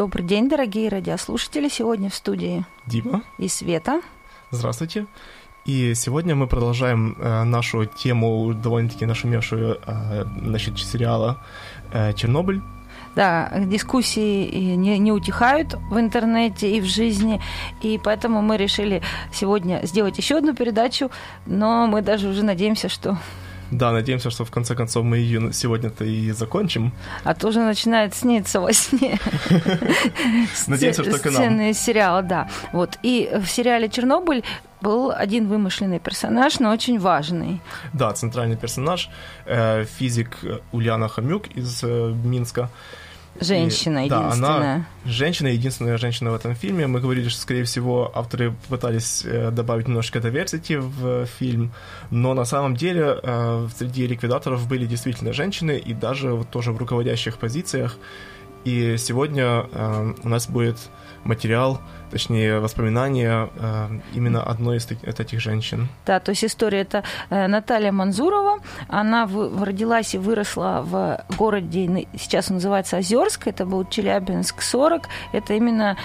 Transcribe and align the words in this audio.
Добрый 0.00 0.24
день, 0.24 0.48
дорогие 0.48 0.88
радиослушатели. 0.88 1.68
Сегодня 1.68 2.08
в 2.08 2.14
студии 2.14 2.64
Дима 2.86 3.22
и 3.36 3.48
Света. 3.48 4.00
Здравствуйте. 4.50 5.04
И 5.66 5.92
сегодня 5.94 6.34
мы 6.34 6.46
продолжаем 6.46 7.18
э, 7.18 7.44
нашу 7.44 7.84
тему, 7.84 8.54
довольно-таки 8.54 9.04
нашумевшую, 9.04 9.78
э, 9.84 10.24
насчет 10.40 10.78
сериала 10.78 11.44
э, 11.92 12.14
«Чернобыль». 12.14 12.62
Да, 13.14 13.52
дискуссии 13.58 14.74
не, 14.74 14.96
не 14.96 15.12
утихают 15.12 15.74
в 15.90 16.00
интернете 16.00 16.74
и 16.74 16.80
в 16.80 16.86
жизни, 16.86 17.38
и 17.82 18.00
поэтому 18.02 18.40
мы 18.40 18.56
решили 18.56 19.02
сегодня 19.30 19.80
сделать 19.84 20.16
еще 20.16 20.38
одну 20.38 20.54
передачу, 20.54 21.10
но 21.44 21.86
мы 21.86 22.00
даже 22.00 22.28
уже 22.28 22.42
надеемся, 22.42 22.88
что 22.88 23.18
да, 23.70 23.92
надеемся, 23.92 24.30
что 24.30 24.44
в 24.44 24.50
конце 24.50 24.74
концов 24.74 25.04
мы 25.04 25.18
ее 25.18 25.52
сегодня-то 25.52 26.04
и 26.04 26.32
закончим. 26.32 26.92
А 27.24 27.34
то 27.34 27.48
уже 27.48 27.60
начинает 27.60 28.14
сниться 28.14 28.60
во 28.60 28.72
сне. 28.72 29.18
Надеемся, 30.66 31.04
что 31.04 31.18
к 31.18 31.24
нам. 31.26 31.34
Сцены 31.34 31.74
сериала, 31.74 32.22
да. 32.22 32.48
Вот. 32.72 32.98
И 33.02 33.30
в 33.32 33.46
сериале 33.46 33.88
«Чернобыль» 33.88 34.42
был 34.80 35.12
один 35.12 35.46
вымышленный 35.46 35.98
персонаж, 35.98 36.58
но 36.58 36.70
очень 36.70 36.98
важный. 36.98 37.60
Да, 37.92 38.12
центральный 38.12 38.56
персонаж, 38.56 39.10
э, 39.46 39.84
физик 39.84 40.38
Ульяна 40.72 41.08
Хомюк 41.08 41.48
из 41.48 41.84
э, 41.84 42.12
Минска. 42.24 42.70
Женщина 43.38 44.04
и, 44.04 44.06
единственная. 44.06 44.36
Да, 44.36 44.56
она 44.56 44.86
женщина, 45.04 45.48
единственная 45.48 45.98
женщина 45.98 46.30
в 46.30 46.34
этом 46.34 46.54
фильме. 46.54 46.86
Мы 46.86 47.00
говорили, 47.00 47.28
что, 47.28 47.40
скорее 47.40 47.64
всего, 47.64 48.10
авторы 48.14 48.54
пытались 48.68 49.22
э, 49.24 49.50
добавить 49.50 49.88
немножко 49.88 50.18
diversity 50.18 50.78
в 50.78 51.26
фильм, 51.26 51.72
но 52.10 52.34
на 52.34 52.44
самом 52.44 52.76
деле 52.76 53.18
э, 53.22 53.68
среди 53.78 54.06
ликвидаторов 54.06 54.66
были 54.68 54.86
действительно 54.86 55.32
женщины, 55.32 55.78
и 55.78 55.94
даже 55.94 56.32
вот 56.32 56.50
тоже 56.50 56.72
в 56.72 56.76
руководящих 56.76 57.38
позициях. 57.38 57.96
И 58.64 58.96
сегодня 58.98 59.66
э, 59.72 60.14
у 60.22 60.28
нас 60.28 60.48
будет 60.48 60.76
материал, 61.24 61.80
точнее, 62.10 62.60
воспоминания 62.60 63.48
э, 63.56 63.88
именно 64.14 64.42
одной 64.42 64.78
из 64.78 64.86
этих 64.90 65.40
женщин. 65.40 65.88
Да, 66.06 66.20
то 66.20 66.30
есть 66.30 66.44
история 66.44 66.80
это 66.80 67.04
э, 67.30 67.46
Наталья 67.46 67.92
Манзурова. 67.92 68.60
Она 68.88 69.26
в, 69.26 69.62
родилась 69.62 70.14
и 70.14 70.18
выросла 70.18 70.82
в 70.84 71.24
городе, 71.36 72.06
сейчас 72.18 72.50
он 72.50 72.56
называется 72.56 72.98
Озерск, 72.98 73.46
это 73.46 73.64
был 73.64 73.84
Челябинск 73.84 74.62
40. 74.62 75.08
Это 75.32 75.54
именно 75.54 75.96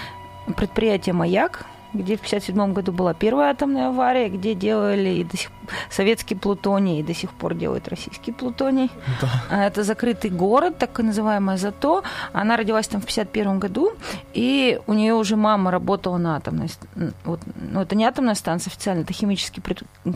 предприятие 0.56 1.12
«Маяк», 1.12 1.66
где 1.96 2.16
в 2.16 2.20
1957 2.20 2.72
году 2.72 2.92
была 2.92 3.14
первая 3.14 3.50
атомная 3.50 3.88
авария, 3.88 4.28
где 4.28 4.54
делали 4.54 5.10
и 5.10 5.24
до 5.24 5.36
сих 5.36 5.50
советский 5.90 6.34
плутоний, 6.34 7.00
и 7.00 7.02
до 7.02 7.14
сих 7.14 7.30
пор 7.30 7.54
делают 7.54 7.88
российский 7.88 8.32
плутоний. 8.32 8.90
Да. 9.20 9.28
А, 9.50 9.64
это 9.64 9.82
закрытый 9.82 10.30
город, 10.30 10.78
так 10.78 10.98
называемый 10.98 11.56
Зато. 11.56 12.02
Она 12.32 12.56
родилась 12.56 12.88
там 12.88 13.00
в 13.00 13.04
1951 13.04 13.58
году, 13.58 13.92
и 14.34 14.80
у 14.86 14.92
нее 14.92 15.14
уже 15.14 15.36
мама 15.36 15.70
работала 15.70 16.16
на 16.18 16.36
атомной... 16.36 16.70
Вот, 17.24 17.40
ну, 17.56 17.80
это 17.80 17.96
не 17.96 18.04
атомная 18.04 18.34
станция 18.34 18.70
официально, 18.70 19.02
это 19.02 19.12
химический 19.12 19.62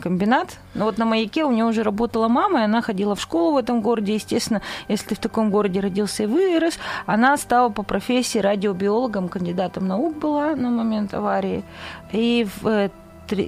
комбинат. 0.01 0.57
Но 0.73 0.85
вот 0.85 0.97
на 0.97 1.05
маяке 1.05 1.43
у 1.45 1.51
нее 1.51 1.65
уже 1.65 1.83
работала 1.83 2.27
мама, 2.27 2.61
и 2.61 2.63
она 2.63 2.81
ходила 2.81 3.15
в 3.15 3.21
школу 3.21 3.53
в 3.53 3.57
этом 3.57 3.81
городе. 3.81 4.13
Естественно, 4.13 4.61
если 4.87 5.09
ты 5.09 5.15
в 5.15 5.19
таком 5.19 5.49
городе 5.51 5.79
родился 5.79 6.23
и 6.23 6.25
вырос, 6.25 6.77
она 7.05 7.37
стала 7.37 7.69
по 7.69 7.83
профессии 7.83 8.39
радиобиологом, 8.39 9.29
кандидатом 9.29 9.87
наук 9.87 10.17
была 10.17 10.55
на 10.55 10.69
момент 10.69 11.13
аварии. 11.13 11.63
И 12.11 12.47
в 12.61 12.67
э, 12.67 12.89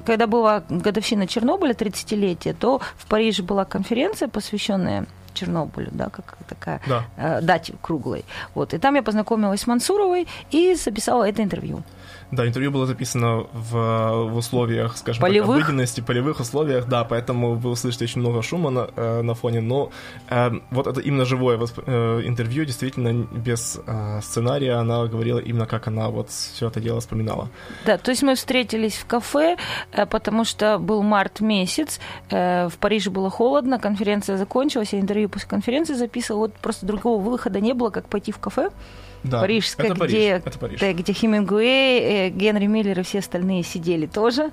когда 0.06 0.28
была 0.28 0.64
годовщина 0.70 1.28
Чернобыля, 1.28 1.74
30-летие, 1.74 2.54
то 2.54 2.80
в 2.98 3.06
Париже 3.08 3.44
была 3.44 3.66
конференция, 3.66 4.30
посвященная 4.30 5.06
Чернобылю, 5.34 5.90
да, 5.92 6.10
как 6.10 6.38
такая 6.48 6.80
да. 6.88 7.06
э, 7.18 7.42
дате 7.42 7.74
круглой. 7.82 8.24
Вот. 8.56 8.74
И 8.74 8.78
там 8.78 8.96
я 8.96 9.04
познакомилась 9.04 9.62
с 9.62 9.68
Мансуровой 9.68 10.28
и 10.52 10.76
записала 10.76 11.28
это 11.28 11.44
интервью. 11.44 11.84
Да, 12.36 12.48
интервью 12.48 12.72
было 12.72 12.86
записано 12.86 13.46
в, 13.54 13.72
в 13.72 14.36
условиях, 14.36 14.98
скажем 14.98 15.22
полевых? 15.22 15.58
так, 15.58 15.70
обыденности, 15.70 16.02
полевых 16.02 16.40
условиях, 16.40 16.88
да, 16.88 17.04
поэтому 17.04 17.54
вы 17.56 17.70
услышите 17.70 18.06
очень 18.06 18.22
много 18.22 18.42
шума 18.42 18.70
на, 18.72 18.90
э, 18.96 19.22
на 19.22 19.34
фоне, 19.36 19.62
но 19.62 19.92
э, 20.30 20.52
вот 20.72 20.88
это 20.88 21.00
именно 21.00 21.26
живое 21.26 21.58
восп... 21.58 21.80
э, 21.86 22.22
интервью, 22.26 22.66
действительно, 22.66 23.14
без 23.14 23.80
э, 23.86 24.20
сценария, 24.22 24.74
она 24.74 25.06
говорила 25.06 25.40
именно, 25.40 25.68
как 25.68 25.88
она 25.88 26.10
вот 26.10 26.30
все 26.30 26.68
это 26.68 26.80
дело 26.80 27.00
вспоминала. 27.00 27.50
Да, 27.86 27.98
то 27.98 28.12
есть 28.12 28.24
мы 28.24 28.34
встретились 28.36 28.96
в 28.96 29.06
кафе, 29.06 29.58
э, 29.92 30.06
потому 30.06 30.44
что 30.44 30.80
был 30.80 31.04
март 31.04 31.40
месяц, 31.42 32.00
э, 32.30 32.68
в 32.68 32.78
Париже 32.78 33.12
было 33.12 33.30
холодно, 33.30 33.80
конференция 33.80 34.38
закончилась, 34.38 34.94
я 34.94 35.00
интервью 35.00 35.30
после 35.30 35.50
конференции 35.50 35.94
записывала, 35.94 36.42
вот 36.42 36.54
просто 36.56 36.86
другого 36.86 37.22
выхода 37.22 37.60
не 37.60 37.74
было, 37.74 37.92
как 37.92 38.08
пойти 38.08 38.32
в 38.32 38.40
кафе, 38.40 38.70
да, 39.24 39.42
Парижская, 39.42 39.92
это 39.92 40.06
где, 40.06 40.30
это 40.30 40.60
Париж. 40.60 40.82
где 40.82 41.14
Хемингуэй, 41.14 42.00
э, 42.00 42.30
Генри 42.30 42.68
Миллер 42.68 43.00
и 43.00 43.04
все 43.04 43.20
остальные 43.20 43.64
сидели 43.64 44.06
тоже. 44.06 44.52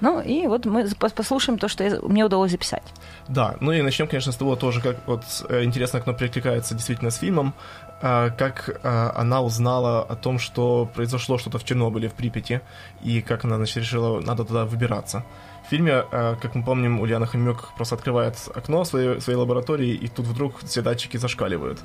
Ну 0.00 0.20
и 0.20 0.48
вот 0.48 0.66
мы 0.66 0.88
послушаем 0.98 1.58
то, 1.58 1.68
что 1.68 2.00
мне 2.02 2.24
удалось 2.24 2.50
записать. 2.50 2.82
Да, 3.28 3.54
ну 3.60 3.70
и 3.70 3.82
начнем, 3.82 4.08
конечно, 4.08 4.32
с 4.32 4.36
того 4.36 4.56
тоже, 4.56 4.80
как 4.80 4.96
вот 5.06 5.22
э, 5.48 5.62
интересно, 5.62 6.00
как 6.00 6.08
оно 6.08 6.18
перекликается 6.18 6.74
действительно 6.74 7.10
с 7.10 7.18
фильмом, 7.18 7.54
э, 8.02 8.30
как 8.36 8.80
она 8.82 9.42
узнала 9.42 10.02
о 10.02 10.16
том, 10.16 10.38
что 10.40 10.90
произошло 10.92 11.38
что-то 11.38 11.58
в 11.58 11.64
Чернобыле, 11.64 12.08
в 12.08 12.14
Припяти, 12.14 12.60
и 13.04 13.22
как 13.22 13.44
она, 13.44 13.56
значит, 13.56 13.76
решила, 13.76 14.20
надо 14.20 14.44
туда 14.44 14.64
выбираться. 14.64 15.24
В 15.72 15.74
фильме, 15.74 16.04
как 16.10 16.54
мы 16.54 16.62
помним, 16.62 17.00
Ульяна 17.00 17.24
Хомяк 17.24 17.74
просто 17.76 17.94
открывает 17.94 18.36
окно 18.54 18.84
своей, 18.84 19.22
своей 19.22 19.38
лаборатории, 19.38 19.94
и 19.94 20.06
тут 20.06 20.26
вдруг 20.26 20.58
все 20.58 20.82
датчики 20.82 21.16
зашкаливают. 21.16 21.78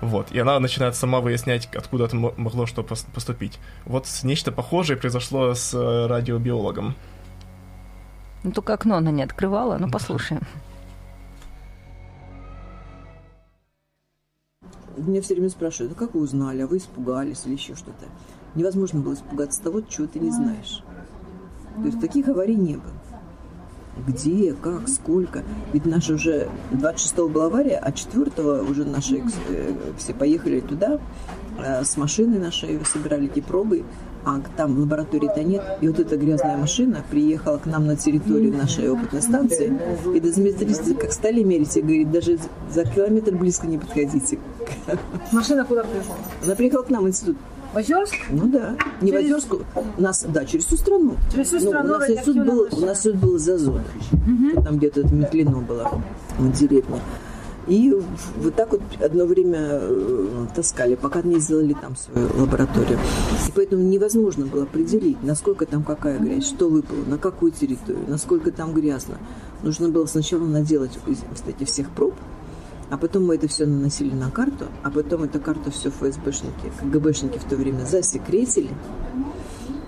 Вот. 0.00 0.32
И 0.32 0.38
она 0.40 0.58
начинает 0.58 0.96
сама 0.96 1.20
выяснять, 1.20 1.68
откуда 1.76 2.06
это 2.06 2.16
могло 2.16 2.66
что 2.66 2.82
поступить. 2.82 3.60
Вот 3.86 4.08
нечто 4.24 4.50
похожее 4.50 4.96
произошло 4.96 5.54
с 5.54 5.72
э, 5.72 6.06
радиобиологом. 6.08 6.96
Ну, 8.42 8.50
только 8.50 8.74
окно 8.74 8.96
она 8.96 9.12
не 9.12 9.22
открывала, 9.22 9.78
но 9.78 9.88
послушаем. 9.88 10.42
Меня 14.96 15.22
все 15.22 15.34
время 15.34 15.50
спрашивают, 15.50 15.92
а 15.92 15.94
как 15.94 16.14
вы 16.14 16.22
узнали, 16.22 16.62
а 16.62 16.66
вы 16.66 16.78
испугались 16.78 17.42
или 17.46 17.52
еще 17.52 17.76
что-то. 17.76 18.06
Невозможно 18.56 18.98
было 18.98 19.14
испугаться 19.14 19.62
того, 19.62 19.82
чего 19.82 20.08
ты 20.08 20.18
не 20.18 20.32
знаешь. 20.32 20.82
То 21.76 21.84
есть 21.84 22.00
таких 22.00 22.26
аварий 22.26 22.56
не 22.56 22.74
было 22.74 22.90
где, 24.06 24.54
как, 24.54 24.88
сколько. 24.88 25.42
Ведь 25.72 25.86
наша 25.86 26.14
уже 26.14 26.48
26-го 26.72 27.28
была 27.28 27.46
авария, 27.46 27.78
а 27.78 27.90
4-го 27.90 28.70
уже 28.70 28.84
наши 28.84 29.22
э, 29.48 29.72
все 29.96 30.14
поехали 30.14 30.60
туда 30.60 30.98
э, 31.58 31.84
с 31.84 31.96
машиной 31.96 32.38
нашей, 32.38 32.80
собирали 32.84 33.26
эти 33.26 33.40
пробы, 33.40 33.84
а 34.24 34.40
там 34.56 34.78
лаборатории-то 34.78 35.42
нет. 35.42 35.62
И 35.80 35.88
вот 35.88 35.98
эта 35.98 36.16
грязная 36.16 36.56
машина 36.56 37.02
приехала 37.10 37.58
к 37.58 37.66
нам 37.66 37.86
на 37.86 37.96
территорию 37.96 38.52
нашей 38.56 38.90
опытной 38.90 39.22
станции, 39.22 39.78
и 40.14 40.20
дозиметристы 40.20 40.94
как 40.94 41.12
стали 41.12 41.42
мерить, 41.42 41.76
и 41.76 41.80
говорит, 41.80 42.10
даже 42.10 42.38
за 42.70 42.84
километр 42.84 43.34
близко 43.34 43.66
не 43.66 43.78
подходите. 43.78 44.38
Машина 45.32 45.64
куда 45.64 45.84
приехала? 45.84 46.16
Она 46.44 46.54
приехала 46.54 46.82
к 46.82 46.90
нам 46.90 47.04
в 47.04 47.08
институт. 47.08 47.36
В 47.72 47.76
Озерск? 47.76 48.16
Ну 48.30 48.48
да. 48.48 48.76
Не 49.00 49.12
через... 49.12 49.22
в 49.22 49.52
Озерск, 49.52 49.54
нас, 49.98 50.26
да, 50.28 50.44
через 50.44 50.66
всю 50.66 50.76
страну. 50.76 51.16
Через 51.32 51.48
всю 51.48 51.60
страну. 51.60 51.88
Ну, 51.88 51.94
у, 51.94 51.98
нас 51.98 52.10
институт 52.10 52.36
был, 52.46 52.68
у 52.70 52.80
нас 52.80 52.98
институт 52.98 53.20
был 53.20 53.38
за 53.38 53.58
зоной. 53.58 53.82
Угу. 54.12 54.62
Там 54.62 54.78
где-то 54.78 55.00
это 55.00 55.14
Метлино 55.14 55.60
было, 55.60 55.90
в 56.38 56.52
деревне. 56.52 57.00
И 57.68 57.94
вот 58.38 58.54
так 58.56 58.72
вот 58.72 58.80
одно 59.00 59.26
время 59.26 59.58
э, 59.60 60.46
таскали, 60.54 60.96
пока 60.96 61.22
не 61.22 61.38
сделали 61.38 61.76
там 61.80 61.94
свою 61.94 62.28
лабораторию. 62.36 62.98
И 63.46 63.52
поэтому 63.54 63.82
невозможно 63.84 64.46
было 64.46 64.64
определить, 64.64 65.22
насколько 65.22 65.66
там 65.66 65.84
какая 65.84 66.18
грязь, 66.18 66.46
что 66.46 66.68
выпало, 66.68 67.04
на 67.06 67.18
какую 67.18 67.52
территорию, 67.52 68.02
насколько 68.08 68.50
там 68.50 68.72
грязно. 68.72 69.18
Нужно 69.62 69.90
было 69.90 70.06
сначала 70.06 70.44
наделать, 70.44 70.98
кстати, 71.32 71.64
всех 71.64 71.90
проб, 71.90 72.14
А 72.90 72.96
потом 72.96 73.26
мы 73.26 73.36
это 73.36 73.46
все 73.48 73.66
наносили 73.66 74.14
на 74.14 74.30
карту, 74.30 74.66
а 74.82 74.90
потом 74.90 75.22
эту 75.22 75.40
карту 75.40 75.70
все 75.70 75.90
ФСБшники, 75.90 76.72
КГБшники 76.80 77.38
в 77.38 77.44
то 77.44 77.56
время 77.56 77.84
засекретили. 77.84 78.70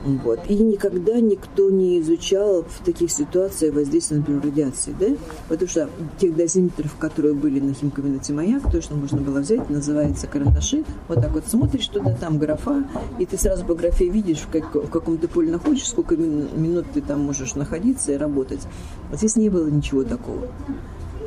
Вот. 0.05 0.41
И 0.49 0.55
никогда 0.57 1.21
никто 1.21 1.71
не 1.71 2.01
изучал 2.01 2.65
в 2.65 2.85
таких 2.85 3.11
ситуациях 3.11 3.75
воздействие, 3.75 4.21
например, 4.21 4.43
радиации, 4.43 4.95
да? 4.99 5.07
Потому 5.49 5.69
что 5.69 5.89
тех 6.19 6.35
дозиметров, 6.35 6.97
которые 6.99 7.35
были 7.35 7.61
на 7.61 7.73
химкабинете 7.73 8.33
«Маяк», 8.33 8.71
то, 8.71 8.83
что 8.83 8.95
можно 8.95 9.21
было 9.21 9.41
взять, 9.41 9.71
называется 9.71 10.27
карандаши. 10.27 10.85
Вот 11.09 11.21
так 11.21 11.33
вот 11.33 11.45
смотришь 11.47 11.87
туда, 11.87 12.15
там 12.15 12.39
графа, 12.39 12.85
и 13.19 13.27
ты 13.27 13.39
сразу 13.39 13.65
по 13.65 13.75
графе 13.75 14.09
видишь, 14.09 14.41
в, 14.41 14.51
как, 14.51 14.75
в 14.75 14.89
каком 14.89 15.19
ты 15.19 15.29
поле 15.29 15.53
находишься, 15.53 15.91
сколько 15.91 16.17
минут 16.17 16.87
ты 16.93 17.01
там 17.01 17.21
можешь 17.21 17.55
находиться 17.55 18.13
и 18.13 18.17
работать. 18.17 18.67
А 19.13 19.17
здесь 19.17 19.37
не 19.37 19.51
было 19.51 19.69
ничего 19.69 20.03
такого. 20.03 20.49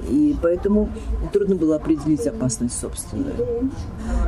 И 0.09 0.35
поэтому 0.41 0.89
трудно 1.33 1.55
было 1.55 1.75
определить 1.75 2.25
опасность 2.27 2.79
собственную. 2.79 3.33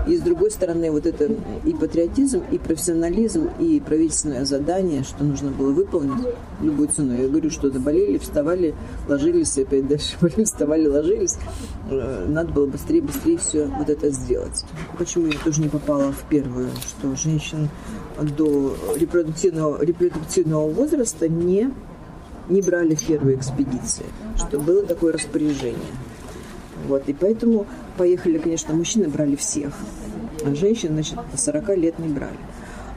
И 0.07 0.17
с 0.17 0.21
другой 0.21 0.51
стороны, 0.51 0.91
вот 0.91 1.05
это 1.05 1.29
и 1.65 1.73
патриотизм, 1.73 2.43
и 2.51 2.57
профессионализм, 2.57 3.49
и 3.59 3.79
правительственное 3.79 4.45
задание, 4.45 5.03
что 5.03 5.23
нужно 5.23 5.51
было 5.51 5.71
выполнить 5.71 6.25
любой 6.61 6.87
ценой. 6.87 7.21
Я 7.21 7.27
говорю, 7.27 7.49
что 7.49 7.69
заболели, 7.69 8.17
вставали, 8.17 8.75
ложились, 9.07 9.57
опять 9.57 9.87
дальше 9.87 10.15
болели, 10.21 10.43
вставали, 10.43 10.87
ложились. 10.87 11.37
Э, 11.89 12.25
надо 12.27 12.51
было 12.51 12.65
быстрее, 12.67 13.01
быстрее 13.01 13.37
все 13.37 13.65
вот 13.67 13.89
это 13.89 14.09
сделать. 14.11 14.65
Почему 14.97 15.27
я 15.27 15.37
тоже 15.43 15.61
не 15.61 15.69
попала 15.69 16.11
в 16.11 16.23
первую, 16.29 16.69
что 16.87 17.15
женщин 17.15 17.69
до 18.37 18.75
репродуктивного, 18.95 19.83
репродуктивного 19.83 20.69
возраста 20.69 21.27
не 21.27 21.71
не 22.49 22.61
брали 22.61 22.95
в 22.95 23.05
первой 23.05 23.35
экспедиции, 23.35 24.05
что 24.35 24.59
было 24.59 24.85
такое 24.85 25.13
распоряжение. 25.13 25.93
Вот, 26.87 27.07
и 27.07 27.13
поэтому 27.13 27.65
поехали, 27.97 28.37
конечно, 28.37 28.73
мужчины 28.73 29.07
брали 29.07 29.35
всех, 29.35 29.73
а 30.45 30.53
женщин, 30.55 30.89
значит, 30.93 31.15
по 31.31 31.37
40 31.37 31.77
лет 31.77 31.99
не 31.99 32.09
брали. 32.09 32.37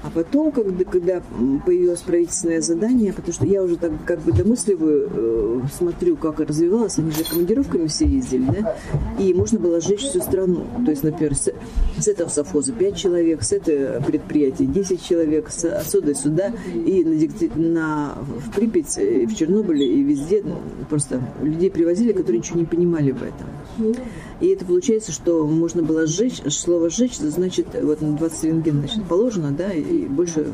А 0.02 0.10
потом, 0.10 0.50
когда, 0.50 0.84
когда 0.84 1.22
появилось 1.66 2.00
правительственное 2.00 2.60
задание, 2.60 3.12
потому 3.12 3.32
что 3.32 3.46
я 3.46 3.62
уже 3.62 3.76
так 3.76 3.92
как 4.06 4.20
бы 4.20 4.32
домысливаю, 4.32 5.10
э, 5.12 5.60
смотрю, 5.76 6.16
как 6.16 6.40
развивалось, 6.40 6.98
они 6.98 7.10
же 7.10 7.24
командировками 7.24 7.86
все 7.86 8.06
ездили, 8.06 8.46
да, 8.46 8.76
и 9.18 9.34
можно 9.34 9.58
было 9.58 9.80
сжечь 9.80 10.00
всю 10.00 10.20
страну. 10.20 10.66
То 10.84 10.90
есть, 10.90 11.02
например, 11.02 11.34
с, 11.34 11.52
с 11.98 12.08
этого 12.08 12.28
совхоза 12.28 12.72
5 12.72 12.96
человек, 12.96 13.42
с 13.42 13.52
этого 13.52 14.02
предприятия 14.02 14.64
10 14.64 15.04
человек, 15.04 15.50
с, 15.50 15.64
отсюда 15.64 16.14
сюда, 16.14 16.52
и 16.74 17.04
на, 17.04 17.62
на, 17.62 18.18
в 18.24 18.54
Припять, 18.54 18.96
и 18.98 19.26
в 19.26 19.36
Чернобыле, 19.36 19.86
и 19.86 20.02
везде 20.02 20.42
просто 20.88 21.20
людей 21.42 21.70
привозили, 21.70 22.12
которые 22.12 22.38
ничего 22.38 22.58
не 22.58 22.66
понимали 22.66 23.10
в 23.10 23.22
этом. 23.22 23.96
И 24.40 24.46
это 24.48 24.64
получается, 24.64 25.12
что 25.12 25.46
можно 25.46 25.82
было 25.82 26.06
сжечь, 26.06 26.42
слово 26.48 26.88
сжечь, 26.88 27.16
значит, 27.16 27.66
вот 27.80 28.00
на 28.00 28.16
20 28.16 28.44
рентген 28.44 28.78
значит, 28.78 29.04
положено, 29.04 29.50
да, 29.50 29.72
и 29.72 30.06
больше 30.06 30.46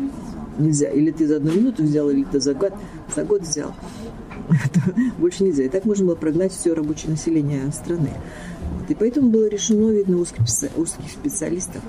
нельзя. 0.58 0.88
Или 0.90 1.12
ты 1.12 1.26
за 1.26 1.36
одну 1.36 1.52
минуту 1.52 1.84
взял, 1.84 2.10
или 2.10 2.24
ты 2.24 2.40
за 2.40 2.54
год, 2.54 2.72
за 3.14 3.24
год 3.24 3.42
взял. 3.42 3.74
больше 5.18 5.44
нельзя. 5.44 5.64
И 5.64 5.68
так 5.68 5.84
можно 5.84 6.06
было 6.06 6.14
прогнать 6.16 6.52
все 6.52 6.72
рабочее 6.72 7.10
население 7.10 7.70
страны. 7.72 8.10
И 8.88 8.94
поэтому 8.94 9.30
было 9.30 9.48
решено, 9.48 9.90
видно, 9.90 10.18
узких, 10.18 10.44
узких 10.76 11.10
специалистов 11.10 11.82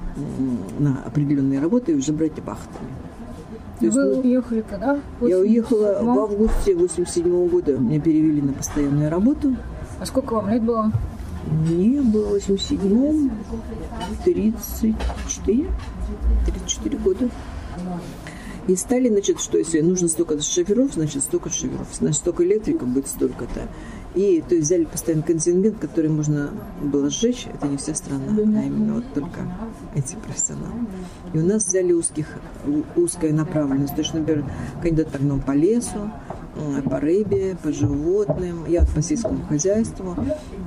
на 0.79 1.03
определенные 1.03 1.59
работы 1.59 1.95
уже 1.95 2.11
брать 2.11 2.33
пахтами. 2.33 2.89
Вы 3.79 3.91
ну, 3.91 4.19
уехали 4.21 4.63
когда? 4.67 4.99
Я 5.21 5.37
уехала 5.37 5.99
в 6.01 6.09
августе 6.19 6.75
87 6.75 7.47
года. 7.49 7.77
Меня 7.77 7.99
перевели 7.99 8.41
на 8.41 8.53
постоянную 8.53 9.09
работу. 9.11 9.55
А 9.99 10.05
сколько 10.05 10.33
вам 10.33 10.49
лет 10.49 10.63
было? 10.63 10.91
Мне 11.47 12.01
было 12.01 12.27
в 12.27 12.33
87 12.33 13.29
34, 14.25 15.67
34 16.45 16.97
года. 16.97 17.29
И 18.67 18.75
стали, 18.75 19.07
значит, 19.07 19.39
что 19.39 19.57
если 19.57 19.79
нужно 19.79 20.09
столько 20.09 20.41
шоферов, 20.41 20.93
значит, 20.93 21.23
столько 21.23 21.49
шоферов, 21.49 21.87
значит, 21.93 22.17
столько 22.17 22.43
электриков 22.43 22.89
будет 22.89 23.07
столько-то. 23.07 23.69
И 24.15 24.43
то 24.47 24.55
есть 24.55 24.67
взяли 24.67 24.85
постоянно 24.85 25.23
контингент, 25.23 25.77
который 25.79 26.09
можно 26.09 26.49
было 26.81 27.09
сжечь, 27.09 27.47
это 27.53 27.67
не 27.67 27.77
вся 27.77 27.93
страна, 27.93 28.25
а 28.29 28.63
именно 28.63 28.95
вот 28.95 29.13
только 29.13 29.41
эти 29.95 30.15
профессионалы. 30.15 30.87
И 31.33 31.37
у 31.37 31.45
нас 31.45 31.65
взяли 31.65 31.93
узких, 31.93 32.27
узкая 32.95 33.33
направленность, 33.33 33.95
то 33.95 34.01
есть, 34.01 34.13
например, 34.13 34.45
кандидат 34.81 35.15
огном 35.15 35.41
по 35.41 35.51
лесу, 35.51 36.11
по 36.89 36.99
рыбе, 36.99 37.55
по 37.61 37.71
животным, 37.71 38.65
я 38.67 38.83
по 38.85 39.01
сельскому 39.01 39.45
хозяйству. 39.45 40.15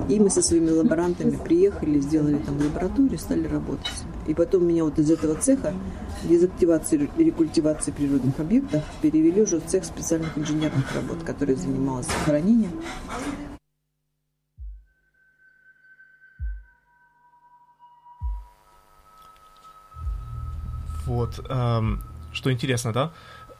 И 0.07 0.19
мы 0.19 0.29
со 0.29 0.41
своими 0.41 0.69
лаборантами 0.69 1.31
приехали, 1.31 1.99
сделали 1.99 2.37
там 2.37 2.57
лабораторию, 2.57 3.19
стали 3.19 3.47
работать. 3.47 3.91
И 4.27 4.33
потом 4.33 4.67
меня 4.67 4.83
вот 4.83 4.99
из 4.99 5.09
этого 5.09 5.35
цеха 5.35 5.73
дезактивации 6.23 7.09
и 7.17 7.23
рекультивации 7.23 7.91
природных 7.91 8.39
объектов 8.39 8.83
перевели 9.01 9.41
уже 9.41 9.59
в 9.59 9.65
цех 9.65 9.83
специальных 9.85 10.37
инженерных 10.37 10.93
работ, 10.95 11.23
который 11.23 11.55
занимался 11.55 12.11
хранением. 12.25 12.81
Вот, 21.05 21.39
эм, 21.49 22.01
что 22.31 22.51
интересно, 22.51 22.93
да? 22.93 23.11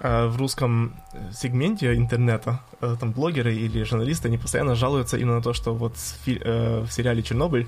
Э, 0.03 0.27
в 0.27 0.37
русском 0.37 0.95
сегменте 1.31 1.93
интернета 1.95 2.61
э, 2.81 2.95
там 2.99 3.11
блогеры 3.11 3.53
или 3.53 3.83
журналисты, 3.83 4.29
они 4.29 4.37
постоянно 4.39 4.73
жалуются 4.73 5.17
именно 5.17 5.35
на 5.35 5.41
то, 5.43 5.53
что 5.53 5.75
вот 5.75 5.95
в, 5.95 6.27
э, 6.27 6.79
в 6.81 6.91
сериале 6.91 7.21
«Чернобыль» 7.21 7.67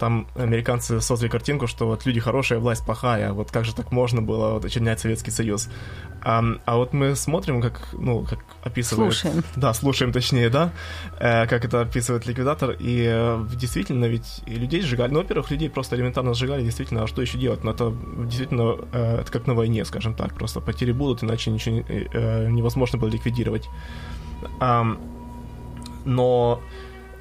там 0.00 0.26
американцы 0.34 1.00
создали 1.02 1.28
картинку, 1.28 1.66
что 1.66 1.86
вот 1.86 2.06
люди 2.06 2.20
хорошие, 2.20 2.58
власть 2.58 2.84
плохая, 2.86 3.32
вот 3.32 3.50
как 3.50 3.66
же 3.66 3.74
так 3.74 3.92
можно 3.92 4.22
было 4.22 4.54
вот, 4.54 4.64
очернять 4.64 4.98
Советский 4.98 5.30
Союз. 5.30 5.68
А, 6.22 6.42
а 6.64 6.76
вот 6.76 6.94
мы 6.94 7.14
смотрим, 7.14 7.60
как, 7.60 7.88
ну, 7.92 8.24
как 8.24 8.38
описывает... 8.64 9.12
Слушаем. 9.12 9.44
Да, 9.56 9.74
слушаем 9.74 10.10
точнее, 10.12 10.48
да, 10.48 10.72
э, 11.18 11.46
как 11.46 11.66
это 11.66 11.82
описывает 11.82 12.26
ликвидатор, 12.26 12.70
и 12.70 13.04
э, 13.06 13.46
действительно 13.54 14.06
ведь 14.06 14.42
людей 14.46 14.80
сжигали, 14.80 15.12
ну, 15.12 15.18
во-первых, 15.20 15.50
людей 15.50 15.68
просто 15.68 15.96
элементарно 15.96 16.32
сжигали, 16.32 16.62
действительно, 16.62 17.02
а 17.02 17.06
что 17.06 17.20
еще 17.20 17.36
делать? 17.36 17.62
Ну, 17.62 17.70
это 17.70 17.94
действительно, 18.24 18.76
э, 18.92 19.20
это 19.20 19.30
как 19.30 19.46
на 19.46 19.54
войне, 19.54 19.84
скажем 19.84 20.14
так, 20.14 20.34
просто 20.34 20.60
потери 20.60 20.92
будут, 20.92 21.22
иначе 21.22 21.50
ничего 21.50 21.74
не, 21.76 21.82
э, 21.82 22.48
невозможно 22.48 22.98
было 22.98 23.10
ликвидировать. 23.10 23.68
А, 24.60 24.96
но 26.06 26.62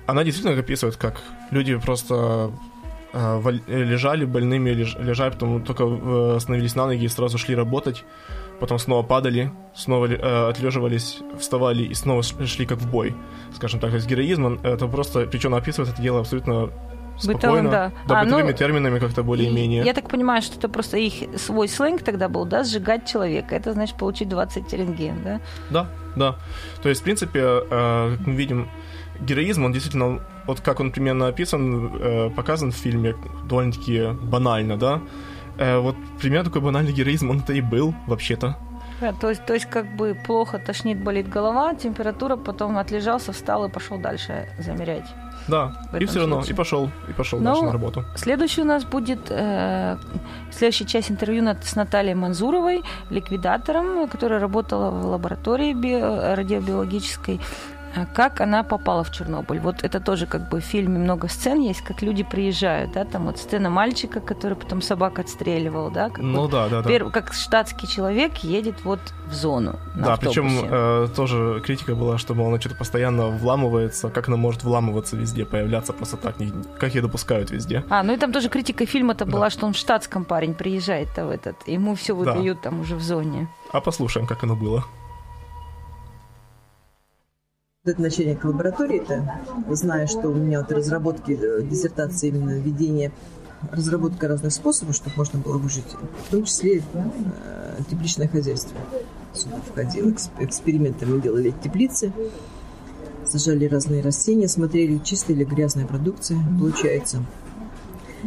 она 0.10 0.24
действительно 0.24 0.60
описывает, 0.60 0.96
как 0.96 1.22
люди 1.52 1.76
просто 1.78 2.16
э, 2.16 2.69
лежали 3.14 4.26
больными, 4.26 4.70
лежали, 4.70 5.32
потом 5.32 5.64
только 5.64 5.84
э, 5.86 6.38
становились 6.40 6.76
на 6.76 6.86
ноги 6.86 7.06
и 7.06 7.08
сразу 7.08 7.38
шли 7.38 7.56
работать, 7.56 8.06
потом 8.60 8.80
снова 8.80 9.04
падали, 9.04 9.52
снова 9.74 10.06
э, 10.06 10.50
отлеживались, 10.50 11.20
вставали 11.40 11.84
и 11.84 11.94
снова 11.94 12.24
шли 12.24 12.66
как 12.66 12.78
в 12.78 12.90
бой, 12.90 13.16
скажем 13.56 13.80
так. 13.80 13.90
То 13.90 13.96
есть 13.96 14.08
героизм, 14.08 14.60
это 14.64 14.88
просто, 14.88 15.26
причем 15.26 15.56
описывает 15.56 15.94
это 15.94 16.02
дело 16.02 16.20
абсолютно 16.20 16.70
спокойно, 17.20 17.40
Бытовым, 17.40 17.70
да. 17.70 17.92
да 18.08 18.20
а, 18.20 18.24
бытовыми 18.24 18.52
ну, 18.52 18.58
терминами 18.58 19.00
как-то 19.00 19.24
более-менее. 19.24 19.84
Я 19.84 19.94
так 19.94 20.08
понимаю, 20.10 20.42
что 20.42 20.58
это 20.58 20.70
просто 20.70 20.98
их 20.98 21.14
свой 21.40 21.68
сленг 21.68 22.04
тогда 22.04 22.30
был, 22.30 22.46
да, 22.46 22.64
сжигать 22.64 23.08
человека. 23.08 23.56
Это 23.56 23.74
значит 23.74 23.98
получить 23.98 24.30
20 24.30 24.74
рентген, 24.74 25.24
да? 25.24 25.42
Да, 25.70 25.90
да. 26.16 26.36
То 26.82 26.90
есть, 26.90 27.02
в 27.02 27.04
принципе, 27.04 27.40
э, 27.40 28.16
как 28.18 28.28
мы 28.28 28.34
видим, 28.34 28.70
героизм, 29.20 29.66
он 29.66 29.74
действительно, 29.74 30.22
вот 30.50 30.62
как 30.62 30.80
он 30.80 30.92
примерно 30.92 31.28
описан, 31.28 31.92
э, 32.00 32.30
показан 32.32 32.72
в 32.72 32.76
фильме, 32.76 33.16
довольно-таки 33.48 34.14
банально, 34.22 34.78
да? 34.78 35.02
Э, 35.58 35.78
вот 35.80 35.96
примерно 36.20 36.46
такой 36.46 36.62
банальный 36.62 36.92
героизм, 36.92 37.30
он 37.30 37.40
это 37.40 37.54
и 37.54 37.62
был, 37.62 37.94
вообще-то. 38.08 38.58
Да, 39.02 39.14
то 39.14 39.30
есть, 39.30 39.46
то 39.46 39.54
есть 39.54 39.66
как 39.68 39.96
бы 39.96 40.18
плохо 40.26 40.60
тошнит, 40.60 41.02
болит 41.04 41.30
голова, 41.30 41.74
температура, 41.76 42.36
потом 42.36 42.78
отлежался, 42.78 43.32
встал 43.32 43.66
и 43.66 43.70
пошел 43.70 43.98
дальше 43.98 44.50
замерять. 44.58 45.06
Да, 45.48 45.74
и 46.00 46.06
все 46.06 46.20
равно, 46.20 46.44
и 46.48 46.54
пошел, 46.54 46.90
и 47.08 47.14
пошел 47.14 47.40
дальше 47.40 47.64
на 47.64 47.72
работу. 47.72 48.06
Следующий 48.16 48.62
у 48.62 48.66
нас 48.66 48.84
будет 48.84 49.20
э, 49.30 49.98
следующая 50.52 50.86
часть 50.86 51.12
интервью 51.12 51.44
с 51.62 51.76
Натальей 51.76 52.14
Манзуровой, 52.14 52.84
ликвидатором, 53.10 54.08
которая 54.08 54.40
работала 54.40 54.92
в 54.92 55.06
лаборатории 55.06 55.74
био, 55.74 56.36
радиобиологической 56.36 57.40
как 58.06 58.42
она 58.42 58.64
попала 58.64 59.04
в 59.04 59.12
Чернобыль. 59.12 59.60
Вот 59.60 59.84
это 59.84 60.00
тоже 60.00 60.26
как 60.26 60.50
бы 60.50 60.60
в 60.60 60.64
фильме 60.64 61.00
много 61.00 61.28
сцен 61.28 61.60
есть, 61.60 61.82
как 61.82 62.02
люди 62.02 62.24
приезжают, 62.24 62.92
да, 62.94 63.06
там 63.06 63.26
вот 63.26 63.38
сцена 63.38 63.70
мальчика, 63.70 64.20
который 64.20 64.56
потом 64.56 64.82
собак 64.82 65.20
отстреливал, 65.20 65.92
да, 65.92 66.10
как 66.10 66.20
ну 66.20 66.42
вот 66.42 66.52
да, 66.52 66.70
да, 66.70 66.82
да. 66.82 66.88
Перв, 66.88 67.12
как 67.12 67.34
штатский 67.34 67.88
человек 67.88 68.38
едет 68.38 68.84
вот 68.84 69.00
в 69.28 69.34
зону. 69.34 69.80
Да, 69.96 70.14
автобусе. 70.14 70.42
причем 70.42 70.68
э, 70.70 71.08
тоже 71.16 71.62
критика 71.66 71.96
была, 71.96 72.18
что 72.18 72.34
мол, 72.34 72.48
она 72.48 72.60
что-то 72.60 72.76
постоянно 72.76 73.28
вламывается, 73.28 74.10
как 74.10 74.28
она 74.28 74.38
может 74.38 74.64
вламываться 74.64 75.16
везде, 75.16 75.46
появляться 75.46 75.94
просто 75.94 76.18
так, 76.18 76.40
не, 76.40 76.52
как 76.80 76.96
ее 76.96 77.02
допускают 77.02 77.52
везде. 77.52 77.84
А, 77.90 78.04
ну 78.04 78.14
и 78.14 78.18
там 78.18 78.32
тоже 78.32 78.50
критика 78.50 78.86
фильма-то 78.86 79.26
да. 79.26 79.32
была, 79.32 79.50
что 79.50 79.66
он 79.66 79.74
в 79.74 79.78
штатском 79.78 80.26
парень 80.26 80.54
приезжает-то 80.54 81.26
в 81.26 81.30
этот, 81.30 81.56
ему 81.68 81.96
все 81.96 82.16
выдают 82.16 82.58
да. 82.58 82.70
там 82.70 82.82
уже 82.82 82.96
в 82.96 83.02
зоне. 83.02 83.48
А 83.72 83.82
послушаем, 83.82 84.28
как 84.28 84.44
оно 84.44 84.56
было. 84.56 84.84
Этот 87.86 88.00
начальник 88.00 88.44
лаборатории-то, 88.44 89.40
зная, 89.70 90.06
что 90.06 90.28
у 90.28 90.34
меня 90.34 90.60
вот 90.60 90.70
разработки 90.70 91.32
э, 91.32 91.64
диссертации 91.64 92.28
именно 92.28 92.60
введение, 92.60 93.14
разработка 93.72 94.28
разных 94.28 94.52
способов, 94.52 94.98
чтобы 94.98 95.16
можно 95.16 95.40
было 95.40 95.58
выжить, 95.58 95.86
в 96.28 96.30
том 96.32 96.44
числе 96.44 96.84
э, 96.94 97.78
тепличное 97.90 98.28
хозяйство. 98.28 98.78
Сюда 99.34 99.62
входил 99.66 100.14
эксперименты 100.40 101.06
мы 101.06 101.22
делали 101.22 101.54
теплицы, 101.64 102.12
сажали 103.26 103.66
разные 103.66 104.02
растения, 104.02 104.50
смотрели, 104.50 104.98
чистая 104.98 105.38
или 105.38 105.46
грязная 105.46 105.86
продукция 105.86 106.38
получается. 106.60 107.24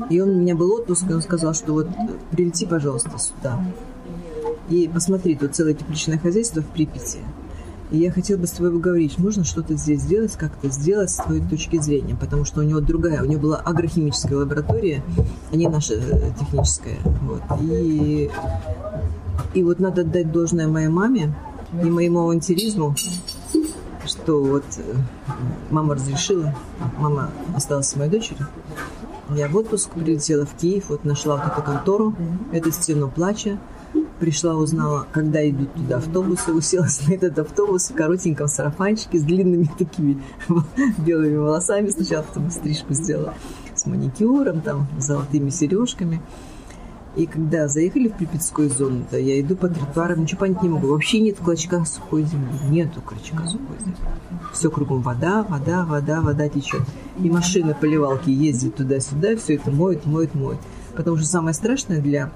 И 0.09 0.19
он, 0.19 0.31
у 0.31 0.41
меня 0.41 0.55
был 0.55 0.73
отпуск, 0.73 1.11
и 1.11 1.13
он 1.13 1.21
сказал, 1.21 1.53
что 1.53 1.75
вот 1.75 1.89
прилети, 2.31 2.65
пожалуйста, 2.65 3.19
сюда. 3.19 3.63
И 4.71 4.89
посмотри, 4.89 5.37
тут 5.37 5.55
целое 5.55 5.75
тепличное 5.75 6.17
хозяйство 6.17 6.63
в 6.63 6.69
Припяти. 6.69 7.19
И 7.93 7.99
я 7.99 8.11
хотела 8.11 8.39
бы 8.39 8.47
с 8.47 8.53
тобой 8.53 8.73
поговорить, 8.73 9.19
можно 9.19 9.45
что-то 9.45 9.77
здесь 9.77 10.01
сделать, 10.01 10.33
как-то 10.33 10.71
сделать 10.71 11.11
с 11.11 11.17
твоей 11.17 11.43
точки 11.43 11.79
зрения, 11.79 12.17
потому 12.19 12.47
что 12.47 12.61
у 12.61 12.63
него 12.63 12.81
другая, 12.81 13.23
у 13.23 13.27
него 13.27 13.43
была 13.43 13.57
агрохимическая 13.59 14.39
лаборатория, 14.39 15.05
а 15.53 15.57
не 15.57 15.69
наша 15.69 15.95
э, 15.95 16.33
техническая. 16.41 16.97
Вот. 17.05 17.43
И, 17.61 18.31
и 19.53 19.63
вот 19.63 19.79
надо 19.79 20.01
отдать 20.01 20.33
должное 20.33 20.69
моей 20.69 20.89
маме 20.89 21.35
и 21.83 21.91
моему 21.91 22.21
авантюризму, 22.21 22.97
что 24.07 24.43
вот 24.43 24.65
э, 24.79 24.95
мама 25.71 25.95
разрешила, 25.95 26.55
мама 26.99 27.29
осталась 27.55 27.89
с 27.89 27.97
моей 27.97 28.11
дочерью. 28.11 28.47
Я 29.29 29.49
в 29.49 29.57
отпуск 29.57 29.91
прилетела 29.91 30.47
в 30.47 30.55
Киев, 30.55 30.85
вот 30.89 31.05
нашла 31.05 31.37
вот 31.37 31.53
эту 31.53 31.63
контору, 31.63 32.15
эту 32.53 32.73
стену 32.73 33.11
плача, 33.11 33.59
пришла, 34.23 34.55
узнала, 34.55 35.09
когда 35.11 35.49
идут 35.51 35.75
туда 35.75 35.97
автобусы, 35.97 36.53
уселась 36.53 37.05
на 37.09 37.15
этот 37.15 37.41
автобус 37.41 37.91
в 37.91 37.95
коротеньком 37.95 38.47
сарафанчике 38.47 39.19
с 39.19 39.25
длинными 39.25 39.69
такими 39.77 40.23
белыми 40.99 41.39
волосами. 41.39 41.89
Сначала 41.89 42.23
потом 42.23 42.49
стрижку 42.53 42.95
сделала 42.95 43.35
с 43.75 43.85
маникюром, 43.85 44.61
там, 44.61 44.87
с 45.01 45.07
золотыми 45.07 45.51
сережками. 45.51 46.23
И 47.17 47.27
когда 47.27 47.67
заехали 47.67 48.11
в 48.11 48.13
Припятскую 48.13 48.71
зону, 48.71 49.05
то 49.11 49.19
я 49.19 49.41
иду 49.41 49.57
по 49.57 49.67
тротуарам, 49.67 50.23
ничего 50.23 50.43
понять 50.43 50.63
не 50.63 50.69
могу. 50.69 50.87
Вообще 50.87 51.19
нет 51.19 51.39
клочка 51.39 51.85
сухой 51.85 52.23
земли. 52.23 52.61
Нету 52.71 53.01
клочка 53.01 53.45
сухой 53.45 53.77
земли. 53.81 53.97
Все 54.53 54.71
кругом 54.71 55.03
вода, 55.03 55.43
вода, 55.43 55.85
вода, 55.85 56.21
вода 56.21 56.49
течет. 56.49 56.83
И 57.19 57.29
машины 57.29 57.75
поливалки 57.75 58.31
ездят 58.31 58.77
туда-сюда, 58.77 59.35
все 59.35 59.57
это 59.57 59.73
моют, 59.73 60.07
моют, 60.07 60.33
моют. 60.37 60.61
Потому 60.95 61.17
что 61.17 61.27
самое 61.27 61.55
страшное 61.55 62.01
для 62.01 62.31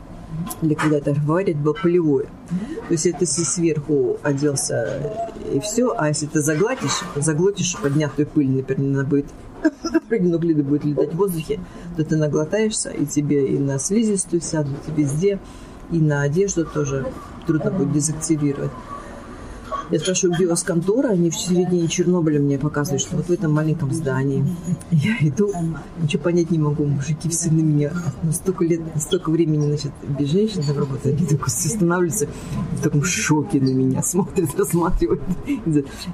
или 0.63 0.75
когда-то 0.75 1.15
говорят, 1.15 1.57
было 1.57 1.73
полевое. 1.73 2.27
То 2.89 2.93
есть 2.93 3.07
это 3.07 3.19
если 3.21 3.43
сверху 3.43 4.19
оделся 4.23 5.13
и 5.53 5.61
все, 5.61 5.95
а 5.97 6.09
если 6.09 6.27
ты 6.27 6.41
заглотишь, 6.41 7.03
заглотишь 7.17 7.77
поднятую 7.81 8.27
пыль, 8.27 8.49
например, 8.49 9.01
она 9.01 9.05
будет 9.05 9.27
радионуклиды 10.11 10.63
будет 10.63 10.85
летать 10.85 11.13
в 11.13 11.17
воздухе, 11.17 11.61
то 11.97 12.05
ты 12.05 12.17
наглотаешься, 12.17 12.91
и 12.91 13.07
тебе 13.07 13.47
и 13.49 13.59
на 13.59 13.79
слизистую 13.79 14.41
сядут, 14.41 14.77
и 14.87 14.91
везде, 14.93 15.39
и 15.91 15.99
на 15.99 16.23
одежду 16.23 16.65
тоже 16.65 17.07
трудно 17.47 17.71
будет 17.71 17.93
дезактивировать. 17.93 18.71
Я 19.91 20.01
спрашиваю, 20.01 20.35
где 20.35 20.47
у 20.47 20.51
вас 20.51 20.65
контора? 20.65 21.11
Они 21.11 21.31
в 21.31 21.37
середине 21.37 21.87
Чернобыля 21.87 22.41
мне 22.41 22.59
показывают, 22.59 23.03
что 23.03 23.17
вот 23.17 23.27
в 23.27 23.31
этом 23.31 23.53
маленьком 23.53 23.93
здании. 23.93 24.45
Я 24.91 25.17
иду, 25.21 25.53
ничего 26.03 26.25
понять 26.25 26.51
не 26.51 26.59
могу. 26.59 26.85
Мужики 26.85 27.29
все 27.29 27.51
на 27.51 27.61
меня. 27.61 27.93
Столько 28.33 28.65
лет, 28.65 28.81
столько 28.97 29.31
времени, 29.31 29.67
значит, 29.67 29.93
без 30.19 30.29
женщин 30.31 30.65
там 30.67 30.79
работают. 30.79 31.19
Они 31.19 31.27
так 31.27 31.47
останавливаются 31.47 32.27
в 32.73 32.83
таком 32.83 33.05
шоке 33.05 33.61
на 33.61 33.69
меня. 33.69 34.03
Смотрят, 34.03 34.59
рассматривают. 34.59 35.23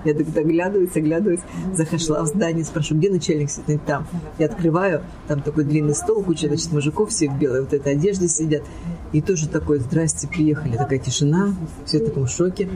Я 0.05 0.14
так 0.14 0.37
оглядываюсь, 0.37 0.95
оглядываюсь. 0.95 1.41
Захошла 1.75 2.23
в 2.23 2.26
здание, 2.26 2.64
спрашиваю, 2.64 3.00
где 3.00 3.11
начальник 3.11 3.50
сидит? 3.50 3.85
Там. 3.87 4.07
Я 4.38 4.47
открываю, 4.47 5.02
там 5.29 5.41
такой 5.41 5.64
длинный 5.64 5.95
стол, 5.95 6.23
куча, 6.23 6.49
значит, 6.49 6.73
мужиков 6.73 7.09
все 7.09 7.31
в 7.31 7.38
белой 7.38 7.62
вот 7.62 7.73
этой 7.73 7.93
одежде 7.95 8.29
сидят. 8.29 8.64
И 9.12 9.23
тоже 9.23 9.49
такой, 9.49 9.79
здрасте, 9.79 10.29
приехали. 10.29 10.76
Такая 10.76 10.99
тишина, 10.99 11.55
все 11.87 12.00
в 12.00 12.05
таком 12.05 12.26
шоке. 12.26 12.69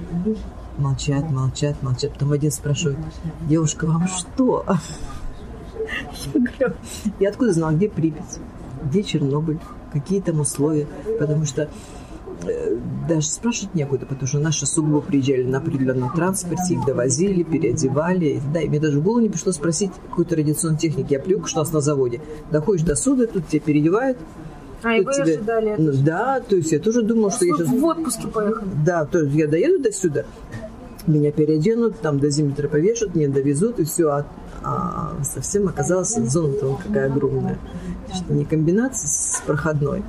Молчат, 0.79 1.31
молчат, 1.31 1.83
молчат. 1.83 2.13
Потом 2.13 2.33
один 2.33 2.51
спрашивает, 2.51 2.99
девушка, 3.49 3.87
вам 3.87 4.07
что? 4.09 4.65
Я 6.35 6.41
говорю, 6.41 6.77
я 7.21 7.29
откуда 7.31 7.53
знала, 7.53 7.73
где 7.73 7.89
Припять, 7.89 8.39
где 8.85 9.03
Чернобыль, 9.03 9.59
какие 9.93 10.21
там 10.21 10.41
условия, 10.41 10.87
потому 11.19 11.45
что 11.45 11.71
э, 12.45 12.77
даже 13.09 13.29
спрашивать 13.29 13.75
некуда, 13.75 14.05
потому 14.05 14.27
что 14.27 14.39
наши 14.39 14.67
сугубо 14.67 15.01
приезжали 15.01 15.45
на 15.45 15.59
определенном 15.59 16.13
транспорте, 16.13 16.75
их 16.75 16.85
довозили, 16.85 17.43
переодевали. 17.43 18.43
Да, 18.53 18.61
и 18.61 18.69
мне 18.69 18.81
даже 18.81 19.01
в 19.01 19.03
голову 19.03 19.21
не 19.21 19.29
пришло 19.29 19.53
спросить 19.53 19.93
какой-то 20.11 20.37
радиационной 20.37 20.79
техники. 20.79 21.13
Я 21.13 21.21
привык, 21.21 21.49
что 21.49 21.61
у 21.61 21.63
нас 21.63 21.73
на 21.73 21.81
заводе. 21.81 22.21
Доходишь 22.51 22.85
до 22.85 22.97
суда, 22.97 23.27
тут 23.27 23.49
тебя 23.49 23.61
переодевают, 23.61 24.19
а, 24.83 24.95
и 24.95 25.05
вы 25.05 25.13
тебе... 25.13 25.23
ожидали 25.23 25.71
это? 25.73 25.83
Ну, 25.83 25.93
да, 26.05 26.41
то 26.41 26.57
есть 26.57 26.73
я 26.73 26.79
тоже 26.79 27.03
думала, 27.03 27.31
что 27.31 27.45
я 27.45 27.55
сейчас... 27.55 27.69
В 27.69 27.85
отпуске 27.85 28.29
поехали. 28.29 28.69
Да, 28.85 29.05
то 29.05 29.21
есть 29.21 29.35
я 29.35 29.47
доеду 29.47 29.83
до 29.83 29.93
сюда, 29.93 30.25
меня 31.07 31.33
переоденут, 31.33 32.01
там 32.01 32.19
дозиметр 32.19 32.69
повешут, 32.69 33.15
мне 33.15 33.29
довезут, 33.29 33.79
и 33.81 33.85
все. 33.85 34.09
А, 34.09 34.27
а 34.63 35.25
совсем 35.25 35.69
оказалась 35.69 36.15
зона-то 36.15 36.79
какая 36.87 37.07
огромная. 37.07 37.59
Что 38.15 38.33
не 38.33 38.45
комбинация 38.45 39.09
с 39.09 39.43
проходной. 39.47 40.03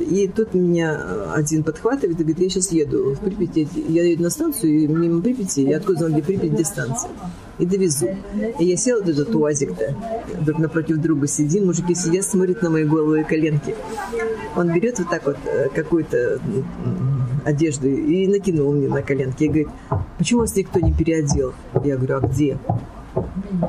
И 0.00 0.26
тут 0.26 0.52
меня 0.52 1.32
один 1.32 1.62
подхватывает 1.62 2.18
и 2.18 2.24
говорит, 2.24 2.40
я 2.40 2.48
сейчас 2.50 2.72
еду 2.72 3.14
в 3.14 3.20
Припяти. 3.20 3.68
Я 3.88 4.04
еду 4.04 4.24
на 4.24 4.30
станцию, 4.30 4.72
и 4.72 4.86
мимо 4.88 5.22
Припяти, 5.22 5.60
я 5.60 5.76
откуда 5.76 6.00
знал, 6.00 6.10
где 6.10 6.22
Припять, 6.22 6.52
где 6.52 6.64
станция. 6.64 7.10
И 7.58 7.66
довезу. 7.66 8.08
И 8.58 8.64
я 8.64 8.76
села 8.76 9.02
в 9.02 9.08
этот 9.08 9.32
уазик-то, 9.34 9.94
друг 10.40 10.58
напротив 10.58 10.96
друга 10.96 11.28
сидим, 11.28 11.66
мужики 11.66 11.94
сидят, 11.94 12.24
смотрят 12.24 12.62
на 12.62 12.70
мои 12.70 12.84
головы 12.84 13.20
и 13.20 13.24
коленки. 13.24 13.76
Он 14.56 14.72
берет 14.72 14.98
вот 14.98 15.08
так 15.08 15.26
вот 15.26 15.36
э, 15.44 15.68
какую-то 15.72 16.40
одежду 17.50 17.88
и 17.88 18.26
накинул 18.26 18.72
мне 18.72 18.88
на 18.88 19.02
коленки. 19.02 19.44
И 19.44 19.48
говорит, 19.48 19.68
почему 20.18 20.40
вас 20.40 20.56
никто 20.56 20.80
не 20.80 20.92
переодел? 20.92 21.52
Я 21.84 21.96
говорю, 21.96 22.16
а 22.16 22.20
где? 22.20 22.58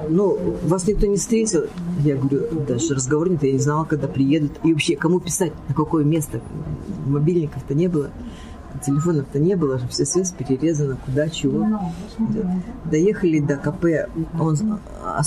Ну, 0.10 0.56
вас 0.64 0.88
никто 0.88 1.08
не 1.08 1.18
встретил. 1.18 1.64
Я 2.00 2.16
говорю, 2.16 2.48
даже 2.68 2.94
разговор 2.94 3.30
нет, 3.30 3.44
я 3.44 3.54
не 3.54 3.60
знала, 3.60 3.86
когда 3.86 4.08
приедут. 4.08 4.60
И 4.64 4.72
вообще, 4.72 4.96
кому 4.96 5.20
писать, 5.20 5.54
на 5.68 5.74
какое 5.74 6.04
место? 6.04 6.42
Мобильников-то 7.06 7.74
не 7.74 7.88
было, 7.88 8.12
телефонов-то 8.86 9.40
не 9.40 9.56
было, 9.56 9.80
все 9.90 10.06
связь 10.06 10.32
перерезана, 10.32 10.98
куда, 11.06 11.30
чего. 11.30 11.68
Доехали 12.86 13.40
до 13.40 13.58
КП, 13.58 14.10
он 14.40 14.58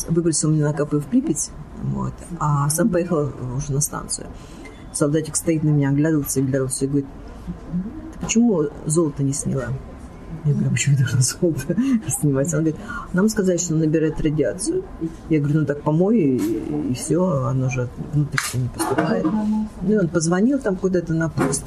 выбросил 0.09 0.51
меня 0.51 0.71
на 0.71 0.73
КП 0.73 0.95
в 0.95 1.05
Припять, 1.05 1.51
вот, 1.83 2.15
а 2.39 2.69
сам 2.71 2.89
поехал 2.89 3.31
уже 3.57 3.73
на 3.73 3.81
станцию. 3.81 4.29
Солдатик 4.93 5.35
стоит 5.35 5.65
на 5.65 5.71
меня, 5.71 5.91
оглядывался, 5.91 6.41
оглядывался 6.41 6.85
и 6.85 6.89
говорит, 6.89 7.07
почему 8.25 8.65
золото 8.87 9.23
не 9.23 9.33
сняла? 9.33 9.69
Я 10.45 10.53
говорю, 10.53 10.69
«А 10.69 10.73
почему 10.73 10.97
я 10.97 11.05
должна 11.05 11.21
золото 11.21 11.77
снимать? 12.21 12.53
Он 12.53 12.61
говорит, 12.61 12.77
нам 13.13 13.29
сказали, 13.29 13.57
что 13.57 13.75
он 13.75 13.81
набирает 13.81 14.21
радиацию. 14.21 14.85
Я 15.31 15.41
говорю, 15.41 15.61
ну 15.61 15.67
так 15.67 15.81
помой, 15.83 16.19
и, 16.19 16.91
и 16.91 16.95
все, 16.95 17.47
оно 17.47 17.71
же 17.71 17.89
внутрь 18.13 18.39
не 18.55 18.69
поступает. 18.69 19.25
Ну 19.25 19.93
и 19.93 19.97
он 19.97 20.09
позвонил 20.09 20.59
там 20.59 20.77
куда-то 20.77 21.15
на 21.15 21.31
пост, 21.31 21.65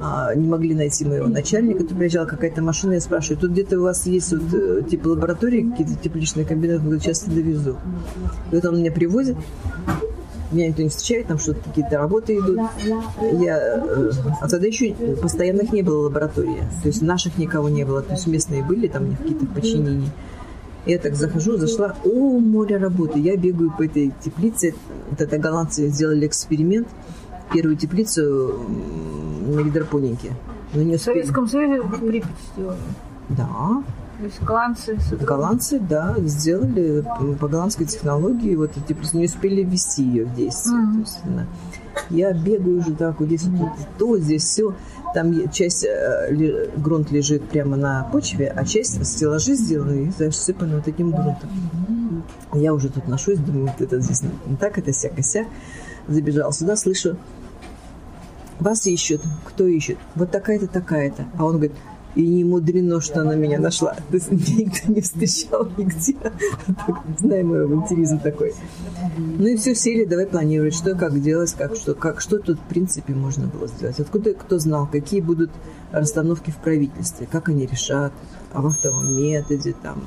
а, 0.00 0.34
не 0.34 0.48
могли 0.48 0.74
найти 0.74 1.04
моего 1.04 1.28
начальника, 1.28 1.80
тут 1.80 1.96
приезжала 1.96 2.26
какая-то 2.26 2.62
машина, 2.62 2.94
я 2.94 3.00
спрашиваю, 3.00 3.38
тут 3.38 3.50
где-то 3.52 3.78
у 3.78 3.82
вас 3.82 4.06
есть 4.06 4.32
вот, 4.32 4.88
типа 4.88 5.08
лаборатории, 5.08 5.70
какие-то 5.70 5.94
тепличные 5.94 6.46
говорит, 6.46 7.02
сейчас 7.02 7.24
довезу. 7.24 7.76
И 8.50 8.54
вот 8.54 8.64
он 8.64 8.78
меня 8.78 8.90
привозит, 8.90 9.36
меня 10.54 10.68
никто 10.68 10.82
не 10.82 10.88
встречает, 10.88 11.26
там 11.26 11.38
что-то 11.38 11.60
какие-то 11.68 11.98
работы 11.98 12.36
идут. 12.36 12.60
Я, 13.40 13.58
э, 13.58 14.10
а 14.40 14.48
тогда 14.48 14.66
еще 14.66 14.94
постоянных 15.20 15.72
не 15.72 15.82
было 15.82 16.04
лаборатории, 16.04 16.62
то 16.82 16.88
есть 16.88 17.02
наших 17.02 17.38
никого 17.38 17.68
не 17.68 17.84
было, 17.84 18.02
то 18.02 18.12
есть 18.12 18.26
местные 18.26 18.62
были 18.62 18.88
там 18.88 19.10
в 19.10 19.18
каких-то 19.18 19.46
подчинений. 19.46 20.10
Я 20.86 20.98
так 20.98 21.14
захожу, 21.14 21.56
зашла, 21.56 21.96
о, 22.04 22.38
море 22.38 22.76
работы. 22.76 23.18
Я 23.18 23.36
бегаю 23.36 23.72
по 23.76 23.84
этой 23.84 24.12
теплице. 24.22 24.74
Вот 25.08 25.18
это 25.18 25.38
голландцы 25.38 25.88
сделали 25.88 26.26
эксперимент. 26.26 26.88
Первую 27.52 27.76
теплицу 27.76 28.60
на 29.46 29.62
гидропонике. 29.62 30.32
Но 30.74 30.82
не 30.82 30.96
В 30.96 31.00
Советском 31.00 31.48
Союзе 31.48 31.82
Припять 31.82 32.30
сделали. 32.52 32.78
Да. 33.30 33.82
То 34.18 34.24
есть 34.24 34.42
голландцы... 34.42 34.98
Голландцы, 35.20 35.80
да, 35.80 36.14
сделали 36.18 37.04
по 37.40 37.48
голландской 37.48 37.86
технологии, 37.86 38.54
вот 38.54 38.70
эти 38.76 38.92
просто 38.92 39.16
не 39.16 39.26
успели 39.26 39.62
ввести 39.62 40.04
ее 40.04 40.24
в 40.24 40.34
действие. 40.34 40.76
Mm-hmm. 40.76 40.92
То 40.92 41.00
есть, 41.00 41.18
да. 41.24 41.46
Я 42.10 42.32
бегаю 42.32 42.78
уже 42.78 42.94
так, 42.94 43.20
вот 43.20 43.26
здесь 43.26 43.44
вот 43.44 43.70
то, 43.98 44.18
здесь 44.18 44.44
все. 44.44 44.74
Там 45.14 45.48
часть 45.50 45.84
э, 45.84 46.68
грунт 46.76 47.10
лежит 47.12 47.48
прямо 47.48 47.76
на 47.76 48.04
почве, 48.04 48.48
а 48.48 48.64
часть 48.64 49.04
стеллажи 49.06 49.54
сделаны 49.54 50.06
и 50.06 50.10
засыпаны 50.10 50.76
вот 50.76 50.84
таким 50.84 51.10
грунтом. 51.10 51.50
Я 52.52 52.74
уже 52.74 52.88
тут 52.88 53.08
ношусь, 53.08 53.38
думаю, 53.38 53.66
вот 53.66 53.80
это 53.80 54.00
здесь 54.00 54.22
не 54.22 54.56
так, 54.56 54.78
это 54.78 54.92
сяк 54.92 55.12
сяк. 55.20 55.46
Забежал 56.08 56.52
сюда, 56.52 56.76
слышу, 56.76 57.16
вас 58.60 58.86
ищут, 58.86 59.22
кто 59.44 59.66
ищет? 59.66 59.98
Вот 60.14 60.30
такая-то, 60.30 60.66
такая-то. 60.66 61.26
А 61.36 61.44
он 61.44 61.54
говорит, 61.54 61.72
И 62.14 62.26
не 62.26 62.44
мудрено, 62.44 63.00
что 63.00 63.22
она 63.22 63.34
меня 63.34 63.58
нашла. 63.58 63.94
То 64.10 64.16
есть 64.16 64.30
меня 64.30 64.64
никто 64.64 64.92
не 64.92 65.00
встречал 65.00 65.68
нигде. 65.76 66.16
Знаем 67.18 67.48
мой 67.48 67.64
авантюризм 67.64 68.20
такой. 68.20 68.52
Ну 69.18 69.46
и 69.46 69.56
все, 69.56 69.74
сели, 69.74 70.04
давай 70.04 70.26
планировать, 70.26 70.74
что 70.74 70.94
как 70.94 71.20
делать, 71.20 71.52
как 71.54 71.74
что, 71.74 71.94
как, 71.94 72.20
что 72.20 72.38
тут 72.38 72.58
в 72.58 72.68
принципе 72.68 73.14
можно 73.14 73.46
было 73.48 73.66
сделать. 73.66 73.98
Откуда 73.98 74.32
кто 74.34 74.58
знал, 74.58 74.88
какие 74.90 75.20
будут 75.20 75.50
расстановки 75.90 76.50
в 76.50 76.56
правительстве, 76.56 77.26
как 77.30 77.48
они 77.48 77.66
решат, 77.66 78.12
о 78.52 78.62
вахтовом 78.62 79.16
методе, 79.16 79.74
там, 79.82 80.02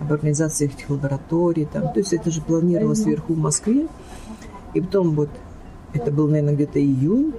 об 0.00 0.12
организации 0.12 0.66
этих 0.66 0.90
лабораторий. 0.90 1.66
Там. 1.66 1.92
То 1.92 2.00
есть 2.00 2.12
это 2.12 2.30
же 2.30 2.40
планировалось 2.40 3.04
вверху 3.04 3.34
в 3.34 3.38
Москве. 3.38 3.86
И 4.74 4.80
потом 4.80 5.14
вот 5.14 5.30
это 5.92 6.10
был, 6.10 6.26
наверное, 6.26 6.54
где-то 6.54 6.80
июнь, 6.80 7.32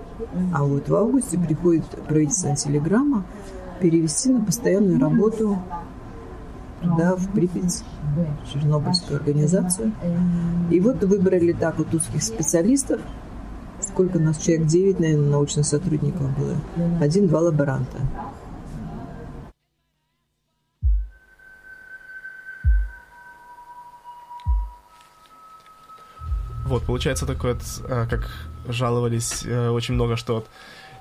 а 0.53 0.63
вот 0.63 0.87
в 0.87 0.95
августе 0.95 1.37
приходит 1.37 1.83
правительственная 2.07 2.55
телеграмма 2.55 3.25
перевести 3.79 4.29
на 4.29 4.43
постоянную 4.43 4.99
работу 4.99 5.59
туда, 6.81 7.15
в 7.15 7.31
Припять, 7.31 7.83
Чернобыльскую 8.51 9.17
организацию. 9.19 9.91
И 10.71 10.79
вот 10.79 11.03
выбрали 11.03 11.53
так 11.53 11.77
вот 11.77 11.93
узких 11.93 12.23
специалистов, 12.23 13.01
сколько 13.81 14.19
нас, 14.19 14.37
человек 14.37 14.67
9, 14.67 14.99
наверное, 14.99 15.29
научных 15.29 15.65
сотрудников 15.65 16.27
было, 16.37 16.55
один-два 17.01 17.41
лаборанта. 17.41 17.99
Вот, 26.65 26.83
получается 26.83 27.27
такое, 27.27 27.55
э, 27.87 28.07
как 28.09 28.27
жаловались 28.67 29.45
э, 29.45 29.69
очень 29.69 29.93
много, 29.93 30.15
что 30.15 30.45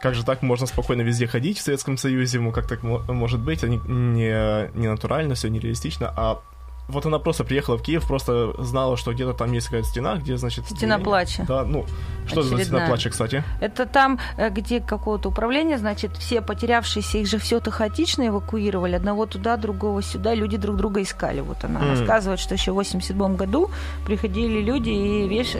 как 0.04 0.14
же 0.14 0.22
так 0.22 0.42
можно 0.42 0.66
спокойно 0.66 1.00
везде 1.00 1.26
ходить 1.26 1.56
в 1.58 1.62
Советском 1.62 1.96
Союзе, 1.96 2.36
ему 2.36 2.52
как 2.52 2.66
так 2.68 2.82
может 2.82 3.40
быть, 3.40 3.64
они 3.64 3.80
не, 3.86 4.70
не 4.78 4.86
натурально, 4.86 5.34
все 5.34 5.48
нереалистично, 5.48 6.12
а 6.14 6.42
вот 6.88 7.06
она 7.06 7.18
просто 7.18 7.44
приехала 7.44 7.78
в 7.78 7.82
Киев, 7.82 8.06
просто 8.06 8.54
знала, 8.62 8.96
что 8.96 9.12
где-то 9.12 9.32
там 9.32 9.52
есть 9.52 9.68
какая-то 9.68 9.88
стена, 9.88 10.16
где, 10.16 10.36
значит... 10.36 10.66
Стена 10.66 10.96
где... 10.96 11.04
плача. 11.04 11.44
Да, 11.48 11.64
ну, 11.64 11.86
что 12.26 12.40
Очередная. 12.40 12.58
за 12.58 12.64
стена 12.64 12.86
плача, 12.86 13.10
кстати? 13.10 13.44
Это 13.60 13.86
там, 13.86 14.18
э, 14.36 14.50
где 14.50 14.80
какого-то 14.80 15.30
управления, 15.30 15.78
значит, 15.78 16.16
все 16.18 16.42
потерявшиеся, 16.42 17.18
их 17.18 17.26
же 17.26 17.38
все-то 17.38 17.70
хаотично 17.70 18.28
эвакуировали, 18.28 18.94
одного 18.94 19.24
туда, 19.24 19.56
другого 19.56 20.02
сюда, 20.02 20.34
люди 20.34 20.58
друг 20.58 20.76
друга 20.76 21.00
искали. 21.00 21.40
Вот 21.40 21.64
она 21.64 21.80
mm. 21.80 21.90
рассказывает, 21.90 22.38
что 22.38 22.54
еще 22.54 22.72
в 22.72 22.74
87 22.74 23.36
году 23.36 23.70
приходили 24.04 24.60
люди 24.60 24.90
и 24.90 25.26
веш... 25.26 25.54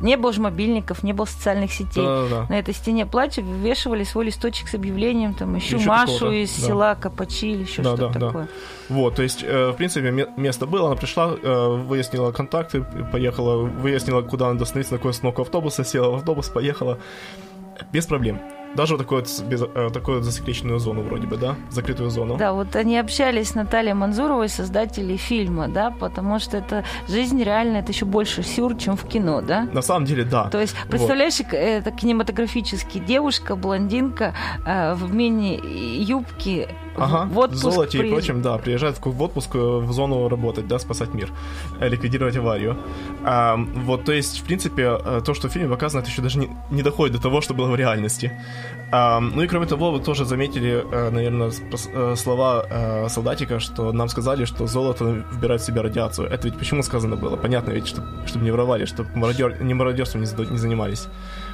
не 0.00 0.16
было 0.16 0.32
же 0.32 0.40
мобильников, 0.40 1.04
не 1.04 1.12
было 1.12 1.26
социальных 1.26 1.72
сетей. 1.72 2.04
Да-да-да. 2.04 2.46
На 2.48 2.58
этой 2.58 2.74
стене 2.74 3.06
плача 3.06 3.40
вывешивали 3.40 4.02
свой 4.02 4.26
листочек 4.26 4.68
с 4.68 4.74
объявлением, 4.74 5.34
там, 5.34 5.56
ищу 5.56 5.76
еще 5.76 5.88
Машу 5.88 6.32
из 6.32 6.52
да. 6.56 6.66
села 6.66 6.94
Капачи 6.96 7.52
или 7.52 7.62
еще 7.62 7.82
да, 7.82 7.96
что-то 7.96 8.18
да, 8.18 8.26
такое. 8.26 8.44
Да. 8.44 8.50
Вот, 8.88 9.16
то 9.16 9.22
есть, 9.22 9.42
э, 9.42 9.70
в 9.70 9.74
принципе, 9.74 10.10
место 10.36 10.55
было, 10.64 10.86
она 10.86 10.96
пришла, 10.96 11.34
э, 11.34 11.68
выяснила 11.84 12.32
контакты, 12.32 12.82
поехала, 13.12 13.56
выяснила, 13.64 14.22
куда 14.22 14.48
надо 14.52 14.62
остановиться, 14.62 14.94
на 14.94 14.98
какой 14.98 15.10
остановку 15.10 15.42
автобуса, 15.42 15.84
села 15.84 16.10
в 16.12 16.14
автобус, 16.14 16.48
поехала. 16.48 16.98
Без 17.92 18.06
проблем. 18.06 18.40
Даже 18.76 18.94
вот 18.94 18.98
такую 18.98 19.22
вот, 19.22 19.44
без, 19.48 19.62
э, 19.62 19.90
такую 19.92 20.18
вот 20.18 20.24
засекреченную 20.24 20.78
зону 20.78 21.02
вроде 21.02 21.26
бы, 21.26 21.36
да? 21.36 21.56
Закрытую 21.70 22.10
зону. 22.10 22.36
Да, 22.36 22.52
вот 22.52 22.76
они 22.76 22.98
общались 22.98 23.50
с 23.50 23.54
Натальей 23.54 23.94
Манзуровой, 23.94 24.48
создателей 24.48 25.16
фильма, 25.16 25.68
да, 25.68 25.90
потому 25.90 26.38
что 26.38 26.58
это 26.58 26.84
жизнь 27.08 27.42
реально, 27.42 27.78
это 27.78 27.92
еще 27.92 28.04
больше 28.04 28.42
сюр, 28.42 28.76
чем 28.76 28.96
в 28.96 29.04
кино, 29.04 29.40
да? 29.40 29.62
На 29.72 29.82
самом 29.82 30.04
деле, 30.04 30.24
да. 30.24 30.48
То 30.50 30.60
есть, 30.60 30.76
представляешь, 30.88 31.38
вот. 31.38 31.52
это 31.52 31.90
кинематографически 31.90 32.98
девушка, 32.98 33.56
блондинка 33.56 34.34
э, 34.66 34.94
в 34.94 35.14
мини-юбке, 35.14 36.68
ага, 36.96 37.28
в 37.30 37.38
отпуск. 37.38 37.64
В 37.64 37.70
золоте 37.72 37.98
при... 37.98 38.08
и 38.08 38.10
прочем, 38.10 38.42
да, 38.42 38.58
приезжает 38.58 38.98
в 39.02 39.22
отпуск 39.22 39.54
э, 39.54 39.58
в 39.58 39.92
зону 39.92 40.28
работать, 40.28 40.66
да, 40.68 40.78
спасать 40.78 41.14
мир, 41.14 41.30
э, 41.80 41.88
ликвидировать 41.88 42.36
аварию. 42.36 42.76
А, 43.24 43.56
вот, 43.56 44.04
то 44.04 44.12
есть, 44.12 44.40
в 44.40 44.44
принципе, 44.44 44.98
э, 45.02 45.20
то, 45.24 45.34
что 45.34 45.48
в 45.48 45.52
фильме 45.52 45.68
показано, 45.68 46.00
это 46.00 46.10
еще 46.10 46.22
даже 46.22 46.38
не, 46.38 46.50
не 46.70 46.82
доходит 46.82 47.16
до 47.16 47.22
того, 47.22 47.40
что 47.40 47.54
было 47.54 47.68
в 47.70 47.76
реальности. 47.76 48.32
Ну 48.92 49.42
и 49.42 49.46
кроме 49.48 49.66
того, 49.66 49.90
вы 49.90 50.00
тоже 50.00 50.24
заметили, 50.24 50.84
наверное, 51.10 51.50
слова 52.16 53.08
солдатика, 53.08 53.58
что 53.58 53.92
нам 53.92 54.08
сказали, 54.08 54.44
что 54.44 54.66
золото 54.66 55.24
вбирает 55.32 55.60
в 55.60 55.64
себя 55.64 55.82
радиацию. 55.82 56.28
Это 56.28 56.48
ведь 56.48 56.58
почему 56.58 56.82
сказано 56.82 57.16
было? 57.16 57.36
Понятно 57.36 57.72
ведь, 57.72 57.88
что, 57.88 58.02
чтобы 58.26 58.44
не 58.44 58.52
воровали, 58.52 58.84
чтобы 58.84 59.10
мародер, 59.14 59.60
не 59.62 59.74
мародерством 59.74 60.20
не 60.22 60.58
занимались. 60.58 61.08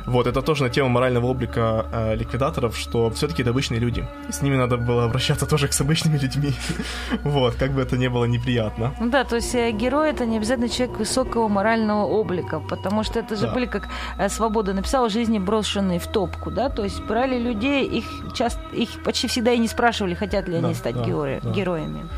Вот, 0.07 0.27
это 0.27 0.43
тоже 0.43 0.65
на 0.65 0.71
тему 0.71 0.89
морального 0.89 1.27
облика 1.27 1.87
э, 1.93 2.17
ликвидаторов, 2.17 2.77
что 2.77 3.11
все-таки 3.11 3.43
это 3.43 3.51
обычные 3.51 3.81
люди. 3.81 4.07
С 4.31 4.43
ними 4.43 4.57
надо 4.57 4.77
было 4.77 5.05
обращаться 5.05 5.47
тоже 5.51 5.67
как 5.67 5.75
с 5.75 5.81
обычными 5.81 6.19
людьми. 6.19 6.53
вот, 7.23 7.55
как 7.55 7.73
бы 7.73 7.83
это 7.83 7.97
не 7.97 8.09
было 8.09 8.25
неприятно. 8.25 8.95
Ну 9.01 9.11
да, 9.11 9.25
то 9.25 9.37
есть 9.37 9.55
э, 9.55 9.71
герой 9.73 10.11
это 10.11 10.27
не 10.27 10.37
обязательно 10.37 10.69
человек 10.69 10.99
высокого 10.99 11.49
морального 11.49 12.05
облика, 12.05 12.61
потому 12.61 13.05
что 13.05 13.21
это 13.21 13.37
же 13.37 13.47
да. 13.47 13.55
были, 13.55 13.67
как 13.67 13.89
э, 14.19 14.29
Свобода 14.29 14.73
написала, 14.73 15.09
жизни 15.09 15.39
брошенные 15.39 15.99
в 15.99 16.07
топку, 16.07 16.51
да, 16.51 16.69
то 16.69 16.85
есть 16.85 17.03
брали 17.05 17.39
людей, 17.39 17.87
их 17.87 18.05
часто, 18.35 18.61
их 18.73 19.03
почти 19.03 19.29
всегда 19.29 19.53
и 19.53 19.59
не 19.59 19.69
спрашивали, 19.69 20.15
хотят 20.15 20.49
ли 20.49 20.59
да, 20.59 20.67
они 20.67 20.75
стать 20.75 20.97
да, 20.97 21.05
герои, 21.05 21.41
да. 21.43 21.51
героями. 21.51 22.09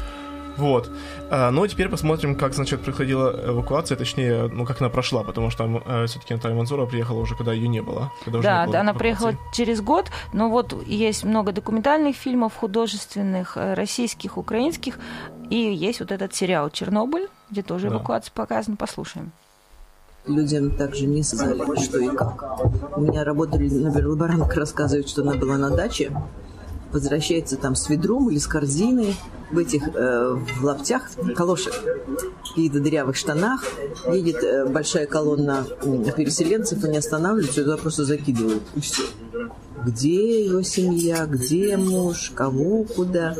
Вот. 0.57 0.91
А, 1.31 1.51
ну, 1.51 1.63
а 1.63 1.69
теперь 1.69 1.89
посмотрим, 1.89 2.37
как, 2.37 2.55
значит, 2.55 2.81
происходила 2.83 3.51
эвакуация, 3.51 3.97
точнее, 3.97 4.49
ну, 4.49 4.65
как 4.65 4.81
она 4.81 4.91
прошла, 4.91 5.23
потому 5.23 5.51
что 5.51 5.83
э, 5.85 6.07
все-таки 6.07 6.35
Наталья 6.35 6.55
Манзурова 6.55 6.87
приехала 6.87 7.21
уже, 7.21 7.35
когда 7.35 7.53
ее 7.53 7.69
не 7.69 7.83
было. 7.83 8.13
Когда 8.25 8.41
да, 8.41 8.61
не 8.61 8.67
было 8.67 8.73
да, 8.73 8.81
она 8.81 8.95
приехала 8.95 9.35
через 9.53 9.81
год, 9.81 10.11
но 10.33 10.49
вот 10.49 10.75
есть 10.87 11.25
много 11.25 11.53
документальных 11.53 12.17
фильмов, 12.17 12.55
художественных, 12.55 13.57
э, 13.57 13.75
российских, 13.75 14.39
украинских, 14.39 14.99
и 15.51 15.57
есть 15.57 16.01
вот 16.01 16.13
этот 16.13 16.35
сериал 16.35 16.71
«Чернобыль», 16.71 17.29
где 17.51 17.63
тоже 17.63 17.89
да. 17.89 17.97
эвакуация 17.97 18.33
показана, 18.33 18.77
послушаем 18.77 19.33
людям 20.27 20.71
также 20.71 21.07
не 21.07 21.23
сказали, 21.23 21.63
что 21.83 21.99
и 21.99 22.09
как. 22.09 22.97
У 22.97 23.01
меня 23.01 23.25
работали, 23.25 23.69
например, 23.69 24.09
лаборантка 24.09 24.61
рассказывает, 24.61 25.09
что 25.09 25.23
она 25.23 25.35
была 25.35 25.59
на 25.59 25.71
даче, 25.71 26.13
возвращается 26.95 27.57
там 27.57 27.75
с 27.75 27.89
ведром 27.89 28.31
или 28.31 28.39
с 28.39 28.47
корзиной 28.47 29.17
в 29.51 29.59
этих 29.59 29.89
э, 29.89 30.37
в 30.59 30.65
лаптях, 30.65 31.11
калошах, 31.37 31.75
каких-то 32.49 32.81
дырявых 32.81 33.17
штанах. 33.17 33.65
Едет 34.11 34.43
э, 34.43 34.67
большая 34.67 35.07
колонна 35.07 35.67
переселенцев, 36.17 36.83
они 36.85 36.99
останавливаются, 36.99 37.63
туда 37.63 37.77
просто 37.77 38.05
закидывают. 38.05 38.63
И 38.75 38.81
все. 38.81 39.03
Где 39.85 40.47
его 40.47 40.63
семья, 40.63 41.27
где 41.27 41.77
муж, 41.77 42.33
кого, 42.35 42.85
куда 42.85 43.37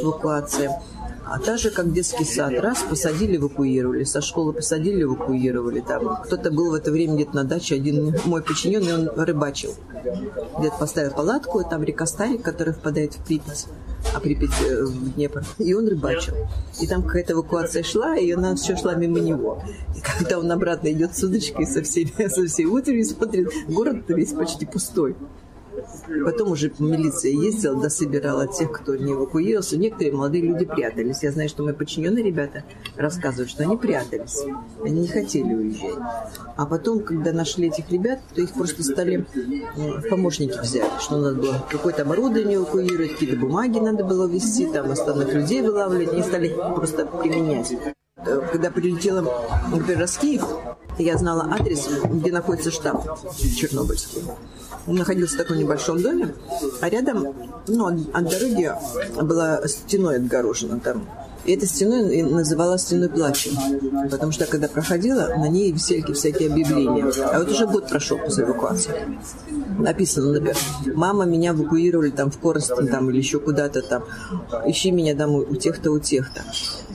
эвакуация. 0.00 0.80
А 1.30 1.38
та 1.38 1.56
же, 1.56 1.70
как 1.70 1.92
детский 1.92 2.24
сад, 2.24 2.52
раз 2.58 2.82
посадили, 2.88 3.36
эвакуировали, 3.36 4.04
со 4.04 4.20
школы 4.22 4.52
посадили, 4.54 5.02
эвакуировали. 5.02 5.80
Там 5.80 6.22
кто-то 6.24 6.50
был 6.50 6.70
в 6.70 6.74
это 6.74 6.90
время 6.90 7.14
где-то 7.16 7.36
на 7.36 7.44
даче, 7.44 7.74
один 7.74 8.14
мой 8.24 8.42
подчиненный, 8.42 8.94
он 8.94 9.08
рыбачил. 9.14 9.74
Где-то 10.58 10.76
поставил 10.78 11.12
палатку, 11.12 11.60
и 11.60 11.68
там 11.68 11.82
река 11.82 12.06
Старик, 12.06 12.42
которая 12.42 12.74
впадает 12.74 13.14
в 13.14 13.24
Припять, 13.26 13.66
а 14.14 14.20
Припять 14.20 14.50
э, 14.66 14.84
в 14.84 15.14
Днепр, 15.14 15.44
и 15.58 15.74
он 15.74 15.86
рыбачил. 15.86 16.34
И 16.80 16.86
там 16.86 17.02
какая-то 17.02 17.34
эвакуация 17.34 17.82
шла, 17.82 18.16
и 18.16 18.30
она 18.30 18.54
все 18.54 18.76
шла 18.76 18.94
мимо 18.94 19.20
него. 19.20 19.62
И 19.96 20.00
когда 20.00 20.38
он 20.38 20.50
обратно 20.50 20.90
идет 20.90 21.14
с 21.16 21.22
удочкой 21.22 21.66
со 21.66 21.82
всей, 21.82 22.12
со 22.28 22.46
всей 22.46 22.64
утью 22.64 23.04
смотрит, 23.04 23.50
город 23.68 24.04
весь 24.08 24.32
почти 24.32 24.64
пустой. 24.64 25.14
Потом 26.24 26.52
уже 26.52 26.72
милиция 26.78 27.32
ездила, 27.32 27.80
дособирала 27.80 28.46
тех, 28.46 28.72
кто 28.72 28.96
не 28.96 29.12
эвакуировался. 29.12 29.76
Некоторые 29.76 30.12
молодые 30.12 30.42
люди 30.42 30.64
прятались. 30.64 31.22
Я 31.22 31.32
знаю, 31.32 31.48
что 31.48 31.62
мои 31.62 31.74
подчиненные 31.74 32.24
ребята 32.24 32.64
рассказывают, 32.96 33.50
что 33.50 33.64
они 33.64 33.76
прятались. 33.76 34.44
Они 34.82 35.02
не 35.02 35.08
хотели 35.08 35.54
уезжать. 35.54 35.98
А 36.56 36.66
потом, 36.66 37.00
когда 37.00 37.32
нашли 37.32 37.68
этих 37.68 37.90
ребят, 37.90 38.20
то 38.34 38.40
их 38.40 38.52
просто 38.54 38.82
стали 38.82 39.26
помощники 40.08 40.58
взять. 40.58 40.90
Что 41.00 41.18
надо 41.18 41.40
было 41.40 41.66
какое-то 41.68 42.02
оборудование 42.02 42.56
эвакуировать, 42.56 43.12
какие-то 43.12 43.36
бумаги 43.36 43.78
надо 43.78 44.04
было 44.04 44.26
вести, 44.26 44.66
там 44.66 44.90
остальных 44.90 45.32
людей 45.32 45.62
вылавливать. 45.62 46.12
Они 46.12 46.22
стали 46.22 46.54
просто 46.74 47.06
применять. 47.06 47.74
Э, 48.16 48.40
когда 48.52 48.70
прилетела, 48.70 49.24
например, 49.70 50.02
из 50.04 50.18
Киев, 50.18 50.44
я 50.98 51.16
знала 51.16 51.48
адрес, 51.50 51.88
где 52.04 52.32
находится 52.32 52.70
штаб 52.70 53.04
Чернобыльский. 53.56 54.22
Он 54.86 54.96
находился 54.96 55.34
в 55.34 55.38
таком 55.38 55.58
небольшом 55.58 56.00
доме, 56.00 56.34
а 56.80 56.88
рядом, 56.88 57.34
ну, 57.66 57.86
от 57.86 58.28
дороги 58.28 58.72
была 59.20 59.66
стеной 59.66 60.16
отгорожена 60.16 60.80
там. 60.80 61.06
И 61.44 61.54
эта 61.54 61.66
стеной 61.66 62.22
называлась 62.22 62.82
стеной 62.82 63.08
плача. 63.08 63.50
Потому 64.10 64.32
что, 64.32 64.44
когда 64.44 64.68
проходила, 64.68 65.28
на 65.36 65.48
ней 65.48 65.72
висели 65.72 66.12
всякие 66.12 66.50
объявления. 66.50 67.10
А 67.22 67.38
вот 67.38 67.50
уже 67.50 67.66
год 67.66 67.88
прошел 67.88 68.18
после 68.18 68.44
эвакуации. 68.44 68.92
Написано, 69.78 70.32
например, 70.32 70.56
мама 70.94 71.24
меня 71.24 71.52
эвакуировали 71.52 72.10
там 72.10 72.30
в 72.30 72.38
Коростен 72.38 72.88
там, 72.88 73.08
или 73.10 73.18
еще 73.18 73.40
куда-то 73.40 73.80
там. 73.80 74.04
Ищи 74.66 74.90
меня 74.90 75.14
там 75.14 75.36
у 75.36 75.54
тех-то, 75.54 75.90
у 75.90 75.98
тех-то. 75.98 76.42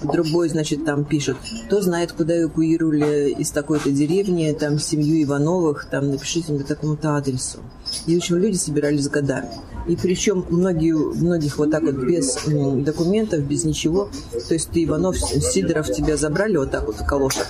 Другой, 0.03 0.49
значит, 0.49 0.85
там 0.85 1.05
пишет, 1.05 1.37
кто 1.67 1.81
знает, 1.81 2.11
куда 2.11 2.41
эвакуировали 2.41 3.29
из 3.31 3.51
такой-то 3.51 3.91
деревни, 3.91 4.55
там, 4.59 4.79
семью 4.79 5.23
Ивановых, 5.23 5.87
там, 5.89 6.11
напишите 6.11 6.53
мне 6.53 6.63
такому-то 6.63 7.15
адресу. 7.15 7.59
И, 8.05 8.15
в 8.15 8.17
общем, 8.17 8.37
люди 8.37 8.57
собирались 8.57 9.07
годами. 9.09 9.49
И 9.87 9.95
причем 9.95 10.45
многие, 10.49 10.93
многих 10.93 11.57
вот 11.57 11.71
так 11.71 11.83
вот 11.83 11.95
без 11.95 12.37
документов, 12.45 13.41
без 13.41 13.65
ничего. 13.65 14.09
То 14.47 14.53
есть 14.53 14.69
ты, 14.69 14.85
Иванов, 14.85 15.17
Сидоров, 15.17 15.91
тебя 15.91 16.15
забрали 16.15 16.57
вот 16.57 16.71
так 16.71 16.85
вот 16.87 16.95
в 16.95 17.05
калошах, 17.05 17.47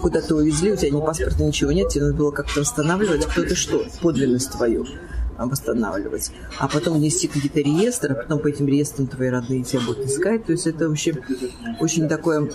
куда-то 0.00 0.36
увезли, 0.36 0.72
у 0.72 0.76
тебя 0.76 0.90
ни 0.90 1.00
паспорта, 1.00 1.44
ничего 1.44 1.72
нет, 1.72 1.90
тебе 1.90 2.04
надо 2.04 2.16
было 2.16 2.30
как-то 2.30 2.60
восстанавливать, 2.60 3.26
кто 3.26 3.42
ты 3.42 3.54
что, 3.54 3.84
подлинность 4.00 4.50
твою 4.52 4.86
восстанавливать, 5.48 6.30
а 6.58 6.68
потом 6.68 6.98
внести 6.98 7.28
какие-то 7.28 7.60
реестры, 7.60 8.14
а 8.14 8.22
потом 8.22 8.38
по 8.40 8.48
этим 8.48 8.66
реестрам 8.66 9.06
твои 9.06 9.28
родные 9.28 9.64
тебя 9.64 9.80
будут 9.80 10.06
искать. 10.06 10.44
То 10.44 10.52
есть 10.52 10.66
это 10.66 10.88
вообще 10.88 11.14
очень 11.80 12.08
такое 12.08 12.50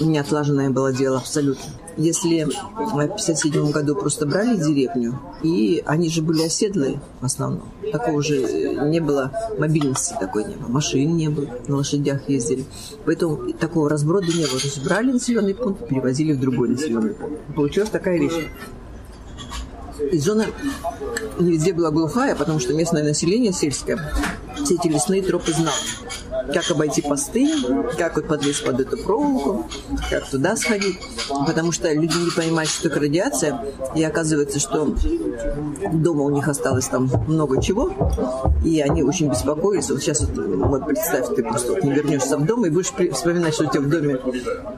неотлаженное 0.00 0.70
было 0.70 0.92
дело 0.92 1.18
абсолютно. 1.18 1.64
Если 1.96 2.44
в 2.44 3.08
57 3.08 3.70
году 3.70 3.94
просто 3.94 4.26
брали 4.26 4.56
деревню, 4.56 5.20
и 5.42 5.82
они 5.86 6.08
же 6.08 6.22
были 6.22 6.42
оседлые 6.42 7.00
в 7.20 7.24
основном, 7.24 7.68
такого 7.92 8.22
же 8.22 8.74
не 8.86 9.00
было, 9.00 9.32
мобильности 9.58 10.14
такой 10.18 10.44
не 10.44 10.56
было, 10.56 10.68
машин 10.68 11.16
не 11.16 11.28
было, 11.28 11.48
на 11.68 11.76
лошадях 11.76 12.28
ездили. 12.28 12.64
Поэтому 13.04 13.52
такого 13.52 13.88
разброда 13.88 14.26
не 14.26 14.46
было. 14.46 14.58
То 14.58 14.66
есть 14.66 14.82
брали 14.82 15.12
населенный 15.12 15.54
пункт, 15.54 15.86
перевозили 15.88 16.32
в 16.32 16.40
другой 16.40 16.70
населенный 16.70 17.14
пункт. 17.14 17.40
Получилась 17.54 17.90
такая 17.90 18.18
вещь. 18.18 18.48
И 20.12 20.18
зона 20.18 20.46
не 21.38 21.52
везде 21.52 21.72
была 21.72 21.90
глухая, 21.90 22.34
потому 22.34 22.60
что 22.60 22.74
местное 22.74 23.02
население 23.02 23.52
сельское. 23.52 23.98
Все 24.64 24.74
эти 24.74 24.88
лесные 24.88 25.22
тропы 25.22 25.52
знало 25.52 25.76
как 26.52 26.70
обойти 26.70 27.02
посты, 27.02 27.48
как 27.96 28.16
вот 28.16 28.26
подлезть 28.26 28.64
под 28.64 28.80
эту 28.80 28.96
проволоку, 28.98 29.66
как 30.10 30.28
туда 30.28 30.56
сходить. 30.56 30.98
Потому 31.46 31.72
что 31.72 31.92
люди 31.92 32.16
не 32.16 32.30
понимают, 32.30 32.70
что 32.70 32.88
такое 32.88 33.08
радиация, 33.08 33.60
и 33.94 34.02
оказывается, 34.02 34.58
что 34.58 34.94
дома 35.92 36.22
у 36.24 36.30
них 36.30 36.48
осталось 36.48 36.86
там 36.86 37.10
много 37.28 37.62
чего, 37.62 37.92
и 38.64 38.80
они 38.80 39.02
очень 39.02 39.30
беспокоились. 39.30 39.90
Вот 39.90 40.00
сейчас 40.00 40.20
вот, 40.20 40.36
вот 40.36 40.86
представь, 40.86 41.34
ты 41.34 41.42
просто 41.42 41.72
вот 41.72 41.84
не 41.84 41.92
вернешься 41.92 42.36
в 42.36 42.44
дом 42.44 42.66
и 42.66 42.70
будешь 42.70 42.92
вспоминать, 43.12 43.54
что 43.54 43.64
у 43.64 43.70
тебя 43.70 43.80
в 43.80 43.88
доме 43.88 44.18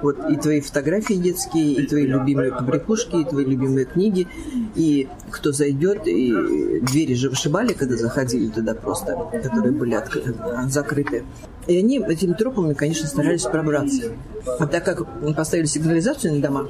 вот 0.03 0.19
и 0.31 0.37
твои 0.37 0.61
фотографии 0.61 1.15
детские, 1.15 1.75
и 1.75 1.87
твои 1.87 2.07
любимые 2.07 2.53
побрякушки, 2.53 3.17
и 3.17 3.25
твои 3.25 3.45
любимые 3.45 3.87
книги, 3.87 4.29
и 4.77 5.09
кто 5.31 5.53
зайдет, 5.53 6.07
и 6.07 6.81
двери 6.81 7.15
же 7.15 7.31
вышибали, 7.31 7.73
когда 7.73 7.97
заходили 7.97 8.49
туда 8.49 8.75
просто, 8.75 9.17
которые 9.43 9.73
были 9.73 9.95
открыты, 9.95 10.35
закрыты. 10.69 11.25
И 11.67 11.77
они 11.77 11.99
этими 11.99 12.35
тропами, 12.35 12.75
конечно, 12.75 13.09
старались 13.09 13.43
пробраться. 13.43 14.13
А 14.59 14.67
так 14.67 14.85
как 14.85 15.07
поставили 15.35 15.67
сигнализацию 15.67 16.35
на 16.35 16.41
дома, 16.41 16.69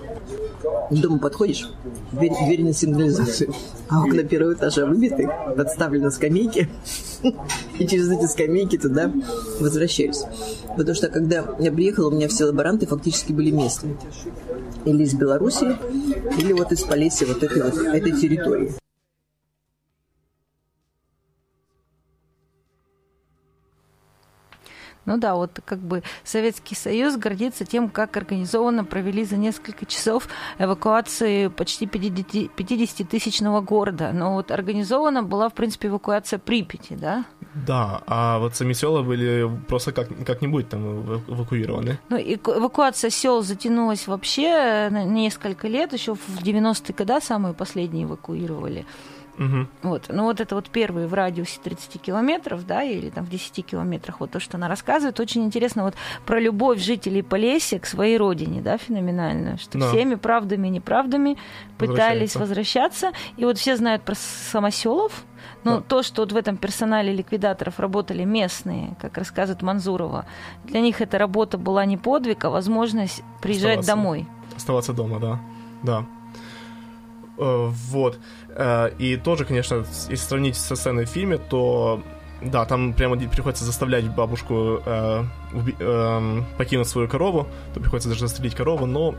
к 0.91 0.95
дому 0.95 1.19
подходишь, 1.19 1.69
дверь, 2.13 2.33
дверь 2.47 2.65
на 2.65 2.73
сигнализацию, 2.73 3.53
а 3.89 4.05
окна 4.05 4.23
первого 4.23 4.55
этажа 4.55 4.87
выбиты, 4.87 5.29
подставлены 5.57 6.11
скамейки, 6.11 6.69
и 7.79 7.87
через 7.87 8.11
эти 8.11 8.27
скамейки 8.27 8.79
туда 8.79 9.13
возвращаюсь. 9.61 10.23
Потому 10.77 10.95
что 10.95 11.09
когда 11.09 11.45
я 11.59 11.73
приехала, 11.73 12.09
у 12.09 12.13
меня 12.13 12.29
все 12.29 12.45
лаборанты 12.45 12.87
фактически 12.87 13.33
были 13.33 13.51
местные. 13.51 13.97
Или 14.87 15.03
из 15.03 15.15
Белоруссии, 15.15 15.77
или 16.39 16.53
вот 16.53 16.73
из 16.73 16.83
Полесья, 16.85 17.27
вот 17.27 17.43
этой 17.43 17.63
вот 17.63 17.77
этой 17.77 18.13
территории. 18.13 18.73
Ну 25.07 25.19
да, 25.19 25.37
вот 25.37 25.61
как 25.65 25.79
бы 25.79 26.03
Советский 26.25 26.75
Союз 26.75 27.17
гордится 27.17 27.65
тем, 27.65 27.89
как 27.89 28.17
организованно 28.17 28.85
провели 28.85 29.25
за 29.25 29.37
несколько 29.37 29.87
часов 29.87 30.29
эвакуации 30.59 31.47
почти 31.47 31.87
50-тысячного 31.87 33.61
города. 33.61 34.11
Но 34.13 34.35
вот 34.35 34.51
организована 34.51 35.23
была, 35.23 35.49
в 35.49 35.55
принципе, 35.55 35.89
эвакуация 35.89 36.41
Припяти, 36.41 36.95
да? 36.95 37.25
Да, 37.67 38.03
а 38.07 38.39
вот 38.39 38.55
сами 38.55 38.75
села 38.75 39.03
были 39.03 39.49
просто 39.69 39.93
как, 39.93 40.09
как-нибудь 40.25 40.69
там 40.69 41.21
эвакуированы. 41.29 41.99
Ну, 42.09 42.17
эвакуация 42.19 43.11
сел 43.11 43.43
затянулась 43.43 44.07
вообще 44.07 44.89
на 44.91 45.05
несколько 45.05 45.69
лет, 45.69 45.93
еще 45.93 46.15
в 46.15 46.43
90-е 46.43 46.95
годы 46.95 47.21
самые 47.21 47.55
последние 47.55 48.05
эвакуировали. 48.05 48.85
Угу. 49.39 49.67
Вот. 49.83 50.05
Ну, 50.09 50.25
вот 50.25 50.41
это 50.41 50.55
вот 50.55 50.71
первые 50.71 51.07
в 51.07 51.15
радиусе 51.15 51.61
30 51.63 52.01
километров, 52.01 52.67
да, 52.67 52.83
или 52.83 53.11
там 53.11 53.25
в 53.25 53.31
10 53.31 53.67
километрах, 53.67 54.21
вот 54.21 54.31
то, 54.31 54.41
что 54.41 54.57
она 54.57 54.69
рассказывает, 54.69 55.21
очень 55.21 55.45
интересно 55.45 55.85
вот 55.85 55.95
про 56.25 56.41
любовь 56.41 56.81
жителей 56.81 57.23
Полесья 57.23 57.79
к 57.79 57.87
своей 57.87 58.17
родине, 58.17 58.63
да, 58.63 58.79
феноменально, 58.79 59.59
что 59.59 59.79
да. 59.79 59.89
всеми 59.89 60.15
правдами 60.15 60.69
и 60.69 60.71
неправдами 60.71 61.37
пытались 61.79 62.35
возвращаться. 62.35 63.13
И 63.37 63.45
вот 63.45 63.59
все 63.59 63.77
знают 63.77 64.03
про 64.03 64.15
самоселов, 64.15 65.25
но 65.67 65.79
да. 65.79 65.83
то, 65.83 66.03
что 66.05 66.23
вот 66.23 66.33
в 66.33 66.37
этом 66.37 66.57
персонале 66.57 67.13
ликвидаторов 67.13 67.81
работали 67.81 68.23
местные, 68.23 68.97
как 69.01 69.19
рассказывает 69.19 69.63
Манзурова, 69.63 70.25
для 70.65 70.81
них 70.81 71.01
эта 71.01 71.19
работа 71.19 71.59
была 71.59 71.85
не 71.85 71.97
подвиг, 71.97 72.45
а 72.45 72.51
возможность 72.51 73.25
приезжать 73.43 73.81
Оставаться. 73.81 73.91
домой. 73.91 74.27
Оставаться 74.57 74.93
дома, 74.93 75.19
да. 75.19 75.41
Да. 75.83 76.07
Э, 77.39 77.67
вот. 77.69 78.21
Э, 78.51 78.91
и 78.97 79.17
тоже, 79.17 79.45
конечно, 79.45 79.85
если 80.09 80.15
сравнить 80.15 80.57
со 80.57 80.77
сценой 80.77 81.05
в 81.05 81.09
фильме, 81.09 81.37
то 81.37 82.01
да, 82.43 82.65
там 82.65 82.93
прямо 82.93 83.17
приходится 83.17 83.65
заставлять 83.65 84.09
бабушку 84.15 84.81
э, 84.87 85.25
э, 85.81 86.43
покинуть 86.59 86.87
свою 86.87 87.09
корову, 87.09 87.49
то 87.75 87.81
приходится 87.81 88.09
даже 88.09 88.21
застрелить 88.21 88.55
корову, 88.55 88.87
но, 88.87 89.17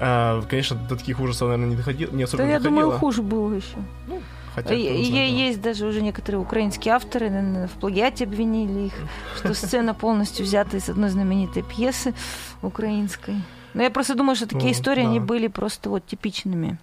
э, 0.00 0.42
конечно, 0.50 0.76
до 0.76 0.96
таких 0.96 1.18
ужасов, 1.18 1.48
наверное, 1.48 1.70
не 1.70 1.76
доходило, 1.76 2.10
не 2.10 2.24
особо 2.24 2.42
да, 2.42 2.48
я 2.50 2.58
доходило. 2.58 2.82
думаю, 2.82 2.98
хуже 2.98 3.22
было 3.22 3.54
еще. 3.54 3.76
Ну, 4.06 4.17
хотя, 4.54 4.74
и, 4.74 5.04
знает, 5.04 5.32
есть 5.32 5.60
даже 5.60 5.86
уже 5.86 6.02
некоторые 6.02 6.40
украинские 6.40 6.94
авторы 6.94 7.30
наверное, 7.30 7.68
в 7.68 7.72
плагиате 7.72 8.24
обвинили 8.24 8.86
их, 8.86 8.92
что 9.36 9.54
сцена 9.54 9.94
полностью 9.94 10.44
взята 10.44 10.76
из 10.76 10.88
одной 10.88 11.10
знаменитой 11.10 11.62
пьесы 11.62 12.14
украинской. 12.62 13.36
Но 13.74 13.82
я 13.82 13.90
просто 13.90 14.14
думаю, 14.14 14.36
что 14.36 14.46
такие 14.46 14.72
Ну, 14.72 14.72
истории, 14.72 15.02
да. 15.02 15.08
они 15.10 15.20
были 15.20 15.46
просто 15.46 15.90
вот 15.90 16.06
типичными. 16.06 16.78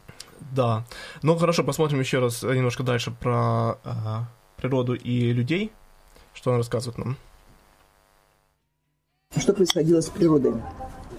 Да. 0.51 0.85
Ну 1.21 1.35
хорошо, 1.37 1.63
посмотрим 1.63 1.99
еще 1.99 2.19
раз 2.19 2.43
э, 2.43 2.55
немножко 2.55 2.83
дальше 2.83 3.11
про 3.11 3.77
э, 3.83 3.89
природу 4.57 4.93
и 4.93 5.33
людей. 5.33 5.71
Что 6.33 6.51
он 6.51 6.57
рассказывает 6.57 6.97
нам? 6.97 7.17
Что 9.37 9.53
происходило 9.53 10.01
с 10.01 10.09
природой? 10.09 10.53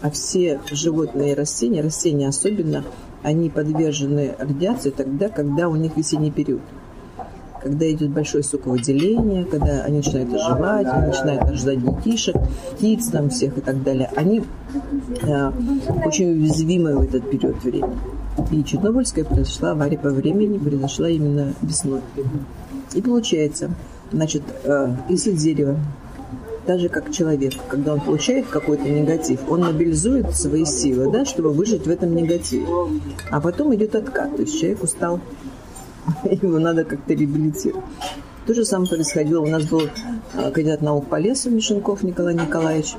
А 0.00 0.10
все 0.10 0.60
животные 0.70 1.32
и 1.32 1.34
растения, 1.34 1.82
растения 1.82 2.28
особенно, 2.28 2.84
они 3.26 3.50
подвержены 3.50 4.36
радиации 4.38 4.90
тогда, 4.90 5.28
когда 5.28 5.68
у 5.68 5.74
них 5.74 5.96
весенний 5.96 6.30
период. 6.30 6.60
Когда 7.60 7.90
идет 7.90 8.10
большое 8.10 8.44
соковыделение, 8.44 9.44
когда 9.44 9.82
они 9.82 9.96
начинают 9.96 10.32
оживать, 10.32 10.86
они 10.86 11.06
начинают 11.08 11.42
рождать 11.42 11.80
детишек, 11.82 12.36
птиц 12.74 13.08
там 13.08 13.30
всех 13.30 13.58
и 13.58 13.60
так 13.60 13.82
далее. 13.82 14.08
Они 14.14 14.44
э, 15.22 15.52
очень 16.04 16.34
уязвимы 16.34 16.98
в 16.98 17.00
этот 17.02 17.28
период 17.28 17.60
времени. 17.64 17.98
И 18.52 18.62
Чернобыльская 18.62 19.24
произошла 19.24 19.72
авария 19.72 19.98
по 19.98 20.10
времени, 20.10 20.58
произошла 20.58 21.08
именно 21.08 21.52
весной. 21.62 22.02
И 22.94 23.02
получается, 23.02 23.72
значит, 24.12 24.42
э, 24.62 24.94
если 25.08 25.32
дерево 25.32 25.76
так 26.66 26.80
же 26.80 26.88
как 26.88 27.12
человек, 27.12 27.54
когда 27.68 27.94
он 27.94 28.00
получает 28.00 28.46
какой-то 28.46 28.88
негатив, 28.88 29.40
он 29.48 29.60
мобилизует 29.60 30.34
свои 30.34 30.64
силы, 30.64 31.10
да, 31.12 31.24
чтобы 31.24 31.52
выжить 31.52 31.86
в 31.86 31.90
этом 31.90 32.14
негативе. 32.14 32.66
А 33.30 33.40
потом 33.40 33.74
идет 33.74 33.94
откат, 33.94 34.34
то 34.36 34.42
есть 34.42 34.58
человек 34.58 34.82
устал, 34.82 35.20
его 36.24 36.58
надо 36.58 36.84
как-то 36.84 37.14
реабилитировать. 37.14 37.84
То 38.46 38.54
же 38.54 38.64
самое 38.64 38.88
происходило. 38.88 39.40
У 39.40 39.48
нас 39.48 39.64
был 39.64 39.82
э, 40.34 40.50
кандидат 40.52 40.80
наук 40.80 41.08
по 41.08 41.18
лесу 41.18 41.50
Мишенков 41.50 42.04
Николай 42.04 42.32
Николаевич. 42.34 42.94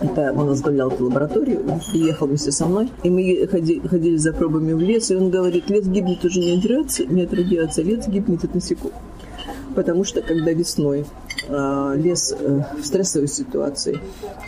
Это 0.00 0.32
он 0.32 0.46
возглавлял 0.46 0.88
эту 0.88 1.06
лабораторию, 1.06 1.64
он 1.68 1.80
приехал 1.80 2.28
вместе 2.28 2.52
со 2.52 2.66
мной. 2.66 2.88
И 3.02 3.10
мы 3.10 3.44
ходили, 3.50 3.84
ходили 3.88 4.16
за 4.16 4.32
пробами 4.32 4.72
в 4.72 4.78
лес, 4.78 5.10
и 5.10 5.16
он 5.16 5.30
говорит, 5.30 5.68
лес 5.68 5.84
гибнет 5.86 6.24
уже 6.24 6.38
не 6.38 6.56
от 6.56 6.64
радиации, 6.64 7.06
не 7.06 7.22
от 7.22 7.34
радиации, 7.34 7.82
а 7.82 7.84
лес 7.84 8.06
гибнет 8.06 8.44
от 8.44 8.54
насекомых. 8.54 8.94
Потому 9.74 10.04
что 10.04 10.22
когда 10.22 10.52
весной 10.52 11.04
лес 11.48 12.34
э, 12.38 12.62
в 12.80 12.84
стрессовой 12.84 13.28
ситуации 13.28 14.00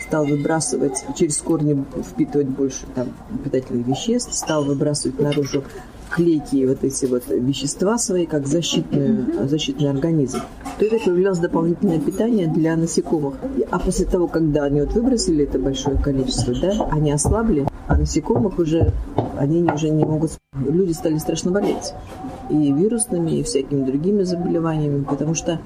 стал 0.07 0.25
выбрасывать 0.25 1.03
через 1.15 1.37
корни, 1.37 1.85
впитывать 2.09 2.47
больше 2.47 2.85
там, 2.95 3.09
питательных 3.43 3.87
веществ, 3.87 4.33
стал 4.33 4.63
выбрасывать 4.63 5.19
наружу 5.19 5.63
клейкие 6.09 6.67
вот 6.67 6.83
эти 6.83 7.05
вот 7.05 7.23
вещества 7.27 7.97
свои, 7.97 8.25
как 8.25 8.47
защитную, 8.47 9.47
защитный 9.47 9.89
организм, 9.89 10.39
то 10.79 10.85
это 10.85 10.97
появлялось 11.03 11.39
дополнительное 11.39 11.99
питание 11.99 12.47
для 12.47 12.75
насекомых. 12.75 13.35
А 13.69 13.79
после 13.79 14.05
того, 14.05 14.27
когда 14.27 14.63
они 14.63 14.81
вот 14.81 14.93
выбросили 14.93 15.43
это 15.43 15.59
большое 15.59 15.97
количество, 15.97 16.53
да, 16.59 16.87
они 16.91 17.11
ослабли, 17.11 17.67
а 17.87 17.97
насекомых 17.97 18.59
уже, 18.59 18.91
они 19.37 19.63
уже 19.63 19.89
не 19.89 20.05
могут... 20.05 20.31
Люди 20.53 20.91
стали 20.91 21.17
страшно 21.17 21.51
болеть. 21.51 21.93
И 22.49 22.71
вирусными, 22.71 23.31
и 23.31 23.43
всякими 23.43 23.85
другими 23.85 24.23
заболеваниями, 24.23 25.03
потому 25.03 25.33
что 25.35 25.59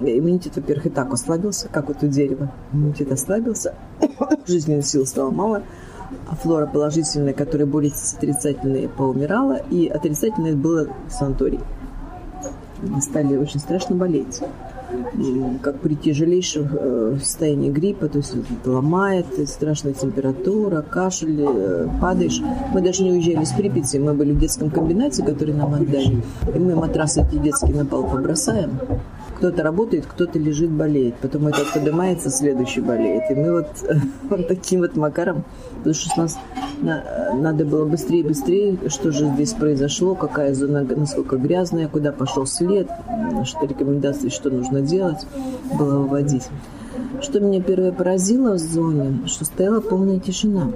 иммунитет, 0.00 0.56
во-первых, 0.56 0.86
и 0.86 0.90
так 0.90 1.12
ослабился, 1.12 1.68
как 1.68 1.88
вот 1.88 2.02
у 2.02 2.06
дерева. 2.06 2.52
Иммунитет 2.72 3.12
ослабился, 3.12 3.74
жизненных 4.46 4.86
сил 4.86 5.06
стало 5.06 5.30
мало, 5.30 5.62
флора 6.42 6.66
положительная, 6.66 7.32
которая 7.32 7.66
более 7.66 7.92
отрицательная, 7.92 8.88
поумирала, 8.88 9.60
и 9.70 9.86
в 11.08 11.12
санатории. 11.12 11.60
Они 12.82 13.00
стали 13.00 13.36
очень 13.36 13.60
страшно 13.60 13.96
болеть. 13.96 14.40
Как 15.62 15.78
при 15.78 15.94
тяжелейшем 15.94 16.68
э, 16.70 17.16
состоянии 17.18 17.70
гриппа, 17.70 18.08
то 18.08 18.18
есть 18.18 18.34
ломает, 18.66 19.26
страшная 19.48 19.94
температура, 19.94 20.82
кашель, 20.82 21.40
э, 21.40 21.88
падаешь. 22.00 22.42
Мы 22.74 22.82
даже 22.82 23.02
не 23.02 23.12
уезжали 23.12 23.44
с 23.44 23.52
Припяти, 23.52 23.96
мы 23.96 24.12
были 24.12 24.32
в 24.32 24.38
детском 24.38 24.70
комбинате, 24.70 25.22
который 25.22 25.54
нам 25.54 25.72
отдали, 25.72 26.22
и 26.54 26.58
мы 26.58 26.74
матрасы 26.74 27.22
эти 27.22 27.38
детские 27.38 27.74
на 27.74 27.86
пол 27.86 28.04
побросаем, 28.04 28.78
кто-то 29.42 29.64
работает, 29.64 30.06
кто-то 30.06 30.38
лежит, 30.38 30.70
болеет. 30.70 31.16
Потом 31.16 31.48
этот 31.48 31.72
поднимается, 31.72 32.30
следующий 32.30 32.80
болеет. 32.80 33.28
И 33.28 33.34
мы 33.34 33.50
вот, 33.50 33.66
вот 34.30 34.46
таким 34.46 34.82
вот 34.82 34.94
макаром, 34.94 35.42
потому 35.78 35.94
что 35.94 36.20
нас 36.20 36.38
на, 36.80 37.34
надо 37.34 37.64
было 37.64 37.84
быстрее, 37.84 38.22
быстрее, 38.22 38.78
что 38.86 39.10
же 39.10 39.26
здесь 39.34 39.52
произошло, 39.54 40.14
какая 40.14 40.54
зона, 40.54 40.86
насколько 40.88 41.38
грязная, 41.38 41.88
куда 41.88 42.12
пошел 42.12 42.46
след, 42.46 42.88
что 43.44 43.66
рекомендации, 43.66 44.28
что 44.28 44.48
нужно 44.48 44.80
делать, 44.80 45.26
было 45.76 45.98
выводить. 45.98 46.46
Что 47.20 47.40
меня 47.40 47.60
первое 47.60 47.90
поразило 47.90 48.54
в 48.54 48.58
зоне, 48.58 49.22
что 49.26 49.44
стояла 49.44 49.80
полная 49.80 50.20
тишина 50.20 50.68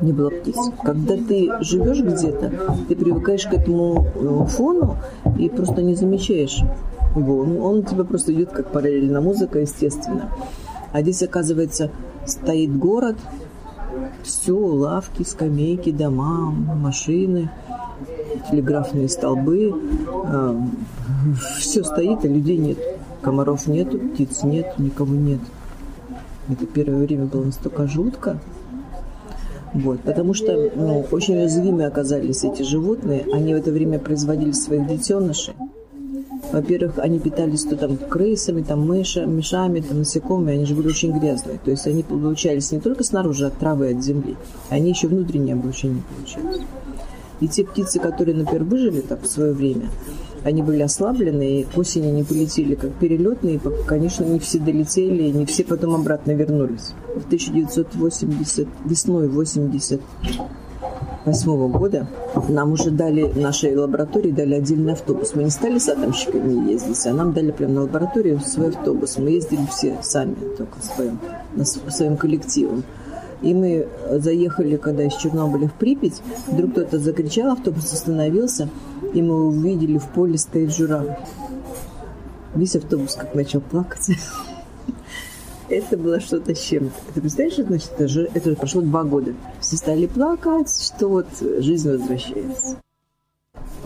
не 0.00 0.14
было 0.14 0.30
птиц. 0.30 0.56
Когда 0.82 1.14
ты 1.18 1.50
живешь 1.60 2.00
где-то, 2.00 2.50
ты 2.88 2.96
привыкаешь 2.96 3.44
к 3.44 3.52
этому 3.52 4.06
э, 4.14 4.46
фону 4.46 4.96
и 5.38 5.50
просто 5.50 5.82
не 5.82 5.94
замечаешь 5.94 6.62
его. 7.16 7.38
Он, 7.38 7.60
он 7.60 7.78
у 7.78 7.82
тебя 7.82 8.04
просто 8.04 8.32
идет 8.32 8.50
как 8.50 8.70
параллельно 8.70 9.20
музыка, 9.20 9.58
естественно. 9.58 10.30
А 10.92 11.02
здесь, 11.02 11.22
оказывается, 11.22 11.90
стоит 12.26 12.76
город, 12.76 13.16
все, 14.22 14.56
лавки, 14.56 15.22
скамейки, 15.22 15.90
дома, 15.90 16.50
машины, 16.50 17.50
телеграфные 18.50 19.08
столбы, 19.08 19.74
э, 20.24 20.60
все 21.58 21.84
стоит, 21.84 22.24
а 22.24 22.28
людей 22.28 22.56
нет. 22.56 22.78
Комаров 23.22 23.66
нету, 23.66 23.98
птиц 23.98 24.42
нет, 24.42 24.78
никого 24.78 25.14
нет. 25.14 25.40
Это 26.48 26.66
первое 26.66 27.04
время 27.04 27.26
было 27.26 27.44
настолько 27.44 27.86
жутко. 27.86 28.38
Вот, 29.72 30.00
потому 30.00 30.34
что 30.34 30.70
ну, 30.74 31.06
очень 31.12 31.36
уязвимы 31.36 31.84
оказались 31.84 32.42
эти 32.42 32.62
животные. 32.62 33.24
Они 33.32 33.54
в 33.54 33.58
это 33.58 33.70
время 33.70 34.00
производили 34.00 34.50
своих 34.50 34.86
детенышей. 34.88 35.54
Во-первых, 36.52 36.98
они 36.98 37.18
питались 37.18 37.64
то 37.64 37.76
там 37.76 37.96
крысами, 37.96 38.62
там 38.62 38.86
мышами, 38.86 39.36
мышами, 39.36 39.80
там 39.80 39.98
насекомыми, 39.98 40.54
они 40.54 40.66
же 40.66 40.74
были 40.74 40.88
очень 40.88 41.16
грязные. 41.16 41.58
То 41.64 41.70
есть 41.70 41.86
они 41.86 42.02
получались 42.02 42.72
не 42.72 42.80
только 42.80 43.04
снаружи 43.04 43.46
от 43.46 43.56
травы, 43.58 43.90
от 43.90 44.02
земли, 44.02 44.36
они 44.68 44.90
еще 44.90 45.08
внутреннее 45.08 45.54
облучение 45.54 46.02
получались. 46.14 46.62
И 47.40 47.48
те 47.48 47.64
птицы, 47.64 48.00
которые, 48.00 48.36
например, 48.36 48.64
выжили 48.64 49.00
так 49.00 49.22
в 49.22 49.26
свое 49.26 49.52
время, 49.52 49.88
они 50.44 50.62
были 50.62 50.82
ослаблены, 50.82 51.60
и 51.60 51.64
к 51.64 51.76
осени 51.76 52.08
они 52.08 52.22
полетели 52.22 52.74
как 52.74 52.92
перелетные, 52.94 53.56
и, 53.56 53.60
конечно, 53.86 54.24
не 54.24 54.38
все 54.38 54.58
долетели, 54.58 55.24
и 55.24 55.32
не 55.32 55.46
все 55.46 55.64
потом 55.64 55.94
обратно 55.94 56.32
вернулись. 56.32 56.94
В 57.14 57.26
1980, 57.26 58.66
весной 58.84 59.28
80 59.28 60.00
восьмого 61.24 61.68
года 61.68 62.06
нам 62.48 62.72
уже 62.72 62.90
дали, 62.90 63.24
в 63.24 63.38
нашей 63.38 63.76
лаборатории 63.76 64.30
дали 64.30 64.54
отдельный 64.54 64.92
автобус. 64.92 65.34
Мы 65.34 65.44
не 65.44 65.50
стали 65.50 65.78
с 65.78 65.88
атомщиками 65.88 66.70
ездить, 66.70 67.06
а 67.06 67.12
нам 67.12 67.32
дали 67.32 67.50
прямо 67.50 67.74
на 67.74 67.82
лабораторию 67.82 68.40
свой 68.40 68.70
автобус. 68.70 69.18
Мы 69.18 69.30
ездили 69.30 69.66
все 69.70 69.98
сами, 70.02 70.34
только 70.56 70.78
своим, 70.82 71.18
своим 71.88 72.16
коллективом. 72.16 72.84
И 73.42 73.54
мы 73.54 73.88
заехали, 74.10 74.76
когда 74.76 75.04
из 75.04 75.14
Чернобыля 75.14 75.68
в 75.68 75.74
Припять, 75.74 76.20
вдруг 76.46 76.72
кто-то 76.72 76.98
закричал, 76.98 77.52
автобус 77.52 77.92
остановился, 77.92 78.68
и 79.14 79.22
мы 79.22 79.48
увидели, 79.48 79.96
в 79.98 80.08
поле 80.08 80.36
стоит 80.36 80.74
журавль. 80.74 81.14
Весь 82.54 82.76
автобус 82.76 83.14
как 83.14 83.34
начал 83.34 83.60
плакать. 83.60 84.10
Это 85.70 85.96
было 85.96 86.18
что-то 86.18 86.52
с 86.52 86.60
чем-то. 86.60 86.92
Ты 87.14 87.20
представляешь, 87.20 87.54
что 87.54 87.62
значит, 87.62 87.90
это, 87.94 88.08
же, 88.08 88.28
это 88.34 88.56
прошло 88.56 88.82
два 88.82 89.04
года. 89.04 89.34
Все 89.60 89.76
стали 89.76 90.06
плакать, 90.06 90.68
что 90.68 91.08
вот 91.08 91.26
жизнь 91.40 91.88
возвращается. 91.88 92.76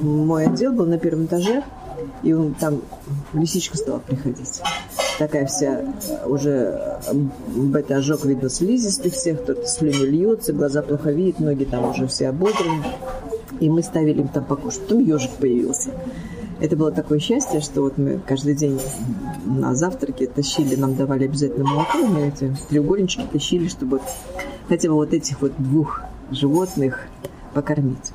Мой 0.01 0.47
отдел 0.47 0.73
был 0.73 0.87
на 0.87 0.99
первом 0.99 1.27
этаже, 1.27 1.63
и 2.23 2.33
он, 2.33 2.55
там 2.55 2.81
лисичка 3.35 3.77
стала 3.77 3.99
приходить. 3.99 4.63
Такая 5.19 5.47
вся 5.47 5.85
уже 6.27 6.99
бета-ожог, 7.55 8.25
видно, 8.25 8.49
слизистых 8.49 9.13
всех, 9.13 9.43
кто-то 9.43 9.67
слюни 9.67 10.07
льется, 10.07 10.55
глаза 10.55 10.81
плохо 10.83 11.11
видят, 11.11 11.39
ноги 11.39 11.65
там 11.65 11.91
уже 11.91 12.07
все 12.07 12.31
ободрены. 12.31 12.83
И 13.61 13.69
мы 13.69 13.83
ставили 13.83 14.23
им 14.23 14.29
там 14.29 14.45
покушать. 14.45 14.81
Потом 14.81 15.01
ежик 15.01 15.31
появился. 15.33 15.91
Это 16.61 16.77
было 16.77 16.93
такое 16.93 17.19
счастье, 17.19 17.61
что 17.61 17.83
вот 17.83 17.99
мы 17.99 18.19
каждый 18.19 18.55
день 18.55 18.81
на 19.45 19.75
завтраке 19.75 20.27
тащили, 20.27 20.77
нам 20.77 20.95
давали 20.95 21.25
обязательно 21.25 21.65
молоко, 21.65 21.99
мы 21.99 22.29
эти 22.29 22.55
треугольнички 22.69 23.27
тащили, 23.31 23.69
чтобы 23.69 24.01
хотя 24.69 24.89
бы 24.89 24.95
вот 24.95 25.13
этих 25.13 25.41
вот 25.41 25.53
двух 25.59 26.01
животных 26.31 27.01
покормить. 27.55 28.13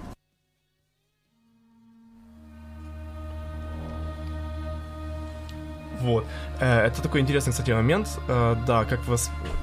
Вот. 6.01 6.25
Э, 6.59 6.85
это 6.87 7.01
такой 7.01 7.19
интересный, 7.19 7.51
кстати, 7.51 7.71
момент, 7.71 8.07
э, 8.27 8.55
да, 8.65 8.85
как 8.85 9.01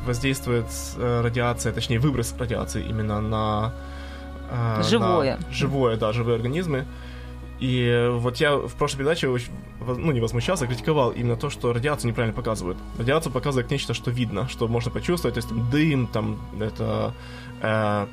воздействует 0.06 0.66
э, 0.98 1.20
радиация, 1.22 1.72
точнее, 1.72 1.98
выброс 1.98 2.34
радиации 2.38 2.84
именно 2.86 3.20
на... 3.20 3.72
Живое. 4.88 5.38
На 5.38 5.52
живое, 5.52 5.96
да, 5.96 6.12
живые 6.12 6.36
организмы. 6.36 6.84
И 7.60 8.08
вот 8.12 8.36
я 8.36 8.56
в 8.56 8.74
прошлой 8.74 8.98
передаче 8.98 9.28
ну, 9.80 10.12
не 10.12 10.20
возмущался, 10.20 10.64
а 10.64 10.68
критиковал 10.68 11.10
именно 11.10 11.36
то, 11.36 11.50
что 11.50 11.72
радиацию 11.72 12.10
неправильно 12.10 12.36
показывают. 12.36 12.78
Радиацию 12.98 13.32
показывает 13.32 13.70
нечто, 13.70 13.94
что 13.94 14.10
видно, 14.10 14.48
что 14.48 14.68
можно 14.68 14.90
почувствовать, 14.90 15.34
то 15.34 15.38
есть 15.38 15.48
там 15.48 15.70
дым, 15.70 16.06
там 16.06 16.38
это 16.60 17.14
э, 17.62 18.06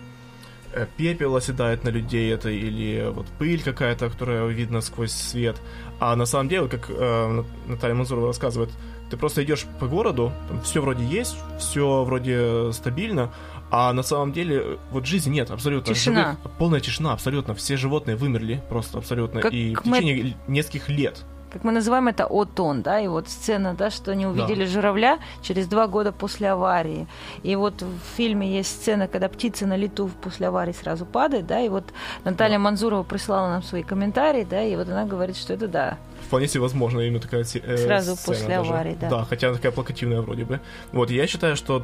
э, 0.73 0.87
пепел 0.97 1.35
оседает 1.35 1.83
на 1.83 1.89
людей, 1.89 2.31
это 2.33 2.49
или 2.49 3.09
вот 3.13 3.25
пыль 3.37 3.61
какая-то, 3.61 4.09
которая 4.09 4.47
видна 4.47 4.81
сквозь 4.81 5.11
свет. 5.11 5.61
А 5.99 6.15
на 6.15 6.25
самом 6.25 6.47
деле, 6.49 6.67
как 6.67 6.89
э, 6.89 7.43
Наталья 7.67 7.95
Мазурова 7.95 8.27
рассказывает, 8.27 8.69
ты 9.09 9.17
просто 9.17 9.43
идешь 9.43 9.65
по 9.79 9.87
городу, 9.87 10.31
там 10.47 10.61
все 10.61 10.81
вроде 10.81 11.05
есть, 11.05 11.37
все 11.59 12.03
вроде 12.03 12.71
стабильно, 12.71 13.31
а 13.75 13.91
на 13.91 14.03
самом 14.03 14.31
деле, 14.33 14.77
вот 14.91 15.07
жизни 15.07 15.31
нет 15.31 15.49
абсолютно. 15.49 15.95
Тишина. 15.95 16.37
Живых, 16.43 16.57
полная 16.59 16.79
тишина 16.79 17.13
абсолютно. 17.13 17.55
Все 17.55 17.75
животные 17.75 18.15
вымерли 18.15 18.61
просто 18.69 18.99
абсолютно. 18.99 19.41
Как 19.41 19.51
и 19.51 19.73
в 19.73 19.83
мы... 19.85 19.97
течение 19.97 20.37
нескольких 20.47 20.89
лет. 20.89 21.23
Как 21.51 21.63
мы 21.63 21.71
называем 21.71 22.07
это 22.07 22.27
отон, 22.27 22.83
да, 22.83 22.99
и 22.99 23.07
вот 23.07 23.29
сцена, 23.29 23.73
да, 23.73 23.89
что 23.89 24.11
они 24.11 24.27
увидели 24.27 24.65
да. 24.65 24.69
журавля 24.69 25.19
через 25.41 25.65
два 25.65 25.87
года 25.87 26.11
после 26.11 26.51
аварии. 26.51 27.07
И 27.41 27.55
вот 27.55 27.81
в 27.81 28.15
фильме 28.15 28.55
есть 28.55 28.69
сцена, 28.69 29.07
когда 29.07 29.27
птица 29.27 29.65
на 29.65 29.75
лету 29.75 30.11
после 30.21 30.49
аварии 30.49 30.73
сразу 30.73 31.07
падает, 31.07 31.47
да, 31.47 31.59
и 31.59 31.69
вот 31.69 31.85
Наталья 32.25 32.57
да. 32.57 32.59
Манзурова 32.59 33.01
прислала 33.01 33.49
нам 33.49 33.63
свои 33.63 33.81
комментарии, 33.81 34.45
да, 34.47 34.61
и 34.61 34.75
вот 34.75 34.87
она 34.87 35.05
говорит, 35.05 35.35
что 35.35 35.53
это 35.53 35.67
да. 35.67 35.97
Вполне 36.27 36.47
себе 36.47 36.61
возможно 36.61 36.99
именно 37.01 37.19
такая 37.19 37.41
э, 37.41 37.77
Сразу 37.77 38.15
сцена 38.15 38.35
после 38.35 38.47
даже. 38.55 38.69
аварии, 38.69 38.97
да. 39.01 39.09
Да, 39.09 39.25
хотя 39.25 39.47
она 39.47 39.57
такая 39.57 39.71
плакативная 39.71 40.21
вроде 40.21 40.45
бы. 40.45 40.59
Вот, 40.91 41.09
я 41.09 41.25
считаю, 41.25 41.55
что 41.55 41.83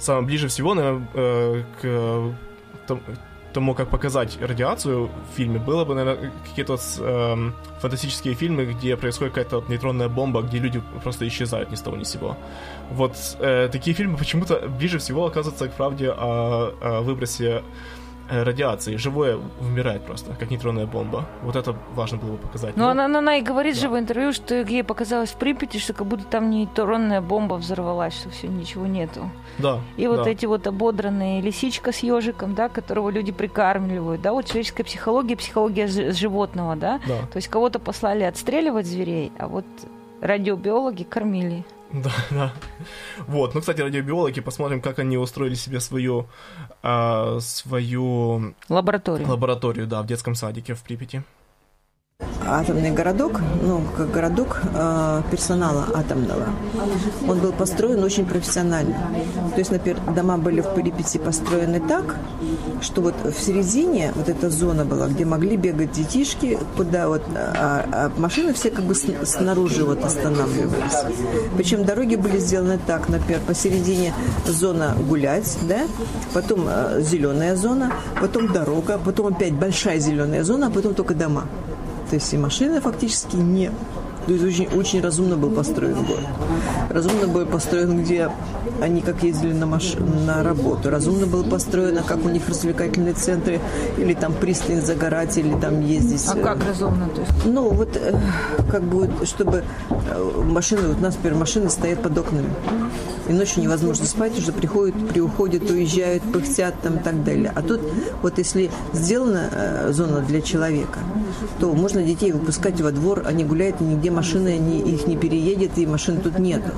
самое 0.00 0.26
ближе 0.26 0.48
всего, 0.48 0.74
наверное, 0.74 1.06
э, 1.14 1.62
к 1.80 2.34
тому, 3.52 3.74
как 3.74 3.88
показать 3.90 4.38
радиацию 4.40 5.06
в 5.06 5.36
фильме, 5.36 5.58
было 5.58 5.84
бы, 5.84 5.94
наверное, 5.94 6.32
какие-то 6.48 6.76
э, 6.98 7.52
фантастические 7.80 8.34
фильмы, 8.34 8.66
где 8.66 8.96
происходит 8.96 9.34
какая-то 9.34 9.64
нейтронная 9.68 10.08
бомба, 10.08 10.42
где 10.42 10.58
люди 10.58 10.82
просто 11.02 11.26
исчезают 11.26 11.70
ни 11.70 11.74
с 11.74 11.80
того 11.80 11.96
ни 11.96 12.04
с 12.04 12.10
сего. 12.10 12.36
Вот 12.90 13.16
э, 13.40 13.68
такие 13.70 13.94
фильмы 13.94 14.16
почему-то 14.16 14.68
ближе 14.68 14.98
всего 14.98 15.26
оказываются 15.26 15.68
к 15.68 15.74
правде 15.74 16.10
о, 16.10 16.74
о 16.80 17.00
выбросе 17.02 17.46
э, 17.46 17.62
радиации. 18.30 18.96
Живое 18.96 19.38
вымирает 19.60 20.04
просто, 20.04 20.34
как 20.34 20.50
нейтронная 20.50 20.86
бомба. 20.86 21.26
Вот 21.42 21.56
это 21.56 21.74
важно 21.94 22.18
было 22.18 22.32
бы 22.32 22.38
показать. 22.38 22.76
Но 22.76 22.84
Ну, 22.84 22.90
она, 22.90 23.18
она 23.18 23.36
и 23.36 23.42
говорит 23.42 23.74
да. 23.74 23.80
же 23.80 23.88
в 23.88 23.98
интервью, 23.98 24.32
что 24.32 24.54
ей 24.54 24.84
показалось 24.84 25.30
в 25.30 25.36
Припяти, 25.36 25.78
что 25.78 25.92
как 25.92 26.06
будто 26.06 26.24
там 26.24 26.50
нейтронная 26.50 27.20
бомба 27.20 27.54
взорвалась, 27.54 28.14
что 28.14 28.30
все, 28.30 28.48
ничего 28.48 28.86
нету. 28.86 29.30
Да. 29.58 29.80
И 29.96 30.06
вот 30.06 30.24
да. 30.24 30.30
эти 30.30 30.46
вот 30.46 30.66
ободранные 30.66 31.40
лисичка 31.40 31.92
с 31.92 31.98
ежиком, 31.98 32.54
да, 32.54 32.68
которого 32.68 33.10
люди 33.10 33.32
прикармливают, 33.32 34.22
да, 34.22 34.32
вот 34.32 34.46
человеческая 34.46 34.84
психология, 34.84 35.36
психология 35.36 35.86
животного, 36.12 36.76
да. 36.76 37.00
Да. 37.06 37.18
То 37.32 37.36
есть 37.36 37.48
кого-то 37.48 37.78
послали 37.78 38.22
отстреливать 38.24 38.86
зверей, 38.86 39.32
а 39.38 39.48
вот 39.48 39.64
радиобиологи 40.20 41.02
кормили. 41.04 41.64
Да, 42.04 42.12
да. 42.30 42.52
Вот, 43.26 43.54
ну, 43.54 43.60
кстати, 43.60 43.80
радиобиологи, 43.80 44.40
посмотрим, 44.40 44.80
как 44.80 44.98
они 45.00 45.18
устроили 45.18 45.54
себе 45.54 45.80
свою, 45.80 46.28
а, 46.82 47.38
свою 47.40 48.54
Лабораторию. 48.68 49.28
лабораторию, 49.28 49.86
да, 49.86 50.02
в 50.02 50.06
детском 50.06 50.34
садике 50.34 50.74
в 50.74 50.82
Припяти. 50.82 51.22
Атомный 52.46 52.90
городок, 52.90 53.40
ну, 53.62 53.82
как 53.96 54.10
городок 54.10 54.62
э, 54.74 55.22
персонала 55.30 55.86
атомного, 55.94 56.46
он 57.28 57.38
был 57.38 57.52
построен 57.52 58.02
очень 58.02 58.24
профессионально. 58.24 58.96
То 59.52 59.58
есть, 59.58 59.70
например, 59.70 60.00
дома 60.14 60.38
были 60.38 60.60
в 60.60 60.74
Припяти 60.74 61.18
построены 61.18 61.80
так, 61.80 62.16
что 62.80 63.02
вот 63.02 63.14
в 63.24 63.40
середине 63.40 64.12
вот 64.16 64.28
эта 64.28 64.50
зона 64.50 64.84
была, 64.84 65.08
где 65.08 65.24
могли 65.24 65.56
бегать 65.56 65.92
детишки, 65.92 66.58
куда 66.76 67.08
вот, 67.08 67.22
а, 67.34 67.84
а 67.92 68.12
машины 68.18 68.52
все 68.54 68.70
как 68.70 68.84
бы 68.84 68.94
снаружи 68.94 69.84
вот 69.84 70.02
останавливались. 70.02 71.14
Причем 71.56 71.84
дороги 71.84 72.16
были 72.16 72.38
сделаны 72.38 72.78
так, 72.84 73.08
например, 73.08 73.40
посередине 73.46 74.14
зона 74.46 74.96
гулять, 75.08 75.58
да, 75.68 75.82
потом 76.32 76.68
зеленая 76.98 77.54
зона, 77.54 77.92
потом 78.20 78.52
дорога, 78.52 78.98
потом 79.04 79.28
опять 79.28 79.52
большая 79.52 79.98
зеленая 79.98 80.42
зона, 80.42 80.68
а 80.68 80.70
потом 80.70 80.94
только 80.94 81.14
дома. 81.14 81.44
То 82.10 82.16
есть 82.16 82.34
и 82.34 82.38
машины 82.38 82.80
фактически 82.80 83.36
не... 83.36 83.70
То 84.26 84.32
есть 84.32 84.44
очень, 84.44 84.66
очень 84.76 85.00
разумно 85.00 85.36
был 85.36 85.50
построен 85.50 86.04
город. 86.04 86.26
Разумно 86.90 87.28
был 87.28 87.46
построен, 87.46 88.02
где 88.02 88.30
они 88.82 89.00
как 89.00 89.22
ездили 89.22 89.52
на, 89.52 89.66
маш... 89.66 89.94
на 89.94 90.42
работу. 90.42 90.90
Разумно 90.90 91.26
было 91.26 91.44
построено, 91.44 92.02
как 92.02 92.24
у 92.24 92.28
них 92.28 92.48
развлекательные 92.48 93.14
центры, 93.14 93.60
или 93.96 94.12
там 94.14 94.32
пристань 94.34 94.82
загорать, 94.82 95.38
или 95.38 95.54
там 95.58 95.80
ездить. 95.80 96.22
А 96.28 96.36
э, 96.36 96.42
как 96.42 96.66
разумно? 96.66 97.08
То 97.08 97.20
есть? 97.20 97.32
ну, 97.46 97.70
вот 97.70 97.96
э, 97.96 98.18
как 98.70 98.82
бы, 98.82 99.08
чтобы 99.24 99.64
э, 99.90 100.42
машины, 100.44 100.88
вот 100.88 100.98
у 100.98 101.00
нас, 101.00 101.14
например, 101.14 101.38
машины 101.38 101.70
стоят 101.70 102.02
под 102.02 102.18
окнами. 102.18 102.50
И 103.30 103.32
ночью 103.32 103.62
невозможно 103.62 104.06
спать, 104.06 104.36
уже 104.36 104.50
приходят, 104.50 105.08
приуходят, 105.08 105.70
уезжают, 105.70 106.24
пыхтят 106.32 106.74
там 106.82 106.96
и 106.96 106.98
так 106.98 107.22
далее. 107.22 107.52
А 107.54 107.62
тут 107.62 107.80
вот 108.22 108.38
если 108.38 108.72
сделана 108.92 109.48
э, 109.52 109.92
зона 109.92 110.20
для 110.20 110.40
человека, 110.40 110.98
то 111.60 111.72
можно 111.72 112.02
детей 112.02 112.32
выпускать 112.32 112.80
во 112.80 112.90
двор, 112.90 113.22
они 113.24 113.44
гуляют, 113.44 113.80
нигде 113.80 114.10
машины 114.10 114.58
не, 114.58 114.80
их 114.80 115.06
не 115.06 115.16
переедет, 115.16 115.78
и 115.78 115.86
машин 115.86 116.20
тут 116.20 116.40
нету. 116.40 116.72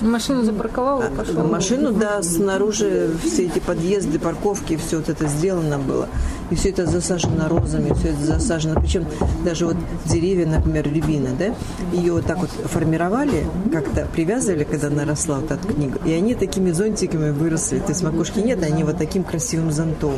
Машину 0.00 0.44
запарковал 0.44 1.02
и 1.02 1.14
пошел. 1.14 1.44
Машину, 1.44 1.92
да, 1.92 2.22
снаружи 2.22 3.10
все 3.24 3.46
эти 3.46 3.58
подъезды, 3.58 4.18
парковки, 4.18 4.76
все 4.76 4.98
вот 4.98 5.08
это 5.08 5.26
сделано 5.26 5.78
было. 5.78 6.08
И 6.50 6.54
все 6.54 6.70
это 6.70 6.86
засажено 6.86 7.48
розами, 7.48 7.92
все 7.94 8.08
это 8.08 8.24
засажено. 8.24 8.80
Причем 8.80 9.06
даже 9.44 9.66
вот 9.66 9.76
деревья, 10.06 10.46
например, 10.46 10.84
рябина, 10.90 11.30
да, 11.38 11.54
ее 11.92 12.14
вот 12.14 12.26
так 12.26 12.38
вот 12.38 12.50
формировали, 12.50 13.46
как-то 13.72 14.06
привязывали, 14.12 14.64
когда 14.64 14.86
она 14.86 15.04
росла, 15.04 15.40
вот 15.40 15.50
эта 15.50 15.66
книга. 15.66 15.98
И 16.04 16.12
они 16.12 16.34
такими 16.34 16.70
зонтиками 16.70 17.30
выросли. 17.30 17.78
То 17.80 17.90
есть 17.90 18.02
макушки 18.02 18.38
нет, 18.40 18.62
а 18.62 18.66
они 18.66 18.84
вот 18.84 18.98
таким 18.98 19.24
красивым 19.24 19.72
зонтом. 19.72 20.14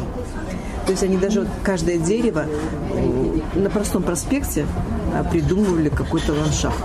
То 0.86 0.92
есть 0.92 1.02
они 1.02 1.16
даже 1.16 1.40
вот 1.40 1.48
каждое 1.62 1.98
дерево 1.98 2.46
на 3.54 3.70
простом 3.70 4.02
проспекте 4.02 4.66
а, 4.66 4.99
придумывали 5.30 5.88
какой-то 5.88 6.32
ландшафт. 6.32 6.84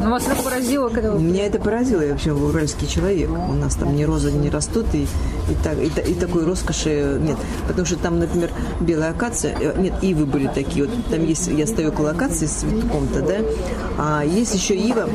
Ну, 0.00 0.10
вас 0.10 0.26
это 0.26 0.42
поразило, 0.42 0.88
когда 0.88 1.12
вы... 1.12 1.20
Меня 1.20 1.46
это 1.46 1.58
поразило, 1.58 2.00
я 2.00 2.12
вообще 2.12 2.32
уральский 2.32 2.86
человек. 2.86 3.30
У 3.30 3.52
нас 3.52 3.74
там 3.74 3.94
ни 3.94 4.04
розы 4.04 4.32
не 4.32 4.50
растут, 4.50 4.86
и, 4.94 5.02
и, 5.02 5.54
так, 5.62 5.78
и, 5.78 6.10
и 6.10 6.14
такой 6.14 6.44
роскоши 6.44 7.18
нет. 7.20 7.36
Потому 7.66 7.86
что 7.86 7.96
там, 7.96 8.18
например, 8.18 8.50
белая 8.80 9.10
акация, 9.10 9.56
э, 9.58 9.80
нет, 9.80 9.94
ивы 10.02 10.26
были 10.26 10.48
такие. 10.48 10.86
Вот 10.86 10.94
там 11.10 11.24
есть, 11.24 11.48
я 11.48 11.66
стою 11.66 11.90
около 11.90 12.10
акации 12.10 12.46
с 12.46 12.60
цветком-то, 12.60 13.22
да, 13.22 13.38
а 13.98 14.24
есть 14.24 14.54
еще 14.54 14.74
ива. 14.74 15.08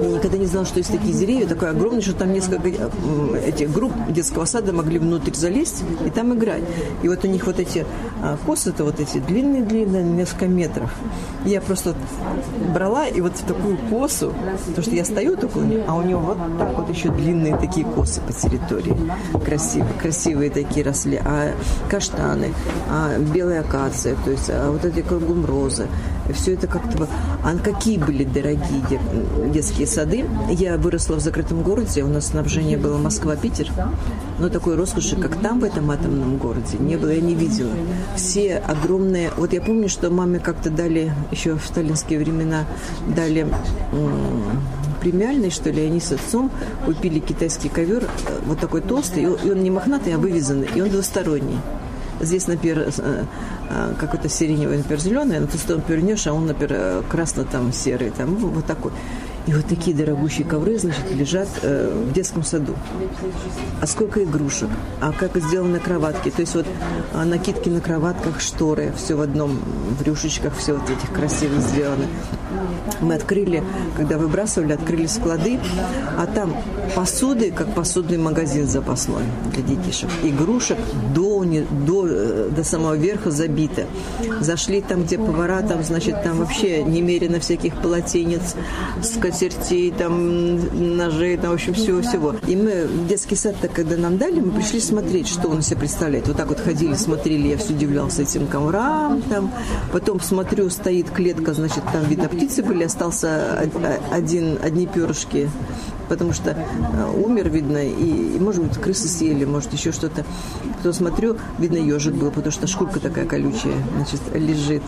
Я 0.00 0.08
никогда 0.08 0.38
не 0.38 0.46
знала, 0.46 0.66
что 0.66 0.78
есть 0.78 0.90
такие 0.92 1.12
деревья, 1.12 1.46
такое 1.46 1.70
огромное, 1.70 2.00
что 2.00 2.14
там 2.14 2.32
несколько 2.32 2.68
этих 3.44 3.72
групп 3.72 3.92
детского 4.08 4.44
сада 4.44 4.72
могли 4.72 4.98
внутрь 4.98 5.34
залезть 5.34 5.82
и 6.06 6.10
там 6.10 6.34
играть. 6.34 6.62
И 7.02 7.08
вот 7.08 7.24
у 7.24 7.28
них 7.28 7.46
вот 7.46 7.58
эти 7.58 7.84
а, 8.22 8.36
косы-то 8.46 8.84
вот 8.84 9.00
эти 9.00 9.18
длинные-длинные, 9.18 10.04
несколько 10.04 10.46
метров. 10.46 10.90
Я 11.44 11.60
просто 11.60 11.87
вот 11.88 12.72
брала 12.72 13.06
и 13.06 13.20
вот 13.20 13.32
в 13.32 13.44
такую 13.44 13.76
косу, 13.90 14.32
потому 14.66 14.82
что 14.82 14.94
я 14.94 15.04
стою 15.04 15.36
такой, 15.36 15.82
а 15.86 15.94
у 15.94 16.02
него 16.02 16.20
вот 16.20 16.38
так 16.58 16.76
вот 16.76 16.88
еще 16.88 17.10
длинные 17.10 17.56
такие 17.56 17.86
косы 17.86 18.20
по 18.20 18.32
территории. 18.32 18.96
Красивые, 19.44 19.92
красивые 20.00 20.50
такие 20.50 20.84
росли. 20.84 21.20
А 21.24 21.52
каштаны, 21.88 22.52
а 22.90 23.18
белая 23.18 23.60
акация, 23.60 24.16
то 24.24 24.30
есть 24.30 24.48
а 24.50 24.70
вот 24.70 24.84
эти 24.84 25.00
кругом 25.00 25.44
розы. 25.44 25.86
Все 26.34 26.52
это 26.52 26.66
как-то... 26.66 27.08
А 27.42 27.56
какие 27.56 27.96
были 27.96 28.22
дорогие 28.22 28.82
де- 28.90 29.00
детские 29.50 29.86
сады? 29.86 30.26
Я 30.50 30.76
выросла 30.76 31.14
в 31.14 31.20
закрытом 31.20 31.62
городе, 31.62 32.02
у 32.04 32.08
нас 32.08 32.26
снабжение 32.26 32.76
было 32.76 32.98
Москва-Питер. 32.98 33.70
Но 34.38 34.50
такой 34.50 34.76
роскоши, 34.76 35.16
как 35.16 35.36
там, 35.36 35.60
в 35.60 35.64
этом 35.64 35.90
атомном 35.90 36.36
городе, 36.36 36.76
не 36.78 36.96
было, 36.96 37.10
я 37.10 37.22
не 37.22 37.34
видела. 37.34 37.70
Все 38.14 38.58
огромные... 38.58 39.30
Вот 39.38 39.54
я 39.54 39.62
помню, 39.62 39.88
что 39.88 40.10
маме 40.10 40.38
как-то 40.38 40.68
дали, 40.68 41.12
еще 41.30 41.56
в 41.56 41.66
сталинские 41.78 42.18
времена, 42.18 42.64
дали 43.14 43.46
премиальный, 45.00 45.50
что 45.50 45.70
ли, 45.70 45.82
они 45.86 46.00
с 46.00 46.10
отцом 46.10 46.50
купили 46.84 47.20
китайский 47.20 47.68
ковер, 47.68 48.04
э, 48.04 48.38
вот 48.46 48.58
такой 48.58 48.80
толстый, 48.80 49.22
и 49.22 49.26
он- 49.26 49.62
не 49.62 49.70
мохнатый, 49.70 50.12
а 50.14 50.18
вывязанный, 50.18 50.68
и 50.74 50.80
он 50.80 50.90
двусторонний. 50.90 51.58
Здесь, 52.20 52.48
например, 52.48 52.80
э, 52.80 52.90
э, 53.70 53.94
какой-то 54.00 54.28
сиреневый, 54.28 54.78
например, 54.78 55.00
зеленый, 55.00 55.38
на 55.38 55.46
ту 55.46 55.56
сторону 55.56 55.84
пернешь, 55.86 56.26
а 56.26 56.32
он, 56.32 56.46
например, 56.46 56.72
э, 56.74 57.02
красно 57.08 57.44
там 57.44 57.72
серый, 57.72 58.10
там 58.10 58.36
ну, 58.40 58.48
вот 58.48 58.64
такой. 58.66 58.90
И 59.48 59.52
вот 59.54 59.64
такие 59.64 59.96
дорогущие 59.96 60.46
ковры, 60.46 60.78
значит, 60.78 61.10
лежат 61.10 61.48
э, 61.62 62.04
в 62.06 62.12
детском 62.12 62.44
саду. 62.44 62.74
А 63.80 63.86
сколько 63.86 64.22
игрушек, 64.22 64.68
а 65.00 65.10
как 65.10 65.38
сделаны 65.38 65.80
кроватки. 65.80 66.28
То 66.28 66.42
есть 66.42 66.54
вот 66.54 66.66
а, 67.14 67.24
накидки 67.24 67.70
на 67.70 67.80
кроватках, 67.80 68.42
шторы, 68.42 68.92
все 68.98 69.14
в 69.14 69.22
одном, 69.22 69.58
в 69.98 70.02
рюшечках, 70.02 70.54
все 70.54 70.74
вот 70.74 70.90
этих 70.90 71.10
красиво 71.14 71.58
сделаны. 71.62 72.08
Мы 73.00 73.14
открыли, 73.14 73.64
когда 73.96 74.18
выбрасывали, 74.18 74.72
открыли 74.72 75.06
склады, 75.06 75.58
а 76.18 76.26
там 76.26 76.54
посуды, 76.94 77.50
как 77.50 77.74
посудный 77.74 78.18
магазин 78.18 78.66
запасной 78.66 79.22
для 79.54 79.62
детишек. 79.62 80.10
Игрушек 80.24 80.76
до, 81.14 81.42
не- 81.44 81.66
до, 81.86 82.06
э, 82.06 82.50
до 82.54 82.64
самого 82.64 82.94
верха 82.94 83.30
забито. 83.30 83.86
Зашли 84.40 84.82
там, 84.82 85.04
где 85.04 85.16
повара, 85.16 85.62
там, 85.62 85.82
значит, 85.82 86.22
там 86.22 86.36
вообще 86.38 86.82
немерено 86.82 87.40
всяких 87.40 87.80
полотенец, 87.80 88.54
скатертей, 89.02 89.37
там, 89.96 90.96
ножей, 90.96 91.36
там, 91.36 91.50
в 91.50 91.54
общем, 91.54 91.74
всего-всего. 91.74 92.34
И 92.46 92.56
мы 92.56 92.86
в 92.86 93.06
детский 93.06 93.36
сад-то, 93.36 93.68
когда 93.68 93.96
нам 93.96 94.18
дали, 94.18 94.40
мы 94.40 94.52
пришли 94.52 94.80
смотреть, 94.80 95.28
что 95.28 95.48
он 95.48 95.60
из 95.60 95.66
себя 95.66 95.80
представляет. 95.80 96.28
Вот 96.28 96.36
так 96.36 96.48
вот 96.48 96.60
ходили, 96.60 96.94
смотрели, 96.94 97.48
я 97.48 97.56
все 97.56 97.72
удивлялся 97.72 98.22
этим 98.22 98.46
коврам, 98.46 99.22
там. 99.22 99.52
Потом 99.92 100.20
смотрю, 100.20 100.70
стоит 100.70 101.10
клетка, 101.10 101.54
значит, 101.54 101.82
там, 101.92 102.04
видно, 102.04 102.28
птицы 102.28 102.62
были, 102.62 102.84
остался 102.84 103.60
од- 103.62 104.12
один, 104.12 104.58
одни 104.62 104.86
перышки 104.86 105.48
потому 106.08 106.32
что 106.32 106.52
э, 106.52 107.12
умер, 107.22 107.50
видно, 107.50 107.86
и, 107.86 108.36
и, 108.36 108.40
может 108.40 108.64
быть, 108.64 108.78
крысы 108.78 109.08
съели, 109.08 109.44
может, 109.44 109.72
еще 109.74 109.92
что-то. 109.92 110.24
Потом 110.78 110.92
смотрю, 110.94 111.36
видно, 111.58 111.76
ежик 111.76 112.14
был, 112.14 112.30
потому 112.30 112.50
что 112.50 112.66
шкурка 112.66 112.98
такая 112.98 113.26
колючая, 113.26 113.74
значит, 113.94 114.20
лежит. 114.32 114.82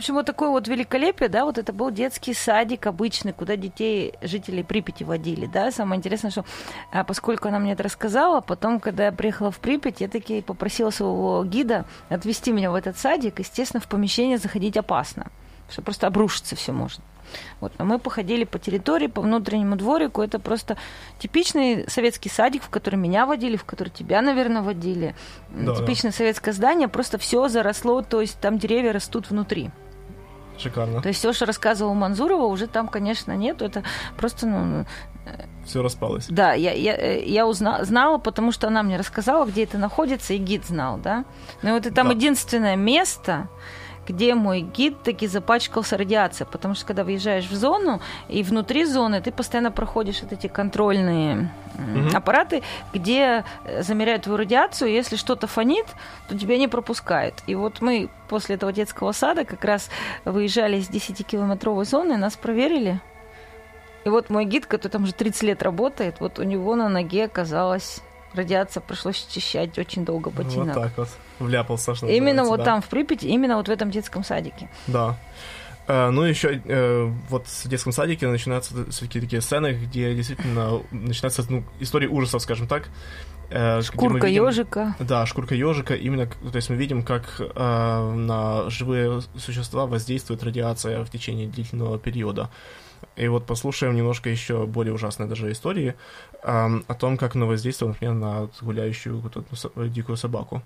Общем, 0.00 0.14
вот 0.14 0.26
такое 0.26 0.48
вот 0.48 0.66
великолепие, 0.66 1.28
да, 1.28 1.44
вот 1.44 1.58
это 1.58 1.72
был 1.72 1.90
детский 1.90 2.34
садик 2.34 2.86
обычный, 2.86 3.32
куда 3.32 3.56
детей, 3.56 4.14
жителей 4.22 4.64
Припяти 4.64 5.04
водили, 5.04 5.46
да. 5.46 5.70
Самое 5.70 5.98
интересное, 5.98 6.30
что 6.30 6.44
а, 6.90 7.04
поскольку 7.04 7.48
она 7.48 7.58
мне 7.58 7.72
это 7.72 7.82
рассказала, 7.82 8.40
потом, 8.40 8.80
когда 8.80 9.06
я 9.06 9.12
приехала 9.12 9.50
в 9.50 9.58
Припять, 9.58 10.00
я 10.00 10.08
таки 10.08 10.40
попросила 10.42 10.90
своего 10.90 11.44
гида 11.44 11.84
отвезти 12.08 12.52
меня 12.52 12.70
в 12.70 12.74
этот 12.74 12.98
садик. 12.98 13.38
Естественно, 13.38 13.80
в 13.80 13.88
помещение 13.88 14.38
заходить 14.38 14.76
опасно, 14.76 15.26
что 15.68 15.82
просто 15.82 16.06
обрушиться 16.06 16.56
все 16.56 16.72
может. 16.72 17.00
Вот, 17.60 17.72
а 17.78 17.84
мы 17.84 17.98
походили 17.98 18.44
по 18.44 18.58
территории, 18.58 19.06
по 19.06 19.20
внутреннему 19.20 19.76
дворику. 19.76 20.22
Это 20.22 20.38
просто 20.38 20.76
типичный 21.18 21.88
советский 21.88 22.28
садик, 22.28 22.62
в 22.62 22.70
который 22.70 22.96
меня 22.96 23.26
водили, 23.26 23.56
в 23.56 23.64
который 23.64 23.90
тебя, 23.90 24.22
наверное, 24.22 24.62
водили. 24.62 25.14
Да, 25.50 25.74
Типичное 25.76 26.10
советское 26.10 26.52
здание, 26.52 26.88
просто 26.88 27.18
все 27.18 27.48
заросло, 27.48 28.02
то 28.02 28.20
есть 28.20 28.40
там 28.40 28.58
деревья 28.58 28.92
растут 28.92 29.30
внутри. 29.30 29.70
Шикарно. 30.60 31.00
То 31.02 31.08
есть 31.08 31.18
все, 31.20 31.32
что 31.32 31.46
рассказывал 31.46 31.94
Манзурова, 31.94 32.44
уже 32.46 32.66
там, 32.66 32.88
конечно, 32.88 33.32
нет. 33.36 33.62
Это 33.62 33.82
просто, 34.16 34.46
ну, 34.46 34.84
Все 35.64 35.82
распалось. 35.82 36.26
да, 36.28 36.52
я, 36.54 36.72
я, 36.72 36.94
э, 36.96 37.24
я 37.24 37.46
узна, 37.46 37.84
знала, 37.84 38.18
потому 38.18 38.52
что 38.52 38.66
она 38.68 38.82
мне 38.82 38.96
рассказала, 38.96 39.44
где 39.46 39.64
это 39.64 39.78
находится, 39.78 40.34
и 40.34 40.38
гид 40.38 40.64
знал, 40.66 40.98
да. 40.98 41.24
Ну 41.62 41.74
вот 41.74 41.86
и 41.86 41.90
там 41.90 42.08
Да. 42.08 42.14
единственное 42.14 42.76
место, 42.76 43.48
где 44.10 44.34
мой 44.34 44.60
гид 44.60 45.02
таки 45.02 45.26
запачкался 45.26 45.96
радиацией, 45.96 46.48
потому 46.50 46.74
что 46.74 46.86
когда 46.86 47.04
въезжаешь 47.04 47.46
в 47.46 47.54
зону, 47.54 48.00
и 48.28 48.42
внутри 48.42 48.84
зоны 48.84 49.20
ты 49.20 49.32
постоянно 49.32 49.70
проходишь 49.70 50.22
вот 50.22 50.32
эти 50.32 50.46
контрольные 50.46 51.50
Мгм. 51.74 52.14
аппараты, 52.14 52.62
где 52.92 53.44
э, 53.64 53.82
замеряют 53.82 54.24
твою 54.24 54.38
радиацию, 54.38 54.90
если 54.90 55.16
что-то 55.16 55.46
фонит, 55.46 55.86
то 56.28 56.36
тебя 56.36 56.58
не 56.58 56.68
пропускают. 56.68 57.42
И 57.46 57.54
вот 57.54 57.80
мы 57.80 58.10
после 58.28 58.56
этого 58.56 58.72
детского 58.72 59.12
сада 59.12 59.44
как 59.44 59.64
раз 59.64 59.88
выезжали 60.24 60.76
из 60.76 60.90
10-километровой 60.90 61.84
зоны, 61.84 62.16
нас 62.16 62.36
проверили, 62.36 63.00
и 64.04 64.08
вот 64.08 64.30
мой 64.30 64.44
гид, 64.44 64.66
который 64.66 64.92
там 64.92 65.02
уже 65.04 65.12
30 65.12 65.42
лет 65.42 65.62
работает, 65.62 66.20
вот 66.20 66.38
у 66.38 66.42
него 66.42 66.74
на 66.74 66.88
ноге 66.88 67.24
оказалась 67.24 68.00
радиация, 68.34 68.80
пришлось 68.80 69.26
очищать 69.28 69.78
очень 69.78 70.04
долго 70.04 70.30
ботинок. 70.30 70.76
Вот 70.76 70.84
так 70.84 70.98
вот. 70.98 71.08
Вляпался, 71.38 71.94
что 71.94 72.06
Именно 72.06 72.44
вот 72.44 72.58
да. 72.58 72.64
там, 72.64 72.82
в 72.82 72.88
Припяти, 72.88 73.26
именно 73.26 73.56
вот 73.56 73.68
в 73.68 73.70
этом 73.70 73.90
детском 73.90 74.24
садике. 74.24 74.68
Да. 74.86 75.18
Э, 75.88 76.10
Ну, 76.10 76.22
еще 76.22 76.60
э, 76.64 77.04
вот 77.28 77.46
в 77.46 77.68
детском 77.68 77.92
садике 77.92 78.26
начинаются 78.28 78.74
все-таки 78.90 79.20
такие 79.20 79.40
сцены, 79.42 79.72
где 79.72 80.14
действительно 80.14 80.80
начинается 80.90 81.44
ну, 81.48 81.64
история 81.80 82.08
ужасов, 82.08 82.42
скажем 82.42 82.68
так. 82.68 82.88
э, 83.50 83.82
Шкурка 83.82 84.26
видим- 84.28 84.46
ежика. 84.46 84.94
Да, 85.00 85.26
шкурка 85.26 85.54
ежика. 85.54 85.94
Именно, 85.94 86.26
то 86.26 86.56
есть 86.56 86.70
мы 86.70 86.76
видим, 86.76 87.02
как 87.02 87.24
э, 87.40 88.12
на 88.14 88.68
живые 88.70 89.22
существа 89.38 89.86
воздействует 89.86 90.42
радиация 90.44 91.02
в 91.04 91.10
течение 91.10 91.48
длительного 91.48 91.98
периода. 91.98 92.50
И 93.16 93.26
вот 93.28 93.46
послушаем 93.46 93.96
немножко 93.96 94.28
еще 94.30 94.66
более 94.66 94.92
ужасные 94.94 95.26
даже 95.28 95.50
истории 95.50 95.94
эм, 96.42 96.84
о 96.86 96.94
том, 96.94 97.16
как 97.16 97.36
оно 97.36 97.46
воздействует, 97.46 97.94
например, 97.94 98.14
на 98.14 98.50
гуляющую 98.60 99.20
вот 99.20 99.36
эту 99.36 99.88
дикую 99.88 100.16
собаку. 100.16 100.62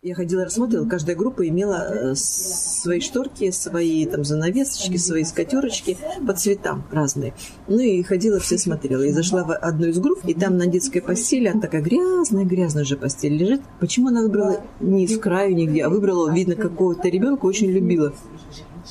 Я 0.00 0.14
ходила, 0.14 0.44
рассмотрела, 0.44 0.88
каждая 0.88 1.16
группа 1.16 1.48
имела 1.48 1.88
э, 1.90 2.14
свои 2.14 3.00
шторки, 3.00 3.50
свои 3.50 4.06
там 4.06 4.22
занавесочки, 4.22 4.96
свои 4.96 5.24
скатерочки 5.24 5.98
по 6.24 6.34
цветам 6.34 6.84
разные. 6.92 7.34
Ну 7.66 7.80
и 7.80 8.00
ходила, 8.04 8.38
все 8.38 8.58
смотрела. 8.58 9.02
И 9.02 9.10
зашла 9.10 9.42
в 9.42 9.52
одну 9.52 9.88
из 9.88 9.98
групп, 9.98 10.20
и 10.24 10.34
там 10.34 10.56
на 10.56 10.68
детской 10.68 11.00
постели, 11.00 11.52
такая 11.60 11.82
грязная, 11.82 12.44
грязная 12.44 12.84
же 12.84 12.96
постель 12.96 13.36
лежит. 13.36 13.60
Почему 13.80 14.06
она 14.08 14.22
выбрала 14.22 14.60
не 14.78 15.08
в 15.08 15.18
краю 15.18 15.56
нигде, 15.56 15.82
а 15.82 15.88
выбрала, 15.88 16.30
видно, 16.32 16.54
какого-то 16.54 17.08
ребенка 17.08 17.46
очень 17.46 17.66
любила. 17.66 18.14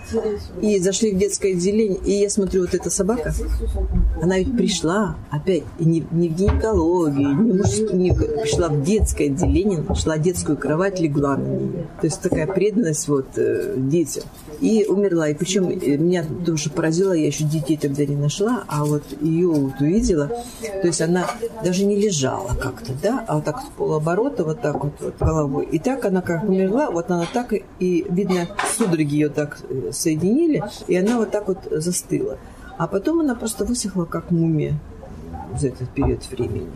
И 0.61 0.79
зашли 0.79 1.13
в 1.13 1.19
детское 1.19 1.53
отделение. 1.53 1.99
И 2.05 2.13
я 2.13 2.31
смотрю, 2.31 2.63
вот 2.63 2.75
эта 2.75 2.91
собака, 2.91 3.33
она 4.23 4.39
ведь 4.39 4.57
пришла 4.57 5.17
опять 5.31 5.63
и 5.79 5.85
не, 5.85 6.05
не 6.11 6.29
в 6.29 6.35
гинекологию, 6.35 7.29
не, 7.29 7.53
в 7.53 7.57
мужскую, 7.57 7.97
не 7.97 8.13
пришла 8.13 8.69
в 8.69 8.83
детское 8.83 9.27
отделение, 9.27 9.83
нашла 9.89 10.19
детскую 10.19 10.57
кровать, 10.57 11.01
легла 11.01 11.37
на 11.37 11.47
нее. 11.47 11.87
То 12.01 12.07
есть 12.07 12.21
такая 12.21 12.47
преданность 12.47 13.09
вот 13.09 13.27
э, 13.37 13.75
детям. 13.77 14.25
И 14.61 14.85
умерла. 14.87 15.29
И 15.29 15.35
причем 15.35 15.69
э, 15.69 15.97
меня 15.97 16.25
тоже 16.45 16.71
поразило, 16.71 17.13
я 17.13 17.27
еще 17.27 17.45
детей 17.45 17.77
тогда 17.77 18.05
не 18.05 18.17
нашла, 18.17 18.65
а 18.69 18.85
вот 18.85 19.05
ее 19.21 19.49
вот 19.49 19.81
увидела. 19.81 20.27
То 20.27 20.87
есть 20.87 21.01
она 21.01 21.27
даже 21.65 21.85
не 21.85 21.97
лежала 21.97 22.55
как-то, 22.61 22.93
да, 23.03 23.25
а 23.27 23.37
вот 23.37 23.45
так 23.45 23.63
в 23.63 23.71
полоборота, 23.73 24.45
вот 24.45 24.61
так 24.61 24.83
вот, 24.83 24.93
вот 25.01 25.15
головой. 25.19 25.69
И 25.71 25.79
так 25.79 26.05
она 26.05 26.21
как 26.21 26.45
умерла, 26.45 26.91
вот 26.91 27.11
она 27.11 27.27
так 27.33 27.53
и, 27.53 27.60
и, 27.79 28.07
видно, 28.09 28.49
судороги 28.77 29.15
ее 29.15 29.29
так 29.29 29.59
э, 29.69 29.91
соединили, 29.93 30.63
и 30.89 30.97
она 30.97 31.19
вот 31.19 31.31
так 31.31 31.49
вот 31.49 31.59
застыла. 31.71 32.39
А 32.79 32.87
потом 32.87 33.21
она 33.21 33.35
просто 33.35 33.65
высохла, 33.65 34.05
как 34.05 34.31
мумия 34.31 34.79
за 35.59 35.69
этот 35.69 35.91
период 35.91 36.25
времени. 36.31 36.71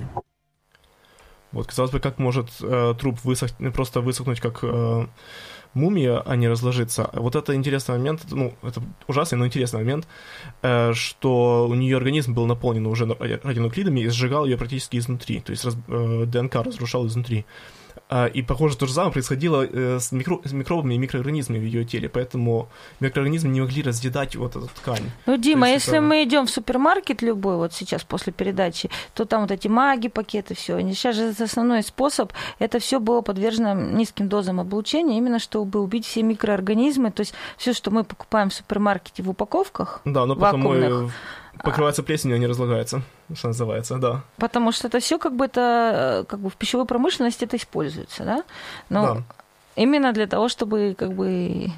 Вот, 1.52 1.66
казалось 1.68 1.92
бы, 1.92 2.00
как 2.00 2.18
может 2.18 2.48
э, 2.62 2.94
труп 2.98 3.18
высох- 3.24 3.72
просто 3.72 4.00
высохнуть, 4.00 4.40
как 4.40 4.58
э, 4.62 5.06
мумия, 5.72 6.20
а 6.20 6.34
не 6.34 6.48
разложиться. 6.48 7.10
Вот 7.12 7.36
это 7.36 7.54
интересный 7.54 7.96
момент, 7.96 8.22
ну, 8.30 8.54
это 8.62 8.82
ужасный, 9.06 9.38
но 9.38 9.46
интересный 9.46 9.78
момент, 9.78 10.08
э, 10.62 10.92
что 10.94 11.68
у 11.70 11.74
нее 11.74 11.96
организм 11.96 12.34
был 12.34 12.46
наполнен 12.46 12.86
уже 12.88 13.06
ради- 13.06 13.40
радионуклидами 13.44 14.00
и 14.00 14.08
сжигал 14.08 14.46
ее 14.46 14.56
практически 14.56 14.96
изнутри, 14.96 15.40
то 15.40 15.52
есть 15.52 15.64
раз- 15.64 15.76
э, 15.86 16.24
ДНК 16.26 16.56
разрушал 16.56 17.06
изнутри. 17.06 17.44
А, 17.44 17.83
И, 18.34 18.42
похоже, 18.42 18.76
то 18.76 18.86
же 18.86 18.92
самое 18.92 19.12
происходило 19.12 19.66
э, 19.66 19.98
с, 19.98 20.12
микро- 20.12 20.46
с 20.46 20.52
микробами 20.52 20.94
и 20.94 20.98
микроорганизмами 20.98 21.58
в 21.58 21.64
ее 21.64 21.84
теле, 21.84 22.08
поэтому 22.08 22.68
микроорганизмы 23.00 23.50
не 23.50 23.60
могли 23.60 23.82
разъедать 23.82 24.36
вот 24.36 24.54
эту 24.56 24.68
ткань. 24.68 25.10
Ну, 25.26 25.36
Дима, 25.36 25.68
есть 25.68 25.86
если 25.86 25.98
это- 25.98 26.06
мы 26.06 26.22
идем 26.22 26.46
в 26.46 26.50
супермаркет 26.50 27.22
любой, 27.22 27.56
вот 27.56 27.72
сейчас 27.72 28.04
после 28.04 28.32
передачи, 28.32 28.88
то 29.14 29.24
там 29.24 29.42
вот 29.42 29.50
эти 29.50 29.66
маги, 29.68 30.08
пакеты, 30.08 30.54
все. 30.54 30.78
Сейчас 30.92 31.16
же 31.16 31.22
это 31.24 31.44
основной 31.44 31.82
способ. 31.82 32.32
Это 32.58 32.78
все 32.78 33.00
было 33.00 33.20
подвержено 33.20 33.74
низким 33.74 34.28
дозам 34.28 34.60
облучения, 34.60 35.18
именно 35.18 35.38
чтобы 35.40 35.80
убить 35.80 36.06
все 36.06 36.22
микроорганизмы. 36.22 37.10
То 37.10 37.20
есть 37.20 37.34
все, 37.56 37.72
что 37.72 37.90
мы 37.90 38.04
покупаем 38.04 38.50
в 38.50 38.54
супермаркете 38.54 39.22
в 39.22 39.30
упаковках, 39.30 40.00
Да, 40.04 40.24
но 40.26 40.36
потом 40.36 40.62
вакуумных, 40.62 41.12
покрывается 41.64 42.02
плесенью, 42.02 42.36
они 42.36 42.46
разлагаются, 42.46 43.02
что 43.34 43.48
называется, 43.48 43.96
да. 43.98 44.22
потому 44.36 44.72
что 44.72 44.88
это 44.88 44.98
все 45.00 45.18
как 45.18 45.34
бы 45.34 45.46
это 45.46 46.20
э, 46.22 46.24
как 46.28 46.40
бы 46.40 46.50
в 46.50 46.54
пищевой 46.56 46.86
промышленности 46.86 47.44
это 47.44 47.56
используется, 47.56 48.24
да? 48.24 48.44
Но 48.88 49.02
Да. 49.14 49.22
именно 49.76 50.12
для 50.12 50.26
того, 50.26 50.48
чтобы 50.48 50.94
как 50.98 51.12
бы 51.14 51.70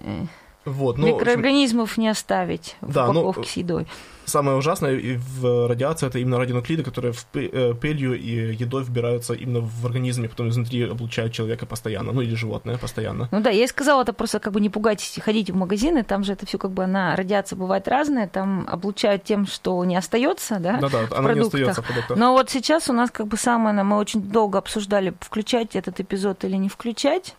э, 0.00 0.24
Вот, 0.64 0.96
ну, 0.98 1.06
в 1.06 1.14
общем, 1.14 1.18
Микроорганизмов 1.18 1.98
не 1.98 2.08
оставить 2.08 2.76
в 2.80 2.92
Да, 2.92 3.06
ну, 3.12 3.20
упаковке 3.20 3.50
с 3.50 3.56
едой. 3.56 3.86
Самое 4.26 4.56
ужасное 4.56 5.18
в 5.40 5.68
радиации 5.68 6.06
это 6.06 6.18
именно 6.18 6.38
радионуклиды, 6.38 6.82
которые 6.82 7.12
в 7.12 7.26
э, 7.34 7.74
пылью 7.74 8.18
и 8.18 8.54
едой 8.54 8.84
вбираются 8.84 9.34
именно 9.34 9.60
в 9.60 9.86
организм 9.86 10.24
и 10.24 10.28
потом 10.28 10.48
изнутри 10.48 10.82
облучают 10.82 11.32
человека 11.32 11.66
постоянно, 11.66 12.12
ну 12.12 12.20
или 12.20 12.34
животное 12.34 12.78
постоянно. 12.78 13.28
Ну 13.30 13.40
да, 13.40 13.50
я 13.50 13.64
и 13.64 13.66
сказала, 13.66 14.02
это 14.02 14.12
просто 14.12 14.40
как 14.40 14.52
бы 14.52 14.60
не 14.60 14.70
пугайтесь, 14.70 15.18
ходите 15.22 15.52
в 15.52 15.56
магазины, 15.56 16.02
там 16.02 16.24
же 16.24 16.32
это 16.32 16.46
все 16.46 16.58
как 16.58 16.72
бы 16.72 16.84
она, 16.84 17.16
радиация 17.16 17.56
бывает 17.56 17.88
разная, 17.88 18.28
там 18.28 18.66
облучают 18.68 19.24
тем, 19.24 19.46
что 19.46 19.84
не 19.84 19.96
остается, 19.96 20.58
да, 20.58 20.78
Да-да, 20.78 21.06
в 21.06 21.12
она 21.12 21.34
не 21.34 21.40
остается 21.40 21.82
в 21.82 21.86
продуктах. 21.86 22.16
Но 22.16 22.32
вот 22.32 22.50
сейчас 22.50 22.88
у 22.90 22.92
нас 22.92 23.10
как 23.10 23.26
бы 23.26 23.36
самое, 23.36 23.82
мы 23.82 23.96
очень 23.96 24.22
долго 24.22 24.58
обсуждали, 24.58 25.14
включать 25.20 25.76
этот 25.76 26.00
эпизод 26.00 26.44
или 26.44 26.56
не 26.56 26.68
включать. 26.68 27.34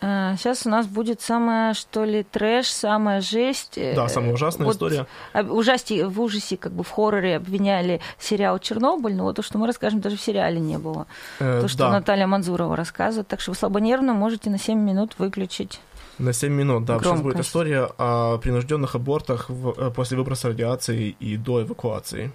Сейчас 0.00 0.66
у 0.66 0.68
нас 0.70 0.86
будет 0.86 1.20
самая, 1.20 1.72
что 1.74 2.04
ли, 2.04 2.22
трэш, 2.22 2.66
самая 2.68 3.20
жесть. 3.20 3.74
Да, 3.94 4.04
Э, 4.04 4.08
самая 4.08 4.34
ужасная 4.34 4.66
вот 4.66 4.74
история. 4.74 5.06
Ужасти, 5.34 6.02
в 6.02 6.20
ужасе, 6.20 6.56
как 6.56 6.72
бы 6.72 6.84
в 6.84 6.90
хорроре 6.90 7.36
обвиняли 7.36 8.00
сериал 8.18 8.58
«Чернобыль», 8.58 9.14
но 9.14 9.24
вот 9.24 9.36
то, 9.36 9.42
что 9.42 9.58
мы 9.58 9.66
расскажем, 9.66 10.00
даже 10.00 10.16
в 10.16 10.20
сериале 10.20 10.60
не 10.60 10.78
было. 10.78 11.06
Э, 11.40 11.60
То, 11.62 11.68
что 11.68 11.78
да, 11.78 11.90
Наталья 11.90 12.26
Манзурова 12.26 12.76
рассказывает. 12.76 13.26
Так 13.28 13.40
что 13.40 13.52
вы 13.52 13.56
слабонервно 13.56 14.12
можете 14.12 14.50
на 14.50 14.58
7 14.58 14.78
минут 14.78 15.14
выключить. 15.18 15.80
на 16.18 16.32
7 16.32 16.50
минут, 16.52 16.84
да. 16.86 16.98
Сейчас 16.98 17.20
будет 17.20 17.40
история 17.40 17.88
о 17.98 18.38
принужденных 18.38 18.94
абортах 18.94 19.50
в- 19.50 19.74
э, 19.78 19.90
после 19.90 20.16
выброса 20.16 20.48
радиации 20.48 21.14
и 21.20 21.36
до 21.36 21.62
эвакуации. 21.62 22.32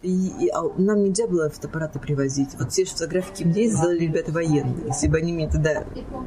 И, 0.00 0.28
и- 0.28 0.48
а 0.50 0.62
нам 0.76 1.02
нельзя 1.02 1.26
было 1.26 1.50
фотоаппараты 1.50 1.98
привозить. 1.98 2.50
Вот 2.56 2.70
все 2.70 2.84
фотографии, 2.84 3.42
где 3.42 3.62
есть, 3.64 3.76
сделали 3.76 3.98
ребята 3.98 4.30
военные. 4.30 4.86
Если 4.86 5.08
бы 5.08 5.18
они 5.18 5.32
мне 5.32 5.48
тогда 5.48 5.84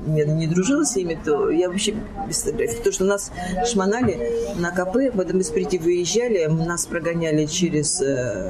я 0.08 0.26
не 0.26 0.46
дружила 0.46 0.84
с 0.84 0.94
ними, 0.98 1.18
то 1.24 1.50
я 1.50 1.70
вообще 1.70 1.96
без 2.28 2.42
фотографий. 2.42 2.78
Потому 2.80 2.94
что 2.94 3.06
нас 3.06 3.32
шмонали 3.66 4.30
на 4.60 4.72
КП, 4.72 5.16
потом 5.16 5.40
из 5.40 5.48
прийти 5.52 5.78
выезжали, 5.78 6.48
нас 6.48 6.86
прогоняли 6.86 7.46
через 7.46 8.02
э, 8.02 8.06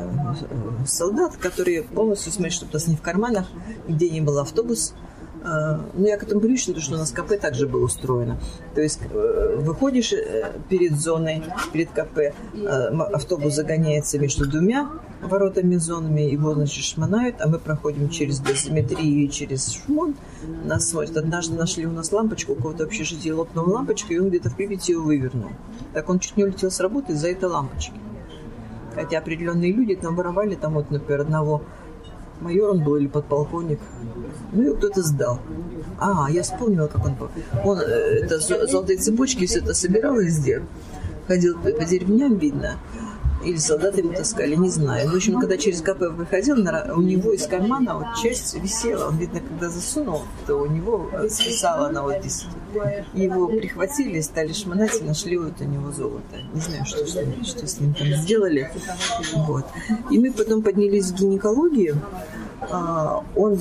э, 0.10 0.86
солдат, 0.88 1.38
которые 1.38 1.84
полностью 1.84 2.32
смотрели, 2.32 2.56
чтобы 2.56 2.74
нас 2.74 2.88
не 2.88 2.96
в 2.96 3.02
карманах, 3.04 3.46
где 3.88 4.10
не 4.10 4.22
был 4.22 4.40
автобус. 4.40 4.96
Э, 5.44 5.78
Ну, 5.94 6.06
я 6.08 6.18
к 6.18 6.24
этому 6.24 6.40
привычна, 6.42 6.74
потому 6.74 6.84
что 6.86 6.96
у 6.96 6.98
нас 7.00 7.12
КП 7.12 7.40
также 7.40 7.68
было 7.68 7.86
устроено. 7.86 8.38
То 8.76 8.82
есть 8.82 9.00
э, 9.12 9.56
выходишь 9.60 10.14
э, 10.14 10.52
перед 10.70 11.00
зоной, 11.00 11.44
перед 11.74 11.90
КП, 11.90 12.34
м- 12.54 13.02
автобус 13.02 13.56
загоняется 13.56 14.20
между 14.20 14.48
двумя 14.48 14.90
воротами 15.22 15.76
зонами, 15.76 16.22
его, 16.22 16.54
значит, 16.54 16.84
шмонают, 16.84 17.36
а 17.42 17.48
мы 17.48 17.60
проходим 17.60 18.10
через 18.10 18.40
дозиметрию 18.40 19.26
и 19.26 19.30
через 19.30 19.72
шмон. 19.72 20.16
Нас 20.66 20.90
смотрят. 20.90 21.18
Однажды 21.18 21.56
нашли 21.56 21.86
у 21.86 21.92
нас 21.92 22.12
лампочку, 22.12 22.54
у 22.54 22.56
кого-то 22.56 22.84
в 22.86 22.88
общежитии 22.88 23.30
лопнула 23.30 23.70
лампочка, 23.76 24.14
и 24.14 24.20
он 24.20 24.30
где-то 24.30 24.50
в 24.50 24.56
Припяти 24.56 24.92
ее 24.94 25.00
вывернул. 25.00 25.50
Так 25.94 26.10
он 26.10 26.20
чуть 26.20 26.38
не 26.38 26.44
улетел 26.44 26.72
с 26.72 26.80
работы 26.80 27.14
из-за 27.14 27.30
этой 27.30 27.50
лампочки. 27.50 27.94
Хотя 28.96 29.20
определенные 29.20 29.72
люди 29.72 29.96
там 29.96 30.16
воровали, 30.16 30.56
там 30.56 30.74
вот, 30.74 30.92
например, 30.92 31.22
одного 31.22 31.62
майор 32.42 32.72
он 32.72 32.84
был 32.84 32.96
или 32.98 33.08
подполковник. 33.08 33.80
Ну, 34.52 34.64
его 34.64 34.76
кто-то 34.76 35.02
сдал. 35.02 35.40
А, 36.00 36.28
я 36.30 36.44
вспомнила, 36.44 36.88
как 36.88 37.06
он. 37.06 37.16
Он 37.64 37.80
э, 37.80 37.84
это 38.24 38.40
зо- 38.40 38.68
золотые 38.68 38.98
цепочки 38.98 39.46
все 39.46 39.60
это 39.60 39.74
собирал 39.74 40.16
везде. 40.16 40.64
Ходил 41.28 41.58
по 41.60 41.86
деревням, 41.86 42.38
видно. 42.38 42.78
Или 43.44 43.58
солдаты 43.58 44.02
ему 44.02 44.14
таскали, 44.14 44.56
не 44.56 44.70
знаю. 44.70 45.10
В 45.10 45.16
общем, 45.16 45.40
когда 45.40 45.58
через 45.58 45.82
КП 45.82 46.02
выходил, 46.02 46.56
у 46.56 47.02
него 47.02 47.32
из 47.34 47.48
кармана 47.48 47.96
вот 47.96 48.22
часть 48.22 48.56
висела. 48.56 49.08
Он, 49.08 49.18
видно, 49.18 49.40
когда 49.40 49.70
засунул, 49.70 50.22
то 50.46 50.56
у 50.56 50.66
него 50.66 51.10
э, 51.14 51.30
свисала 51.30 51.88
она 51.88 52.04
вот 52.04 52.20
здесь. 52.20 52.46
Его 53.14 53.48
прихватили, 53.48 54.22
стали 54.22 54.54
шмонать 54.54 55.02
и 55.02 55.04
нашли 55.04 55.38
вот 55.38 55.54
у 55.60 55.64
него 55.64 55.92
золото. 55.92 56.38
Не 56.54 56.62
знаю, 56.62 56.86
что 56.86 57.26
ним, 57.26 57.44
что 57.44 57.68
с 57.68 57.80
ним 57.80 57.94
там 57.94 58.08
сделали. 58.08 58.72
Вот. 59.34 59.66
И 60.10 60.20
мы 60.20 60.32
потом 60.32 60.62
поднялись 60.62 61.12
в 61.12 61.16
гинекологию. 61.16 61.98
А, 62.70 63.24
он 63.36 63.60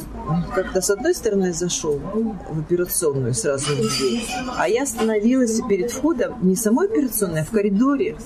как-то 0.55 0.83
с 0.83 0.91
одной 0.91 1.15
стороны 1.15 1.53
зашел 1.53 1.99
в 1.99 2.61
операционную 2.61 3.33
сразу 3.35 3.75
в 3.75 4.59
а 4.59 4.69
я 4.69 4.83
остановилась 4.83 5.61
перед 5.69 5.91
входом 5.91 6.35
не 6.43 6.55
самой 6.55 6.89
операционной, 6.89 7.41
а 7.41 7.45
в 7.45 7.51
коридоре. 7.51 8.17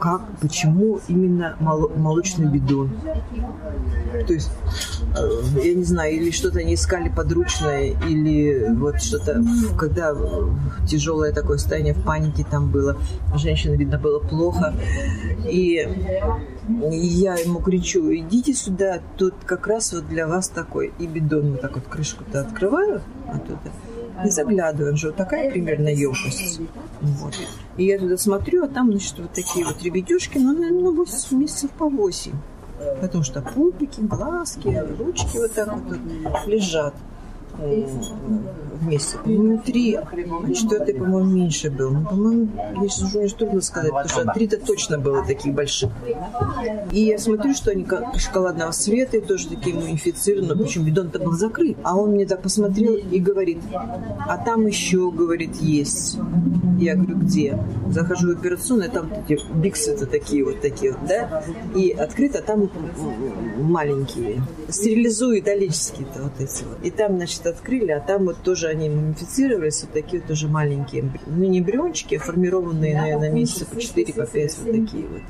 Как, 0.00 0.22
почему 0.40 1.00
именно 1.08 1.56
мол- 1.60 1.92
молочный 1.94 2.46
бидон? 2.46 2.90
То 4.26 4.32
есть, 4.32 4.50
э, 5.16 5.62
я 5.62 5.74
не 5.74 5.84
знаю, 5.84 6.14
или 6.14 6.30
что-то 6.30 6.60
они 6.60 6.74
искали 6.74 7.08
подручное, 7.08 7.94
или 8.08 8.68
вот 8.74 9.00
что-то, 9.02 9.42
когда 9.78 10.14
тяжелое 10.88 11.32
такое 11.32 11.58
состояние 11.58 11.94
в 11.94 12.02
панике 12.02 12.46
там 12.50 12.70
было, 12.70 12.96
женщина, 13.34 13.74
видно, 13.74 13.98
было 13.98 14.20
плохо. 14.20 14.74
И 15.44 15.86
я 16.68 17.34
ему 17.34 17.60
кричу, 17.60 18.12
идите 18.14 18.54
сюда, 18.54 19.00
тут 19.16 19.34
как 19.44 19.66
раз 19.66 19.92
вот 19.92 20.08
для 20.08 20.26
вас 20.26 20.48
такой. 20.48 20.92
И 20.98 21.06
бидон 21.06 21.52
вот 21.52 21.60
так 21.60 21.74
вот 21.74 21.84
крышку-то 21.84 22.40
открываю 22.40 23.02
оттуда 23.28 23.72
и 24.24 24.30
заглядываю, 24.30 24.92
он 24.92 24.96
же 24.96 25.08
вот 25.08 25.16
такая 25.16 25.50
примерно 25.50 25.88
емкость. 25.88 26.60
Вот. 27.00 27.34
И 27.76 27.84
я 27.84 27.98
туда 27.98 28.16
смотрю, 28.16 28.64
а 28.64 28.68
там, 28.68 28.90
значит, 28.90 29.18
вот 29.18 29.32
такие 29.32 29.66
вот 29.66 29.82
ребятюшки, 29.82 30.38
ну, 30.38 30.54
наверное, 30.54 30.90
8 30.90 31.38
месяцев 31.38 31.70
по 31.72 31.88
8. 31.88 32.32
Потому 33.00 33.24
что 33.24 33.42
пупики, 33.42 34.00
глазки, 34.00 34.68
ручки 34.98 35.36
вот 35.36 35.52
так 35.52 35.72
вот 35.72 35.88
тут 35.88 36.00
лежат 36.46 36.94
м, 37.58 38.48
вместе. 38.80 39.18
По-моему, 39.18 39.58
три, 39.64 39.98
четвертый, 40.54 40.94
по-моему, 40.94 41.30
меньше 41.30 41.70
был. 41.70 41.90
Ну, 41.90 42.04
по-моему, 42.04 42.48
я 42.82 42.88
сейчас 42.88 43.02
уже 43.04 43.22
не 43.22 43.28
трудно 43.28 43.60
сказать, 43.60 43.90
потому 43.90 44.08
что 44.08 44.32
три-то 44.32 44.58
точно 44.58 44.98
было 44.98 45.24
таких 45.24 45.54
больших. 45.54 45.90
И 46.92 47.00
я 47.00 47.18
смотрю, 47.18 47.54
что 47.54 47.70
они 47.70 47.86
шоколадного 48.16 48.72
цвета, 48.72 49.16
и 49.16 49.20
тоже 49.20 49.48
такие 49.48 49.74
мумифицированы, 49.74 50.56
причем 50.62 50.84
бидон-то 50.84 51.18
был 51.18 51.32
закрыт. 51.32 51.76
А 51.82 51.96
он 51.96 52.10
мне 52.10 52.26
так 52.26 52.42
посмотрел 52.42 52.94
и 52.96 53.18
говорит, 53.18 53.58
а 53.72 54.38
там 54.38 54.66
еще, 54.66 55.10
говорит, 55.10 55.56
есть. 55.56 56.18
Я 56.78 56.94
говорю, 56.94 57.16
где? 57.16 57.58
Захожу 57.88 58.34
в 58.34 58.38
операционную, 58.38 58.90
там 58.90 59.10
эти 59.26 59.40
биксы-то 59.54 60.06
такие 60.06 60.44
вот 60.44 60.60
такие 60.60 60.92
вот, 60.92 61.06
да? 61.08 61.42
И 61.74 61.90
открыто, 61.90 62.40
а 62.40 62.42
там 62.42 62.68
маленькие. 63.58 64.42
Стерилизуют-алические-то 64.68 66.22
вот 66.24 66.32
эти 66.38 66.64
вот. 66.64 66.78
И 66.82 66.90
там, 66.90 67.16
значит, 67.16 67.45
открыли, 67.46 67.92
а 67.92 68.00
там 68.00 68.24
вот 68.24 68.42
тоже 68.42 68.68
они 68.68 68.88
мумифицировались, 68.88 69.82
вот 69.82 69.92
такие 69.92 70.20
вот 70.20 70.28
тоже 70.28 70.48
маленькие. 70.48 71.10
Ну, 71.26 71.44
не 71.44 71.60
эмбриончики, 71.60 72.16
а 72.16 72.20
формированные, 72.20 73.00
наверное, 73.00 73.30
месяца 73.30 73.66
по 73.66 73.80
4, 73.80 74.12
по 74.12 74.26
5, 74.26 74.58
вот 74.58 74.72
такие 74.72 75.06
вот. 75.06 75.22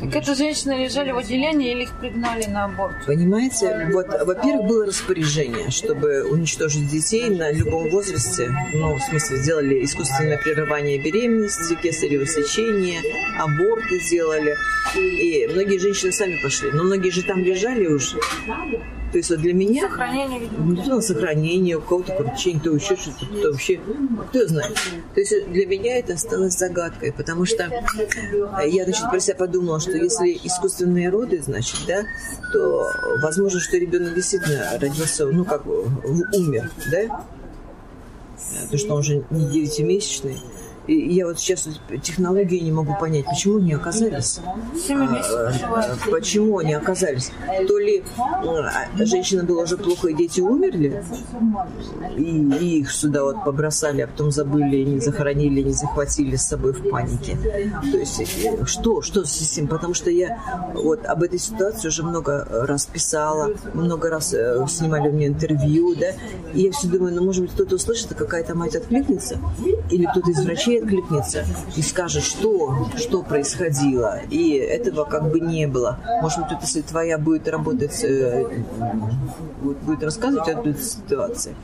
Так 0.00 0.14
это 0.14 0.34
женщины 0.34 0.84
лежали 0.84 1.10
в 1.10 1.18
отделении 1.18 1.72
или 1.72 1.82
их 1.82 1.98
пригнали 1.98 2.44
на 2.44 2.66
аборт? 2.66 2.94
Понимаете, 3.06 3.88
вот, 3.92 4.06
во-первых, 4.06 4.68
было 4.68 4.86
распоряжение, 4.86 5.70
чтобы 5.70 6.22
уничтожить 6.30 6.88
детей 6.88 7.28
на 7.28 7.50
любом 7.50 7.90
возрасте. 7.90 8.50
Ну, 8.72 8.94
в 8.94 9.02
смысле, 9.02 9.36
сделали 9.38 9.84
искусственное 9.84 10.38
прерывание 10.38 10.98
беременности, 11.02 11.74
кесарево 11.74 12.26
сечение, 12.26 13.00
аборты 13.38 13.98
сделали. 14.00 14.56
И 14.96 15.48
многие 15.50 15.78
женщины 15.78 16.12
сами 16.12 16.40
пошли. 16.42 16.70
Но 16.72 16.84
многие 16.84 17.10
же 17.10 17.24
там 17.24 17.42
лежали 17.42 17.86
уже. 17.86 18.16
То 19.12 19.18
есть 19.18 19.30
вот 19.30 19.40
для 19.40 19.52
меня... 19.52 19.88
Сохранение, 19.88 20.40
видимо. 20.40 20.84
Ну, 20.86 21.00
сохранение, 21.00 21.76
у 21.76 21.80
кого-то 21.80 22.14
кручение, 22.14 22.60
кто 22.60 22.74
еще 22.74 22.96
что-то, 22.96 23.26
кто 23.26 23.50
вообще, 23.50 23.80
кто 24.28 24.46
знает. 24.46 24.74
То 25.14 25.20
есть 25.20 25.50
для 25.50 25.66
меня 25.66 25.98
это 25.98 26.14
осталось 26.14 26.56
загадкой, 26.56 27.12
потому 27.12 27.44
что 27.44 27.64
э, 27.64 28.68
я, 28.68 28.84
значит, 28.84 29.10
про 29.10 29.18
себя 29.18 29.34
подумала, 29.34 29.80
что 29.80 29.92
если 29.92 30.38
искусственные 30.44 31.08
роды, 31.08 31.42
значит, 31.42 31.78
да, 31.88 32.04
то 32.52 32.92
возможно, 33.20 33.58
что 33.58 33.76
ребенок 33.78 34.14
действительно 34.14 34.78
родился, 34.80 35.26
ну, 35.26 35.44
как 35.44 35.64
бы, 35.64 35.84
умер, 36.32 36.70
да, 36.90 37.24
то, 38.70 38.78
что 38.78 38.94
он 38.94 39.00
уже 39.00 39.24
не 39.30 39.46
девятимесячный. 39.46 40.38
Я 40.92 41.26
вот 41.26 41.38
сейчас 41.38 41.68
технологии 42.02 42.58
не 42.58 42.72
могу 42.72 42.96
понять, 42.98 43.24
почему 43.24 43.58
они 43.58 43.72
оказались. 43.74 44.40
Месяцев. 44.74 45.62
А, 45.62 46.10
Почему 46.10 46.58
они 46.58 46.74
оказались? 46.74 47.30
То 47.68 47.78
ли 47.78 48.02
а, 48.18 49.04
женщина 49.04 49.44
была 49.44 49.62
уже 49.62 49.76
плохо, 49.76 50.08
и 50.08 50.14
дети 50.14 50.40
умерли, 50.40 51.04
и, 52.16 52.22
и 52.22 52.80
их 52.80 52.90
сюда 52.90 53.22
вот 53.22 53.44
побросали, 53.44 54.02
а 54.02 54.08
потом 54.08 54.32
забыли, 54.32 54.82
не 54.82 54.98
захоронили, 54.98 55.62
не 55.62 55.72
захватили 55.72 56.34
с 56.34 56.46
собой 56.46 56.72
в 56.72 56.88
панике. 56.90 57.38
То 57.92 57.96
есть 57.96 58.20
э, 58.44 58.64
что, 58.66 59.00
что 59.00 59.24
с 59.24 59.40
этим? 59.40 59.68
Потому 59.68 59.94
что 59.94 60.10
я 60.10 60.40
вот 60.74 61.06
об 61.06 61.22
этой 61.22 61.38
ситуации 61.38 61.86
уже 61.88 62.02
много 62.02 62.46
раз 62.50 62.86
писала, 62.86 63.52
много 63.74 64.10
раз 64.10 64.34
э, 64.34 64.66
снимали 64.68 65.08
у 65.08 65.12
меня 65.12 65.28
интервью, 65.28 65.94
да, 65.94 66.12
и 66.52 66.62
я 66.62 66.72
все 66.72 66.88
думаю, 66.88 67.14
ну, 67.14 67.24
может 67.24 67.42
быть, 67.42 67.52
кто-то 67.52 67.76
услышит, 67.76 68.10
и 68.10 68.14
какая-то 68.14 68.56
мать 68.56 68.74
откликнется, 68.74 69.38
или 69.90 70.06
кто-то 70.06 70.30
из 70.32 70.40
врачей 70.44 70.79
откликнется 70.82 71.44
и 71.76 71.82
скажет, 71.82 72.22
что, 72.22 72.88
что 72.96 73.22
происходило. 73.22 74.20
И 74.30 74.52
этого 74.54 75.04
как 75.04 75.30
бы 75.30 75.40
не 75.40 75.66
было. 75.66 75.98
Может 76.22 76.40
быть, 76.40 76.52
вот 76.52 76.62
если 76.62 76.80
твоя 76.82 77.18
будет 77.18 77.48
работать, 77.48 78.02
э, 78.04 78.46
будет 79.82 80.02
рассказывать 80.02 80.48
о 80.48 80.52
этой 80.52 80.74
ситуации, 80.76 81.54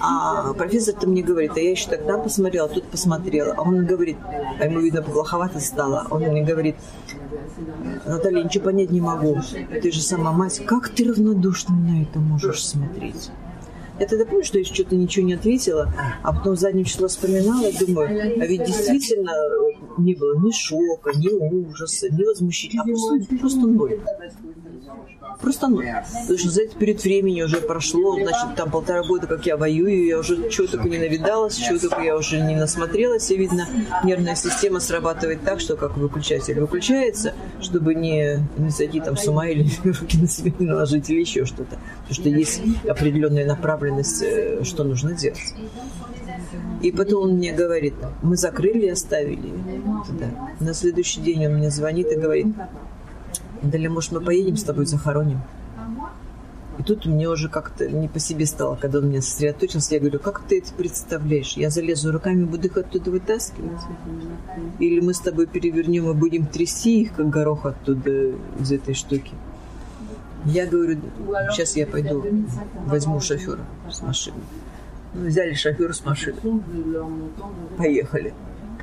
а 0.00 0.52
профессор-то 0.54 1.06
мне 1.08 1.22
говорит, 1.22 1.52
а 1.56 1.60
я 1.60 1.70
еще 1.70 1.88
тогда 1.88 2.18
посмотрела, 2.18 2.68
тут 2.68 2.84
посмотрела. 2.84 3.54
А 3.56 3.62
он 3.62 3.86
говорит, 3.86 4.16
а 4.60 4.64
ему, 4.64 4.80
видно, 4.80 5.02
плоховато 5.02 5.60
стало. 5.60 6.06
Он 6.10 6.22
мне 6.22 6.42
говорит, 6.42 6.76
Наталья, 8.06 8.42
ничего 8.44 8.64
понять 8.64 8.90
не 8.90 9.00
могу. 9.00 9.38
Ты 9.82 9.90
же 9.90 10.00
сама 10.00 10.32
мать. 10.32 10.62
Как 10.66 10.88
ты 10.88 11.08
равнодушно 11.08 11.74
на 11.74 12.02
это 12.02 12.18
можешь 12.18 12.64
смотреть? 12.64 13.30
Я 13.98 14.06
тогда 14.06 14.24
помню, 14.26 14.44
что 14.44 14.58
я 14.58 14.64
что-то 14.64 14.94
ничего 14.94 15.26
не 15.26 15.34
ответила, 15.34 15.92
а 16.22 16.32
потом 16.32 16.56
задним 16.56 16.84
числом 16.84 17.08
вспоминала 17.08 17.66
и 17.66 17.86
думаю, 17.86 18.08
а 18.40 18.46
ведь 18.46 18.64
действительно 18.64 19.32
не 19.98 20.14
было 20.14 20.38
ни 20.38 20.52
шока, 20.52 21.12
ни 21.16 21.28
ужаса, 21.28 22.10
ни 22.10 22.24
возмущения, 22.24 22.82
а 22.82 22.84
просто, 22.84 23.36
просто 23.36 23.60
ноль. 23.60 24.00
Просто 25.40 25.68
ну, 25.68 25.78
потому 25.78 26.38
что 26.38 26.50
за 26.50 26.62
этот 26.62 26.78
период 26.78 27.02
времени 27.02 27.42
уже 27.42 27.60
прошло, 27.60 28.14
значит, 28.14 28.56
там 28.56 28.70
полтора 28.70 29.02
года, 29.02 29.26
как 29.26 29.44
я 29.46 29.56
воюю, 29.56 30.06
я 30.06 30.18
уже 30.18 30.48
чего 30.50 30.66
только 30.66 30.88
не 30.88 30.98
навидалась, 30.98 31.56
чего 31.56 31.78
только 31.78 32.00
я 32.00 32.16
уже 32.16 32.40
не 32.40 32.56
насмотрелась, 32.56 33.30
и 33.30 33.36
видно, 33.36 33.68
нервная 34.04 34.34
система 34.34 34.80
срабатывает 34.80 35.42
так, 35.44 35.60
что 35.60 35.76
как 35.76 35.96
выключатель 35.96 36.58
выключается, 36.58 37.34
чтобы 37.60 37.94
не, 37.94 38.40
не 38.56 38.70
сойти 38.70 39.00
там 39.00 39.16
с 39.16 39.26
ума 39.28 39.46
или 39.48 39.68
руки 39.84 40.18
на 40.18 40.28
себя 40.28 40.52
не 40.58 40.66
наложить 40.66 41.10
или 41.10 41.20
еще 41.20 41.44
что-то. 41.44 41.78
Потому 42.08 42.14
что 42.14 42.28
есть 42.28 42.62
определенная 42.88 43.46
направленность, 43.46 44.22
э, 44.22 44.64
что 44.64 44.84
нужно 44.84 45.12
делать. 45.12 45.54
И 46.82 46.92
потом 46.92 47.24
он 47.24 47.32
мне 47.36 47.52
говорит, 47.52 47.94
мы 48.22 48.36
закрыли 48.36 48.86
и 48.86 48.90
оставили. 48.90 49.52
Туда. 50.06 50.26
На 50.60 50.74
следующий 50.74 51.20
день 51.20 51.46
он 51.46 51.54
мне 51.54 51.70
звонит 51.70 52.10
и 52.12 52.16
говорит, 52.16 52.46
Далее, 53.62 53.88
может, 53.88 54.12
мы 54.12 54.20
поедем 54.20 54.56
с 54.56 54.64
тобой 54.64 54.86
захороним? 54.86 55.40
И 56.78 56.82
тут 56.82 57.06
мне 57.06 57.28
уже 57.28 57.48
как-то 57.48 57.88
не 57.88 58.06
по 58.06 58.18
себе 58.18 58.44
стало, 58.44 58.76
когда 58.76 58.98
он 58.98 59.08
меня 59.08 59.22
сосредоточился. 59.22 59.94
Я 59.94 60.00
говорю, 60.00 60.18
как 60.18 60.42
ты 60.42 60.58
это 60.58 60.74
представляешь? 60.74 61.56
Я 61.56 61.70
залезу 61.70 62.12
руками, 62.12 62.44
буду 62.44 62.66
их 62.66 62.76
оттуда 62.76 63.10
вытаскивать? 63.10 63.80
Или 64.78 65.00
мы 65.00 65.14
с 65.14 65.20
тобой 65.20 65.46
перевернем 65.46 66.10
и 66.10 66.14
будем 66.14 66.46
трясти 66.46 67.02
их, 67.02 67.14
как 67.14 67.30
горох 67.30 67.64
оттуда 67.64 68.34
из 68.60 68.72
этой 68.72 68.94
штуки? 68.94 69.32
Я 70.44 70.66
говорю, 70.66 71.00
сейчас 71.50 71.76
я 71.76 71.86
пойду 71.86 72.24
возьму 72.84 73.20
шофера 73.20 73.64
с 73.90 74.02
машины. 74.02 74.36
Ну, 75.14 75.28
взяли 75.28 75.54
шофера 75.54 75.92
с 75.92 76.04
машины. 76.04 76.36
Поехали. 77.78 78.34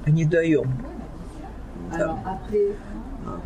А 0.03 0.09
не 0.09 0.25
даем. 0.25 0.77
Да 1.95 2.19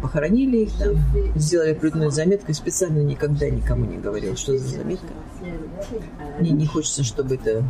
похоронили 0.01 0.57
их 0.57 0.73
там, 0.77 0.95
сделали 1.35 1.71
определенную 1.71 2.11
заметку, 2.11 2.53
специально 2.53 2.99
никогда 2.99 3.49
никому 3.49 3.85
не 3.85 3.97
говорил, 3.97 4.35
что 4.35 4.57
за 4.57 4.67
заметка. 4.77 5.13
Мне 6.39 6.51
не 6.51 6.65
хочется, 6.65 7.03
чтобы 7.03 7.35
это, 7.35 7.63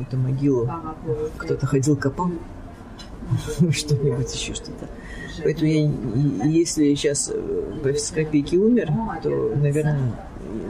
эту 0.00 0.16
могилу 0.16 0.70
кто-то 1.36 1.66
ходил 1.66 1.96
копал, 1.96 2.30
что-нибудь 3.70 4.34
еще 4.34 4.54
что-то. 4.54 4.88
Поэтому 5.42 5.70
я, 5.70 6.44
если 6.44 6.94
сейчас 6.94 7.30
э, 7.32 7.94
Копейки 8.14 8.56
умер, 8.56 8.90
то, 9.22 9.52
наверное, 9.56 10.12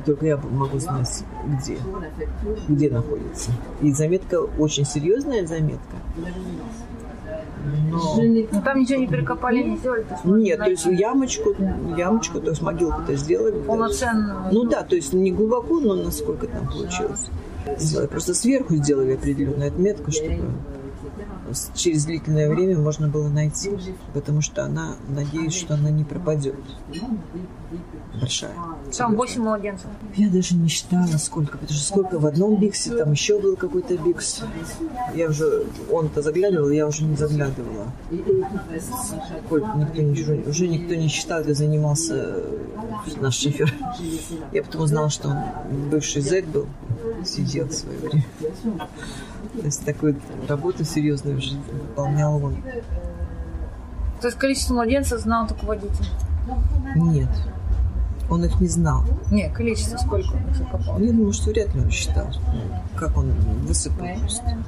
только 0.05 0.26
я 0.26 0.36
могу 0.36 0.78
знать, 0.78 1.24
где, 1.61 1.78
где 2.68 2.91
находится. 2.91 3.51
И 3.80 3.93
заметка 3.93 4.41
очень 4.41 4.84
серьезная 4.84 5.47
заметка. 5.47 5.97
Но... 7.90 8.16
Но 8.52 8.62
там 8.62 8.80
ничего 8.80 9.00
не 9.00 9.06
перекопали, 9.06 9.62
не 9.62 9.76
сделали? 9.76 10.02
То 10.02 10.14
есть 10.14 10.24
Нет, 10.24 10.58
то 10.58 10.70
есть 10.70 10.86
ямочку, 10.86 11.54
ямочку, 11.96 12.40
то 12.40 12.50
есть 12.50 12.62
могилку-то 12.62 13.14
сделали. 13.16 13.60
Полноценную? 13.62 14.52
Ну 14.52 14.64
да, 14.64 14.82
то 14.82 14.96
есть 14.96 15.12
не 15.12 15.32
глубоко, 15.32 15.80
но 15.80 15.94
насколько 15.94 16.46
там 16.46 16.66
получилось. 16.66 17.28
Сделали. 17.76 18.06
Просто 18.06 18.34
сверху 18.34 18.74
сделали 18.76 19.14
определенную 19.14 19.68
отметку, 19.68 20.10
чтобы 20.10 20.40
через 21.74 22.05
длительное 22.05 22.49
время 22.49 22.78
можно 22.78 23.09
было 23.09 23.28
найти, 23.28 23.70
потому 24.14 24.40
что 24.40 24.64
она, 24.64 24.96
надеюсь, 25.09 25.55
что 25.55 25.74
она 25.74 25.90
не 25.90 26.05
пропадет. 26.05 26.57
Большая. 28.20 28.53
Там 28.96 29.16
8 29.16 29.42
младенцев. 29.42 29.90
Я 30.16 30.28
даже 30.30 30.55
не 30.55 30.68
считала, 30.68 31.07
сколько, 31.18 31.59
потому 31.59 31.76
что 31.76 31.86
сколько 31.86 32.18
в 32.18 32.26
одном 32.26 32.59
биксе, 32.59 32.96
там 32.96 33.12
еще 33.12 33.38
был 33.40 33.57
какой-то 33.57 33.96
бикс. 33.96 34.42
Я 35.14 35.28
уже, 35.28 35.66
он-то 35.90 36.22
заглядывал, 36.22 36.70
я 36.70 36.86
уже 36.86 37.05
не 37.05 37.16
заглядывала. 37.16 37.92
Сколько, 39.46 39.72
никто 39.76 40.03
ничего, 40.03 40.51
уже 40.51 40.68
никто 40.68 40.94
не 40.94 41.09
считал, 41.09 41.44
я 41.44 41.55
занимался 41.55 42.44
наш 43.20 43.36
шифер. 43.36 43.72
Я 44.53 44.62
потом 44.62 44.82
узнала, 44.82 45.11
что 45.11 45.28
он 45.28 45.90
бывший 45.90 46.22
зэк 46.22 46.46
был, 46.46 46.66
сидел 47.24 47.66
в 47.66 47.72
свое 47.72 47.99
время. 47.99 48.24
То 49.59 49.66
есть 49.66 49.84
такую 49.84 50.16
работу 50.48 50.84
серьезную 50.84 51.38
в 51.38 51.40
жизни 51.40 51.62
выполнял 51.70 52.42
он. 52.42 52.56
То 54.20 54.28
есть 54.28 54.38
количество 54.38 54.74
младенцев 54.74 55.20
знал 55.20 55.46
только 55.46 55.64
водитель? 55.64 56.06
Нет. 56.96 57.28
Он 58.30 58.44
их 58.44 58.61
не 58.61 58.68
знал. 58.68 59.04
Нет, 59.30 59.52
количество 59.52 59.96
сколько 59.96 60.34
он 60.34 60.50
их 60.50 60.56
закопал? 60.56 60.98
Я 60.98 61.12
думаю, 61.12 61.32
что 61.32 61.50
вряд 61.50 61.74
ли 61.74 61.80
он 61.80 61.90
считал. 61.90 62.28
Как 62.96 63.16
он 63.16 63.30
высыпал 63.66 64.06
просто. 64.20 64.59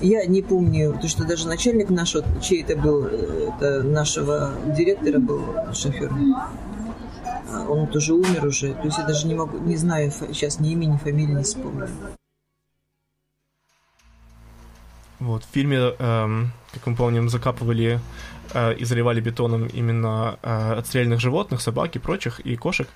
Я 0.00 0.24
не 0.26 0.42
помню, 0.42 0.92
потому 0.92 1.08
что 1.08 1.24
даже 1.26 1.48
начальник 1.48 1.90
наш, 1.90 2.14
чей 2.40 2.62
это 2.62 2.76
был, 2.76 3.06
э, 3.06 3.50
это 3.56 3.82
нашего 3.82 4.52
директора 4.76 5.18
был 5.18 5.42
шофер. 5.72 6.12
А, 7.48 7.68
он 7.68 7.86
тоже 7.86 8.14
умер 8.14 8.46
уже. 8.46 8.74
То 8.74 8.84
есть 8.84 8.98
я 8.98 9.06
даже 9.06 9.26
не 9.26 9.34
могу, 9.34 9.58
не 9.58 9.76
знаю 9.76 10.10
сейчас 10.10 10.60
ни 10.60 10.72
имени, 10.72 10.92
ни 10.92 10.96
фамилии, 10.96 11.32
не 11.32 11.42
вспомню. 11.42 11.88
Вот, 15.20 15.42
в 15.42 15.48
фильме, 15.52 15.78
эм, 15.98 16.52
как 16.72 16.86
мы 16.86 16.94
помним, 16.94 17.28
закапывали 17.28 18.00
э, 18.54 18.74
и 18.74 18.84
заливали 18.84 19.20
бетоном 19.20 19.66
именно 19.66 20.38
э, 20.42 20.74
отстрельных 20.78 21.20
животных, 21.20 21.60
собак 21.60 21.96
и 21.96 21.98
прочих, 21.98 22.40
и 22.40 22.56
кошек. 22.56 22.88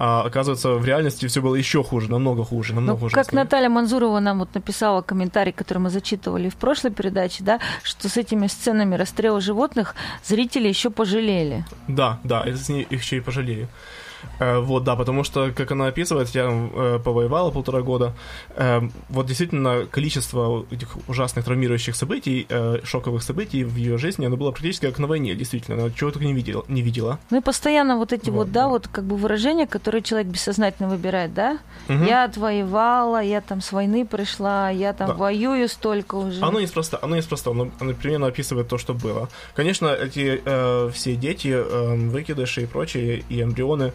А 0.00 0.22
оказывается, 0.22 0.74
в 0.74 0.84
реальности 0.84 1.26
все 1.26 1.42
было 1.42 1.56
еще 1.56 1.82
хуже, 1.82 2.08
намного 2.08 2.44
хуже, 2.44 2.72
намного 2.72 2.98
ну, 2.98 3.00
хуже. 3.00 3.14
Как 3.16 3.32
Наталья 3.32 3.68
Манзурова 3.68 4.20
нам 4.20 4.38
вот 4.38 4.54
написала 4.54 5.02
комментарий, 5.02 5.50
который 5.50 5.78
мы 5.78 5.90
зачитывали 5.90 6.48
в 6.48 6.54
прошлой 6.54 6.92
передаче, 6.92 7.42
да, 7.42 7.58
что 7.82 8.08
с 8.08 8.16
этими 8.16 8.46
сценами 8.46 8.94
расстрела 8.94 9.40
животных 9.40 9.96
зрители 10.24 10.68
еще 10.68 10.90
пожалели. 10.90 11.64
Да, 11.88 12.20
да, 12.22 12.44
их 12.44 13.02
еще 13.02 13.16
и 13.16 13.20
пожалели. 13.20 13.68
Э, 14.38 14.58
вот, 14.58 14.84
да, 14.84 14.96
потому 14.96 15.24
что, 15.24 15.50
как 15.52 15.72
она 15.72 15.86
описывает, 15.86 16.28
я 16.30 16.48
э, 16.50 16.98
повоевала 17.02 17.50
полтора 17.50 17.82
года. 17.82 18.14
Э, 18.50 18.80
вот 19.08 19.26
действительно, 19.26 19.86
количество 19.90 20.64
этих 20.70 20.96
ужасных 21.08 21.44
травмирующих 21.44 21.96
событий, 21.96 22.46
шоковых 22.84 23.22
событий 23.22 23.64
в 23.64 23.76
ее 23.76 23.98
жизни, 23.98 24.26
оно 24.26 24.36
было 24.36 24.50
практически 24.50 24.86
как 24.86 24.98
на 24.98 25.06
войне, 25.06 25.34
действительно. 25.34 25.82
Она 25.82 25.90
чего 25.90 26.10
только 26.10 26.26
не 26.26 26.34
видела. 26.34 26.64
Не 26.68 26.82
видела. 26.82 27.18
Ну 27.30 27.38
и 27.38 27.40
постоянно 27.40 27.96
вот 27.96 28.12
эти 28.12 28.30
вот, 28.30 28.38
вот 28.38 28.52
да, 28.52 28.68
вот 28.68 28.88
как 28.88 29.04
бы 29.04 29.16
выражения, 29.16 29.66
которые 29.66 30.02
человек 30.02 30.28
бессознательно 30.28 30.88
выбирает, 30.88 31.34
да? 31.34 31.58
Угу. 31.88 32.04
Я 32.04 32.24
отвоевала, 32.24 33.22
я 33.22 33.40
там 33.40 33.60
с 33.60 33.72
войны 33.72 34.06
пришла, 34.06 34.70
я 34.70 34.92
там 34.92 35.08
да. 35.08 35.14
воюю 35.14 35.68
столько 35.68 36.16
уже. 36.16 36.42
Оно 36.42 36.60
неспроста, 36.60 36.98
оно 37.02 37.16
неспроста, 37.16 37.50
оно, 37.50 37.70
оно 37.80 37.94
примерно 37.94 38.26
описывает 38.26 38.68
то, 38.68 38.78
что 38.78 38.94
было. 38.94 39.28
Конечно, 39.54 39.86
эти 39.88 40.40
э, 40.44 40.90
все 40.92 41.16
дети, 41.16 41.48
э, 41.48 41.94
выкидыши 42.08 42.62
и 42.62 42.66
прочие, 42.66 43.24
и 43.28 43.42
эмбрионы, 43.42 43.92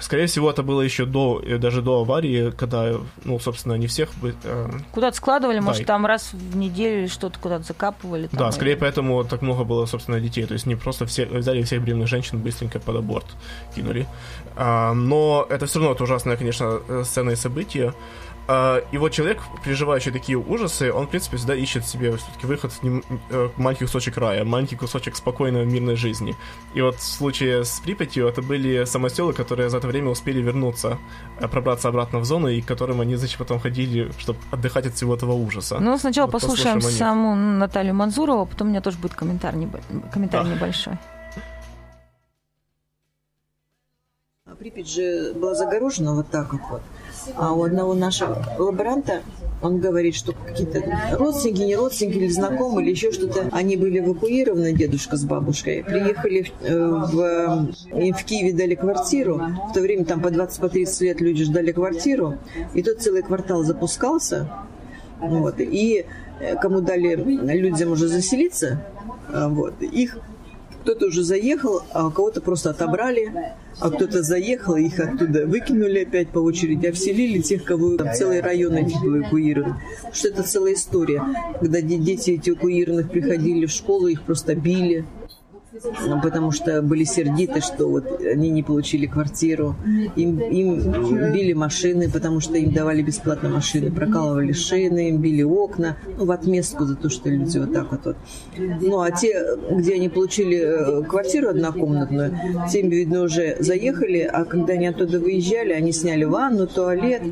Скорее 0.00 0.26
всего, 0.26 0.50
это 0.50 0.62
было 0.62 0.80
еще 0.80 1.04
до, 1.04 1.40
э, 1.44 1.58
даже 1.58 1.82
до 1.82 2.00
аварии, 2.00 2.50
когда, 2.50 2.94
ну, 3.24 3.38
собственно, 3.38 3.74
не 3.74 3.86
всех. 3.86 4.10
Э... 4.44 4.70
Куда-то 4.92 5.16
складывали, 5.16 5.58
да. 5.58 5.62
может, 5.62 5.86
там 5.86 6.06
раз 6.06 6.32
в 6.32 6.56
неделю 6.56 7.08
что-то 7.08 7.38
куда-то 7.38 7.64
закапывали. 7.64 8.26
Там, 8.28 8.38
да, 8.38 8.52
скорее 8.52 8.76
поэтому 8.76 9.24
так 9.24 9.42
много 9.42 9.64
было, 9.64 9.86
собственно, 9.86 10.20
детей. 10.20 10.46
То 10.46 10.54
есть 10.54 10.66
не 10.66 10.76
просто 10.76 11.06
все, 11.06 11.26
взяли 11.26 11.62
всех 11.62 11.82
беременных 11.82 12.08
женщин 12.08 12.38
быстренько 12.38 12.80
под 12.80 12.96
аборт 12.96 13.26
кинули. 13.74 14.06
А, 14.56 14.94
но 14.94 15.46
это 15.48 15.66
все 15.66 15.78
равно 15.78 15.94
это 15.94 16.04
ужасное, 16.04 16.36
конечно, 16.36 16.80
э, 16.88 17.04
сцена 17.04 17.30
и 17.30 17.36
событие. 17.36 17.94
А, 18.48 18.82
и 18.90 18.98
вот 18.98 19.12
человек, 19.12 19.40
переживающий 19.64 20.10
такие 20.10 20.36
ужасы, 20.36 20.92
он, 20.92 21.06
в 21.06 21.10
принципе, 21.10 21.36
всегда 21.36 21.54
ищет 21.54 21.86
себе 21.86 22.16
все-таки 22.16 22.46
выход 22.46 22.72
в 22.72 23.02
э, 23.30 23.48
маленький 23.56 23.84
кусочек 23.84 24.16
рая, 24.16 24.44
маленький 24.44 24.76
кусочек 24.76 25.16
спокойной 25.16 25.64
мирной 25.66 25.96
жизни. 25.96 26.34
И 26.74 26.80
вот 26.80 26.96
в 26.96 27.02
случае 27.02 27.64
с 27.64 27.80
Припятью 27.80 28.26
это 28.26 28.42
были 28.42 28.84
самоселы, 28.84 29.32
которые 29.32 29.70
за 29.70 29.78
это 29.78 29.86
время 29.86 30.10
успели 30.10 30.40
вернуться, 30.40 30.98
э, 31.38 31.48
пробраться 31.48 31.88
обратно 31.88 32.18
в 32.18 32.24
зону, 32.24 32.48
и 32.48 32.60
к 32.60 32.66
которым 32.66 33.00
они, 33.00 33.16
значит, 33.16 33.38
потом 33.38 33.60
ходили, 33.60 34.10
чтобы 34.18 34.38
отдыхать 34.50 34.86
от 34.86 34.94
всего 34.94 35.14
этого 35.14 35.32
ужаса. 35.32 35.78
Ну, 35.78 35.96
сначала 35.98 36.26
вот 36.26 36.32
послушаем, 36.32 36.76
послушаем 36.76 36.98
саму 36.98 37.34
Наталью 37.36 37.94
Манзурову, 37.94 38.46
потом 38.46 38.68
у 38.68 38.70
меня 38.70 38.80
тоже 38.80 38.98
будет 38.98 39.14
комментарий, 39.14 39.68
комментарий 40.12 40.50
а. 40.50 40.54
небольшой. 40.54 40.94
Припять 44.58 44.90
же 44.90 45.32
была 45.34 45.54
загорожена 45.54 46.14
вот 46.14 46.30
так 46.30 46.52
вот. 46.52 46.82
А 47.36 47.52
у 47.52 47.62
одного 47.62 47.94
нашего 47.94 48.44
лаборанта 48.58 49.22
он 49.62 49.78
говорит, 49.78 50.14
что 50.14 50.32
какие-то 50.32 50.82
родственники, 51.12 51.62
не 51.62 51.76
родственники 51.76 52.16
или 52.16 52.28
знакомые, 52.28 52.86
или 52.86 52.92
еще 52.92 53.12
что-то, 53.12 53.48
они 53.52 53.76
были 53.76 53.98
эвакуированы, 53.98 54.72
дедушка 54.72 55.16
с 55.16 55.24
бабушкой, 55.24 55.84
приехали 55.84 56.42
в, 56.42 56.64
э, 56.64 56.78
в, 56.78 57.98
им 57.98 58.14
в 58.14 58.24
Киеве 58.24 58.52
дали 58.52 58.74
квартиру, 58.74 59.40
в 59.70 59.72
то 59.74 59.80
время 59.80 60.04
там 60.04 60.20
по 60.22 60.28
20-30 60.28 61.04
лет 61.04 61.20
люди 61.20 61.44
ждали 61.44 61.72
квартиру, 61.72 62.38
и 62.74 62.82
тут 62.82 63.00
целый 63.00 63.22
квартал 63.22 63.62
запускался, 63.62 64.48
вот, 65.20 65.56
и 65.58 66.06
э, 66.40 66.56
кому 66.56 66.80
дали 66.80 67.14
людям 67.16 67.92
уже 67.92 68.08
заселиться, 68.08 68.82
э, 69.28 69.46
вот, 69.48 69.82
их 69.82 70.18
кто-то 70.82 71.06
уже 71.06 71.22
заехал, 71.22 71.82
а 71.92 72.06
у 72.06 72.10
кого-то 72.10 72.40
просто 72.40 72.70
отобрали, 72.70 73.32
а 73.78 73.90
кто-то 73.90 74.22
заехал, 74.22 74.76
их 74.76 74.98
оттуда 74.98 75.46
выкинули 75.46 76.00
опять 76.00 76.28
по 76.28 76.38
очереди, 76.38 76.86
а 76.86 76.92
вселили 76.92 77.40
тех, 77.40 77.64
кого 77.64 77.96
там 77.96 78.12
целые 78.14 78.40
районы 78.40 78.84
типа 78.84 79.06
эвакуированы. 79.06 79.76
Что 80.12 80.28
это 80.28 80.42
целая 80.42 80.74
история. 80.74 81.22
Когда 81.60 81.80
дети 81.80 82.32
эти 82.32 82.50
эвакуированных 82.50 83.10
приходили 83.10 83.66
в 83.66 83.70
школу, 83.70 84.08
их 84.08 84.22
просто 84.22 84.54
били, 84.54 85.04
потому 86.22 86.50
что 86.50 86.82
были 86.82 87.04
сердиты, 87.04 87.60
что 87.60 87.88
вот 87.88 88.20
они 88.20 88.50
не 88.50 88.62
получили 88.62 89.06
квартиру. 89.06 89.76
Им, 90.16 90.40
им 90.40 91.32
били 91.32 91.52
машины, 91.52 92.10
потому 92.10 92.40
что 92.40 92.56
им 92.56 92.72
давали 92.72 93.02
бесплатно 93.02 93.48
машины, 93.48 93.90
прокалывали 93.90 94.52
шины, 94.52 95.10
им 95.10 95.18
били 95.18 95.42
окна, 95.42 95.96
ну, 96.18 96.24
в 96.24 96.30
отместку 96.30 96.84
за 96.84 96.96
то, 96.96 97.08
что 97.08 97.28
люди 97.28 97.58
вот 97.58 97.72
так 97.72 97.90
вот. 97.90 98.04
вот. 98.04 98.16
Ну, 98.80 99.00
а 99.00 99.10
те, 99.10 99.44
где 99.70 99.94
они 99.94 100.08
получили 100.08 100.58
э, 100.58 101.02
квартиру 101.04 101.50
однокомнатную, 101.50 102.36
тем, 102.70 102.88
видно, 102.88 103.22
уже 103.22 103.56
заехали, 103.60 104.20
а 104.20 104.44
когда 104.44 104.74
они 104.74 104.88
оттуда 104.88 105.20
выезжали, 105.20 105.72
они 105.72 105.92
сняли 105.92 106.24
ванну, 106.24 106.66
туалет, 106.66 107.22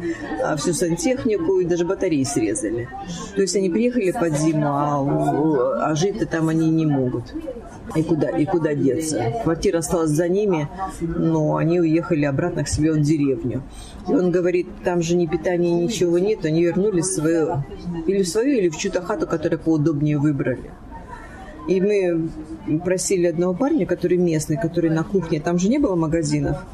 а 0.45 0.57
всю 0.57 0.72
сантехнику 0.72 1.61
и 1.61 1.64
даже 1.64 1.84
батареи 1.84 2.24
срезали. 2.24 2.89
То 3.34 3.43
есть 3.43 3.57
они 3.57 3.70
приехали 3.70 4.12
под 4.12 4.36
зиму, 4.39 4.66
а, 4.66 5.91
а 5.91 5.95
жить-то 5.95 6.26
там 6.26 6.49
они 6.49 6.70
не 6.70 6.86
могут. 6.86 7.24
И 7.95 8.03
куда, 8.03 8.28
и 8.28 8.45
куда 8.45 8.74
деться? 8.74 9.32
Квартира 9.43 9.78
осталась 9.78 10.11
за 10.11 10.28
ними, 10.28 10.68
но 11.01 11.57
они 11.57 11.80
уехали 11.80 12.24
обратно 12.24 12.64
к 12.64 12.68
себе 12.68 12.93
в 12.93 13.01
деревню. 13.01 13.62
И 14.09 14.12
он 14.12 14.30
говорит, 14.30 14.68
там 14.84 15.03
же 15.03 15.16
ни 15.16 15.26
питания, 15.26 15.72
ничего 15.72 16.18
нет, 16.18 16.45
они 16.45 16.64
вернулись 16.64 17.07
в 17.07 17.14
свою, 17.14 17.64
или 18.07 18.22
в 18.22 18.28
свою, 18.28 18.59
или 18.59 18.68
в 18.68 18.76
чью-то 18.76 19.01
хату, 19.03 19.26
которую 19.26 19.59
поудобнее 19.59 20.18
выбрали. 20.18 20.70
И 21.66 21.80
мы 21.80 22.30
просили 22.80 23.26
одного 23.26 23.55
парня, 23.55 23.86
который 23.86 24.16
местный, 24.16 24.59
который 24.61 24.91
на 24.91 25.05
кухне, 25.05 25.41
там 25.41 25.59
же 25.59 25.68
не 25.68 25.78
было 25.78 25.97
магазинов, 25.97 26.64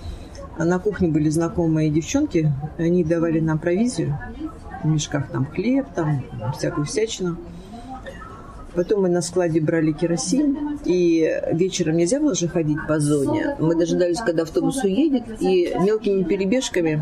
а 0.56 0.64
на 0.64 0.78
кухне 0.78 1.08
были 1.08 1.28
знакомые 1.28 1.90
девчонки, 1.90 2.52
они 2.78 3.02
давали 3.02 3.40
нам 3.40 3.58
провизию, 3.58 4.16
в 4.82 4.86
мешках 4.86 5.30
там 5.30 5.46
хлеб, 5.46 5.86
там 5.94 6.24
всякую 6.56 6.86
всячину. 6.86 7.36
Потом 8.74 9.02
мы 9.02 9.08
на 9.08 9.22
складе 9.22 9.60
брали 9.60 9.92
керосин, 9.92 10.78
и 10.84 11.30
вечером 11.52 11.96
нельзя 11.96 12.20
было 12.20 12.34
же 12.34 12.48
ходить 12.48 12.78
по 12.88 12.98
зоне. 12.98 13.56
Мы 13.60 13.76
дожидались, 13.76 14.18
когда 14.18 14.42
автобус 14.42 14.82
уедет, 14.82 15.24
и 15.40 15.72
мелкими 15.80 16.24
перебежками, 16.24 17.00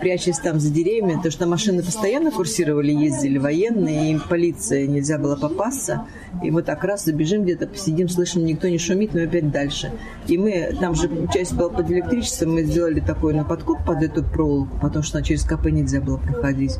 прячась 0.00 0.38
там 0.38 0.58
за 0.58 0.70
деревьями, 0.70 1.16
потому 1.16 1.30
что 1.30 1.46
машины 1.46 1.82
постоянно 1.82 2.30
курсировали, 2.30 2.92
ездили 2.92 3.38
военные, 3.38 4.14
и 4.14 4.18
полиция, 4.28 4.86
нельзя 4.86 5.18
было 5.18 5.36
попасться. 5.36 6.06
И 6.42 6.50
мы 6.50 6.62
так 6.62 6.82
раз 6.84 7.04
забежим 7.04 7.42
где-то, 7.42 7.66
посидим, 7.66 8.08
слышим, 8.08 8.44
никто 8.44 8.68
не 8.68 8.78
шумит, 8.78 9.12
но 9.12 9.22
опять 9.22 9.50
дальше. 9.50 9.92
И 10.26 10.38
мы, 10.38 10.74
там 10.80 10.94
же 10.94 11.10
часть 11.32 11.54
была 11.54 11.68
под 11.68 11.90
электричеством, 11.90 12.54
мы 12.54 12.62
сделали 12.62 13.00
такой 13.00 13.34
на 13.34 13.44
подкоп 13.44 13.84
под 13.84 14.02
эту 14.02 14.24
проволоку, 14.24 14.78
потому 14.80 15.02
что 15.02 15.22
через 15.22 15.44
КП 15.44 15.66
нельзя 15.66 16.00
было 16.00 16.16
проходить. 16.16 16.78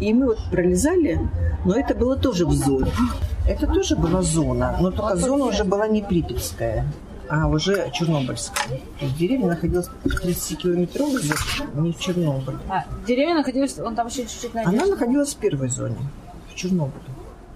И 0.00 0.12
мы 0.12 0.26
вот 0.26 0.38
пролезали, 0.50 1.20
но 1.64 1.74
это 1.74 1.94
было 1.94 2.16
тоже 2.16 2.46
в 2.46 2.52
зоне. 2.52 2.90
Это 3.48 3.66
тоже 3.66 3.96
была 3.96 4.22
зона, 4.22 4.76
но 4.80 4.90
только 4.90 5.16
зона 5.16 5.44
уже 5.44 5.64
была 5.64 5.86
не 5.86 6.02
Припятская, 6.02 6.84
а 7.28 7.48
уже 7.48 7.90
Чернобыльская. 7.92 8.80
В 9.00 9.16
деревне 9.16 9.46
находилась 9.46 9.88
30-километровой 10.04 11.20
зоне, 11.20 11.70
не 11.74 11.92
в 11.92 11.98
Чернобыле. 11.98 12.58
А, 12.68 12.84
деревня 13.06 13.36
находилась, 13.36 13.78
он 13.78 13.94
там 13.94 14.08
еще 14.08 14.22
чуть-чуть 14.22 14.54
на 14.54 14.62
Она 14.66 14.86
находилась 14.86 15.34
в 15.34 15.36
первой 15.38 15.68
зоне, 15.68 15.96
в 16.50 16.54
Чернобыле. 16.54 17.04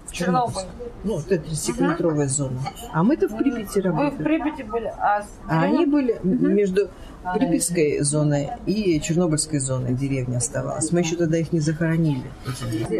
В 0.07 0.13
Чернобыль. 0.13 0.63
Ну, 1.03 1.15
вот 1.15 1.31
это 1.31 1.45
30-километровая 1.49 2.27
зона. 2.27 2.59
А 2.93 3.03
мы-то 3.03 3.27
в 3.27 3.37
Припяти 3.37 3.75
Вы 3.75 3.81
в 3.81 3.85
работали. 3.85 4.23
Припяти 4.23 4.61
были, 4.63 4.87
а 4.97 5.23
А 5.47 5.61
они 5.61 5.85
деревня- 5.85 5.91
были 5.91 6.19
между 6.23 6.89
Припятской 7.35 7.99
зоной 8.01 8.49
и 8.65 8.99
Чернобыльской 8.99 9.59
зоной 9.59 9.93
деревня 9.93 10.37
оставалась. 10.37 10.91
Мы 10.91 11.01
еще 11.01 11.15
тогда 11.15 11.37
их 11.37 11.51
не 11.53 11.59
захоронили. 11.59 12.23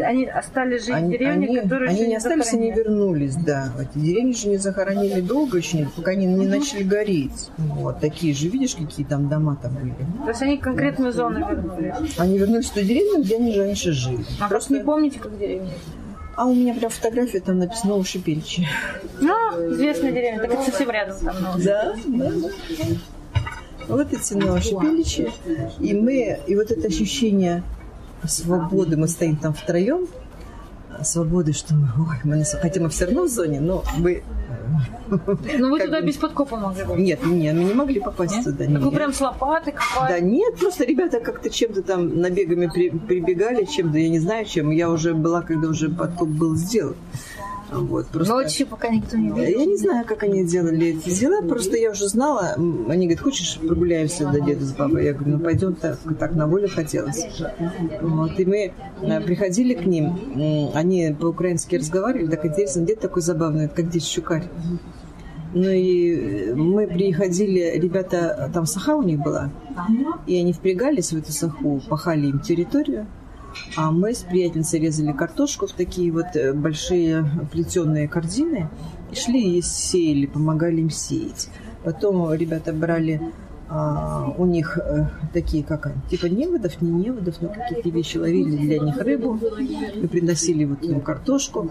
Они 0.04 0.26
остались 0.26 0.82
жить 0.86 0.94
в 0.94 0.96
Они, 0.96 1.10
деревне, 1.10 1.46
они- 1.48 1.56
которые 1.60 1.90
они 1.90 2.06
не 2.06 2.16
остались, 2.16 2.52
они 2.52 2.68
захоронили. 2.70 2.78
вернулись, 2.78 3.34
да. 3.36 3.72
Эти 3.80 3.98
деревни 3.98 4.32
же 4.32 4.48
не 4.48 4.56
захоронили 4.58 5.20
долго 5.20 5.58
еще, 5.58 5.88
пока 5.96 6.12
они 6.12 6.26
не 6.26 6.46
начали 6.46 6.82
гореть. 6.84 7.50
Вот 7.58 8.00
такие 8.00 8.32
же, 8.32 8.48
видишь, 8.48 8.76
какие 8.76 9.04
там 9.04 9.28
дома 9.28 9.56
там 9.60 9.74
были. 9.74 9.94
То 10.22 10.28
есть 10.28 10.42
они 10.42 10.56
конкретную 10.56 11.12
зону 11.12 11.40
вернули. 11.48 11.94
Они 12.16 12.38
вернулись 12.38 12.66
в 12.70 12.74
ту 12.74 12.80
деревню, 12.80 13.22
где 13.24 13.36
они 13.36 13.58
раньше 13.58 13.92
жили. 13.92 14.24
А 14.40 14.48
просто 14.48 14.74
не 14.74 14.80
помните, 14.84 15.18
как 15.18 15.36
деревня? 15.36 15.70
А 16.34 16.46
у 16.46 16.54
меня 16.54 16.72
прям 16.74 16.90
фотография 16.90 17.40
там 17.40 17.58
написано 17.58 17.96
Ушипельчи. 17.96 18.66
Ну, 19.20 19.34
известная 19.74 20.12
деревня, 20.12 20.40
так 20.40 20.54
это 20.54 20.62
совсем 20.62 20.90
рядом 20.90 21.16
там. 21.22 21.34
ну. 21.40 21.62
Да, 21.62 21.94
да. 23.88 23.94
Вот 23.96 24.12
эти 24.12 24.34
Новошипеличи. 24.34 25.30
И 25.80 25.94
мы, 25.94 26.38
и 26.46 26.54
вот 26.56 26.70
это 26.70 26.86
ощущение 26.88 27.62
свободы, 28.24 28.96
мы 28.96 29.08
стоим 29.08 29.36
там 29.36 29.52
втроем, 29.52 30.06
свободы, 31.02 31.52
что 31.52 31.74
мы, 31.74 31.88
ой, 31.98 32.16
мы 32.24 32.36
на- 32.36 32.44
хотя 32.44 32.80
мы 32.80 32.88
все 32.90 33.06
равно 33.06 33.24
в 33.24 33.28
зоне, 33.28 33.60
но 33.60 33.82
мы... 33.98 34.22
Ну 35.58 35.70
вы 35.70 35.80
туда 35.80 36.00
бы- 36.00 36.06
без 36.06 36.16
подкопа 36.16 36.56
могли 36.56 36.84
бы. 36.84 36.94
Нет, 36.96 37.24
нет, 37.26 37.54
мы 37.54 37.64
не 37.64 37.74
могли 37.74 38.00
попасть 38.00 38.44
туда. 38.44 38.58
Так 38.64 38.68
вы 38.68 38.74
нет. 38.84 38.94
прям 38.94 39.12
с 39.12 39.20
лопатой 39.20 39.72
Да 39.72 39.78
копали. 39.78 40.20
нет, 40.22 40.56
просто 40.58 40.84
ребята 40.84 41.20
как-то 41.20 41.50
чем-то 41.50 41.82
там 41.82 42.20
набегами 42.20 42.68
при- 42.72 42.90
прибегали, 42.90 43.64
чем-то, 43.64 43.98
я 43.98 44.08
не 44.08 44.18
знаю 44.20 44.44
чем. 44.46 44.70
Я 44.70 44.90
уже 44.90 45.14
была, 45.14 45.42
когда 45.42 45.68
уже 45.68 45.88
подкоп 45.90 46.28
был 46.28 46.56
сделан. 46.56 46.94
Вот, 47.72 48.06
просто... 48.08 48.34
Ночью, 48.34 48.66
пока 48.66 48.88
никто 48.88 49.16
не 49.16 49.30
видел. 49.30 49.60
Я 49.60 49.66
не 49.66 49.76
знаю, 49.76 50.04
как 50.06 50.22
они 50.22 50.44
делали 50.44 50.88
эти 50.88 51.10
дела, 51.10 51.42
просто 51.42 51.76
я 51.76 51.90
уже 51.90 52.08
знала. 52.08 52.54
Они 52.88 53.06
говорят, 53.06 53.20
хочешь, 53.20 53.58
прогуляемся 53.58 54.28
до 54.28 54.40
деда 54.40 54.64
с 54.64 54.72
бабой? 54.72 55.04
Я 55.04 55.14
говорю, 55.14 55.38
ну 55.38 55.44
пойдем 55.44 55.74
так, 55.74 55.98
так 56.18 56.34
на 56.34 56.46
волю 56.46 56.68
хотелось. 56.68 57.26
Вот, 58.00 58.38
и 58.38 58.44
мы 58.44 58.72
э, 59.00 59.20
приходили 59.20 59.74
к 59.74 59.86
ним, 59.86 60.70
они 60.74 61.16
по-украински 61.18 61.76
разговаривали, 61.76 62.30
так 62.30 62.44
интересно, 62.44 62.82
дед 62.82 63.00
такой 63.00 63.22
забавный, 63.22 63.68
как 63.68 63.88
дед 63.88 64.04
Щукарь. 64.04 64.44
Ну 65.54 65.68
и 65.68 66.50
э, 66.50 66.54
мы 66.54 66.86
приходили, 66.86 67.78
ребята, 67.78 68.50
там 68.52 68.66
саха 68.66 68.96
у 68.96 69.02
них 69.02 69.20
была, 69.20 69.50
и 70.26 70.38
они 70.38 70.52
впрягались 70.52 71.12
в 71.12 71.16
эту 71.18 71.32
саху, 71.32 71.80
пахали 71.88 72.26
им 72.28 72.40
территорию, 72.40 73.06
а 73.76 73.90
мы 73.90 74.14
с 74.14 74.18
приятельницей 74.18 74.80
резали 74.80 75.12
картошку 75.12 75.66
в 75.66 75.72
такие 75.72 76.10
вот 76.12 76.34
э, 76.34 76.52
большие 76.52 77.24
плетеные 77.50 78.08
корзины 78.08 78.68
и 79.10 79.14
шли 79.14 79.58
и 79.58 79.62
сеяли, 79.62 80.26
помогали 80.26 80.80
им 80.80 80.90
сеять. 80.90 81.48
Потом 81.84 82.32
ребята 82.32 82.72
брали 82.72 83.20
а, 83.74 84.34
у 84.36 84.44
них 84.44 84.76
э, 84.76 85.06
такие, 85.32 85.64
как 85.64 85.86
они, 85.86 85.96
типа 86.10 86.26
неводов, 86.26 86.82
не 86.82 86.90
неводов, 86.90 87.36
но 87.40 87.48
какие-то 87.48 87.88
вещи 87.88 88.18
ловили 88.18 88.54
для 88.54 88.78
них 88.78 88.98
рыбу 88.98 89.38
и 89.58 90.06
приносили 90.06 90.64
вот 90.66 90.82
им 90.82 91.00
картошку. 91.00 91.70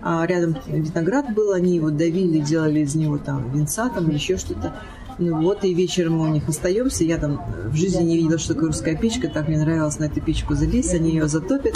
А 0.00 0.24
рядом 0.26 0.56
виноград 0.66 1.34
был, 1.34 1.52
они 1.52 1.76
его 1.76 1.90
давили, 1.90 2.38
делали 2.38 2.80
из 2.80 2.94
него 2.94 3.18
там 3.18 3.50
винца 3.52 3.90
там 3.90 4.08
или 4.08 4.14
еще 4.14 4.38
что-то. 4.38 4.72
Ну 5.18 5.42
вот, 5.42 5.64
и 5.64 5.74
вечером 5.74 6.18
мы 6.18 6.24
у 6.30 6.32
них 6.32 6.48
остаемся. 6.48 7.02
Я 7.04 7.18
там 7.18 7.42
в 7.66 7.74
жизни 7.74 8.02
не 8.04 8.16
видела, 8.18 8.38
что 8.38 8.54
такое 8.54 8.68
русская 8.68 8.96
печка. 8.96 9.28
Так 9.28 9.48
мне 9.48 9.58
нравилось 9.58 9.98
на 9.98 10.04
эту 10.04 10.20
печку 10.20 10.54
залезть. 10.54 10.94
Они 10.94 11.10
ее 11.10 11.26
затопят. 11.26 11.74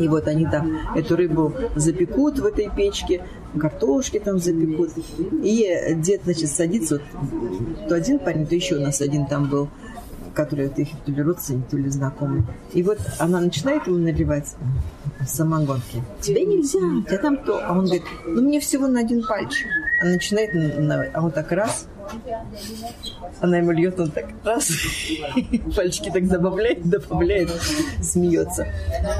И 0.00 0.08
вот 0.08 0.26
они 0.26 0.44
там 0.46 0.78
эту 0.96 1.14
рыбу 1.16 1.52
запекут 1.76 2.38
в 2.40 2.44
этой 2.46 2.68
печке, 2.74 3.24
картошки 3.58 4.18
там 4.18 4.38
запекут. 4.38 4.90
И 5.44 5.94
дед, 5.96 6.22
значит, 6.24 6.50
садится, 6.50 7.00
вот, 7.12 7.88
то 7.88 7.94
один 7.94 8.18
парень, 8.18 8.46
то 8.46 8.54
еще 8.54 8.76
у 8.76 8.80
нас 8.80 9.00
один 9.00 9.26
там 9.26 9.48
был, 9.48 9.68
который 10.34 10.66
вот 10.68 10.78
их 10.80 10.88
то 11.06 11.12
ли 11.12 11.22
родственник, 11.22 11.68
то 11.68 11.76
ли 11.76 11.88
знакомый. 11.88 12.42
И 12.72 12.82
вот 12.82 12.98
она 13.20 13.40
начинает 13.40 13.86
ему 13.86 13.98
наливать 13.98 14.54
самогонки. 15.24 16.02
Тебе 16.20 16.44
нельзя, 16.44 16.80
тебя 17.06 17.18
там 17.18 17.36
то. 17.36 17.60
А 17.64 17.72
он 17.72 17.84
говорит, 17.84 18.02
ну 18.26 18.42
мне 18.42 18.58
всего 18.58 18.88
на 18.88 19.00
один 19.00 19.22
пальчик. 19.24 19.68
Она 20.02 20.12
начинает, 20.14 20.52
на- 20.54 20.80
на- 20.80 21.06
а 21.14 21.24
он 21.24 21.30
так 21.30 21.52
раз, 21.52 21.86
она 23.40 23.58
ему 23.58 23.72
льет, 23.72 23.98
он 24.00 24.10
так 24.10 24.26
раз, 24.44 24.70
пальчики 25.76 26.10
так 26.10 26.26
добавляет, 26.28 26.88
добавляет, 26.88 27.50
смеется. 28.02 28.68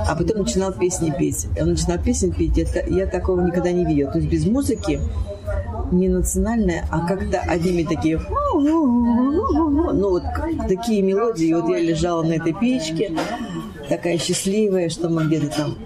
А 0.08 0.14
потом 0.16 0.38
начинал 0.38 0.72
песни 0.72 1.12
петь. 1.16 1.46
Он 1.60 1.70
начинал 1.70 1.98
песни 1.98 2.30
петь, 2.30 2.56
я, 2.56 2.82
я 2.86 3.06
такого 3.06 3.40
никогда 3.40 3.72
не 3.72 3.84
видела. 3.84 4.12
То 4.12 4.18
есть 4.18 4.30
без 4.30 4.46
музыки, 4.46 5.00
не 5.92 6.08
национальная, 6.08 6.86
а 6.90 7.06
как-то 7.06 7.40
одними 7.40 7.82
такие... 7.84 8.20
Ну, 8.54 10.10
вот 10.10 10.22
такие 10.68 11.02
мелодии. 11.02 11.46
И 11.46 11.54
вот 11.54 11.68
я 11.68 11.78
лежала 11.78 12.22
на 12.22 12.34
этой 12.34 12.52
печке, 12.52 13.12
такая 13.88 14.18
счастливая, 14.18 14.88
что 14.88 15.08
мы 15.08 15.26
где-то 15.26 15.48
там 15.54 15.78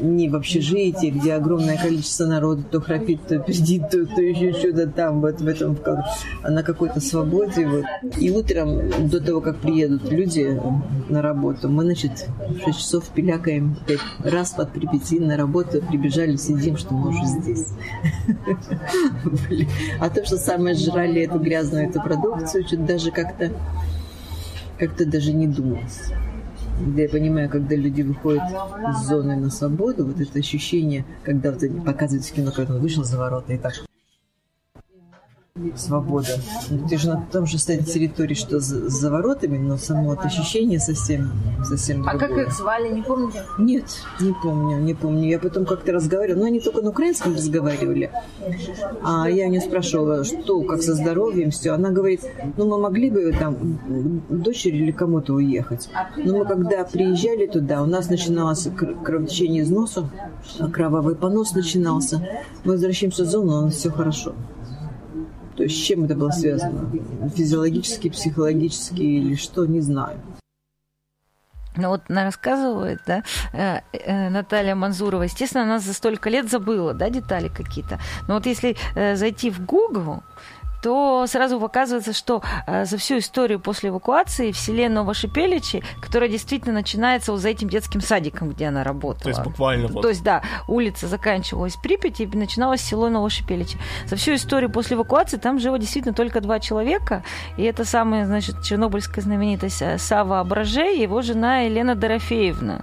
не 0.00 0.28
в 0.28 0.36
общежитии, 0.36 1.10
где 1.10 1.34
огромное 1.34 1.76
количество 1.76 2.26
народу, 2.26 2.64
то 2.70 2.80
храпит, 2.80 3.26
то 3.26 3.38
пердит, 3.38 3.90
то, 3.90 4.06
то 4.06 4.22
еще 4.22 4.52
что-то 4.52 4.86
там, 4.86 5.20
вот 5.20 5.40
в 5.40 5.46
этом, 5.46 5.76
как, 5.76 6.04
на 6.42 6.62
какой-то 6.62 7.00
свободе. 7.00 7.66
Вот. 7.66 7.84
И 8.18 8.30
утром, 8.30 9.08
до 9.08 9.20
того, 9.20 9.40
как 9.40 9.58
приедут 9.58 10.10
люди 10.10 10.60
на 11.08 11.22
работу, 11.22 11.68
мы, 11.68 11.84
значит, 11.84 12.28
в 12.48 12.64
6 12.64 12.78
часов 12.78 13.08
пилякаем 13.10 13.76
пять 13.86 14.00
раз 14.22 14.50
под 14.50 14.72
Припяти 14.72 15.18
на 15.18 15.36
работу, 15.36 15.82
прибежали, 15.82 16.36
сидим, 16.36 16.76
что 16.76 16.94
мы 16.94 17.10
уже 17.10 17.24
здесь. 17.24 17.68
А 20.00 20.10
то, 20.10 20.24
что 20.24 20.36
самое 20.36 20.74
жрали 20.74 21.22
эту 21.22 21.38
грязную 21.38 21.88
эту 21.88 22.02
продукцию, 22.02 22.66
что-то 22.66 22.82
даже 22.82 23.10
как-то 23.10 23.50
как-то 24.78 25.06
даже 25.06 25.32
не 25.32 25.46
думалось 25.46 26.10
где 26.80 27.02
я 27.04 27.08
понимаю, 27.08 27.48
когда 27.48 27.76
люди 27.76 28.02
выходят 28.02 28.42
из 28.90 29.06
зоны 29.06 29.36
на 29.36 29.50
свободу, 29.50 30.06
вот 30.06 30.20
это 30.20 30.38
ощущение, 30.38 31.04
когда 31.22 31.52
вот 31.52 31.62
они 31.62 31.80
показывают 31.80 32.26
в 32.26 32.32
кино, 32.32 32.52
когда 32.52 32.74
он 32.74 32.80
вышел 32.80 33.04
за 33.04 33.18
ворота 33.18 33.52
и 33.52 33.58
так 33.58 33.74
свобода. 35.76 36.26
Ты 36.88 36.98
же 36.98 37.08
на 37.10 37.24
том 37.30 37.46
же 37.46 37.58
стадии 37.58 37.84
территории, 37.84 38.34
что 38.34 38.58
за, 38.58 38.88
за 38.88 39.08
воротами, 39.08 39.56
но 39.56 39.76
само 39.76 40.10
вот 40.10 40.24
ощущение 40.24 40.80
совсем, 40.80 41.30
совсем 41.62 42.02
А 42.08 42.16
другое. 42.18 42.28
как 42.44 42.48
их 42.48 42.52
звали, 42.54 42.92
не 42.92 43.02
помните? 43.02 43.40
Нет, 43.58 43.84
не 44.20 44.34
помню, 44.42 44.78
не 44.80 44.94
помню. 44.94 45.28
Я 45.28 45.38
потом 45.38 45.64
как-то 45.64 45.92
разговаривала, 45.92 46.40
но 46.40 46.46
они 46.46 46.58
только 46.58 46.82
на 46.82 46.90
украинском 46.90 47.34
разговаривали. 47.34 48.10
А 49.04 49.30
я 49.30 49.46
у 49.46 49.50
нее 49.50 49.60
спрашивала, 49.60 50.24
что, 50.24 50.60
как 50.62 50.82
со 50.82 50.94
здоровьем, 50.94 51.52
все. 51.52 51.70
Она 51.70 51.90
говорит, 51.90 52.22
ну 52.56 52.66
мы 52.68 52.78
могли 52.78 53.08
бы 53.10 53.30
там 53.38 53.78
дочери 54.28 54.76
или 54.78 54.90
кому-то 54.90 55.34
уехать. 55.34 55.88
Но 56.16 56.38
мы 56.38 56.46
когда 56.46 56.82
приезжали 56.82 57.46
туда, 57.46 57.80
у 57.82 57.86
нас 57.86 58.10
начиналось 58.10 58.66
кр- 58.76 58.96
кровотечение 59.04 59.62
из 59.62 59.70
носа, 59.70 60.10
а 60.58 60.68
кровавый 60.68 61.14
понос 61.14 61.54
начинался. 61.54 62.26
Мы 62.64 62.72
возвращаемся 62.72 63.22
в 63.22 63.26
зону, 63.28 63.58
у 63.58 63.60
нас 63.66 63.74
все 63.74 63.90
хорошо. 63.90 64.34
То 65.56 65.62
есть 65.62 65.76
с 65.76 65.78
чем 65.78 66.04
это 66.04 66.14
было 66.14 66.30
связано? 66.30 66.90
Физиологически, 67.34 68.10
психологически 68.10 69.00
или 69.00 69.34
что, 69.36 69.66
не 69.66 69.80
знаю. 69.80 70.20
Ну 71.76 71.88
вот 71.88 72.02
она 72.08 72.24
рассказывает, 72.24 73.00
да, 73.04 73.24
э, 73.52 73.80
э, 73.92 74.28
Наталья 74.30 74.76
Манзурова, 74.76 75.24
естественно, 75.24 75.64
она 75.64 75.80
за 75.80 75.92
столько 75.92 76.30
лет 76.30 76.48
забыла, 76.48 76.94
да, 76.94 77.10
детали 77.10 77.48
какие-то. 77.48 77.98
Но 78.28 78.34
вот 78.34 78.46
если 78.46 78.76
э, 78.94 79.16
зайти 79.16 79.50
в 79.50 79.64
Google, 79.64 80.22
то 80.84 81.24
сразу 81.26 81.58
показывается, 81.58 82.12
что 82.12 82.42
э, 82.66 82.84
за 82.84 82.98
всю 82.98 83.16
историю 83.16 83.58
после 83.58 83.88
эвакуации 83.88 84.52
в 84.52 84.58
селе 84.58 84.90
Новошипеличи, 84.90 85.82
которая 86.02 86.28
действительно 86.28 86.74
начинается 86.74 87.32
вот 87.32 87.40
за 87.40 87.48
этим 87.48 87.70
детским 87.70 88.02
садиком, 88.02 88.50
где 88.50 88.66
она 88.66 88.84
работала. 88.84 89.22
То 89.22 89.28
есть 89.30 89.42
буквально 89.42 89.88
вот. 89.88 90.02
То 90.02 90.10
есть, 90.10 90.22
да, 90.22 90.42
улица 90.68 91.08
заканчивалась 91.08 91.76
Припяти, 91.76 92.24
и 92.24 92.36
начиналось 92.36 92.82
село 92.82 93.08
Новошипеличи. 93.08 93.78
За 94.04 94.16
всю 94.16 94.34
историю 94.34 94.70
после 94.70 94.96
эвакуации 94.98 95.38
там 95.38 95.58
жило 95.58 95.78
действительно 95.78 96.12
только 96.12 96.42
два 96.42 96.60
человека, 96.60 97.24
и 97.56 97.62
это 97.62 97.86
самая, 97.86 98.26
значит, 98.26 98.62
чернобыльская 98.62 99.24
знаменитость 99.24 99.80
э, 99.80 99.96
Сава 99.96 100.40
Абраже 100.40 100.94
и 100.94 101.00
его 101.00 101.22
жена 101.22 101.60
Елена 101.60 101.94
Дорофеевна. 101.94 102.82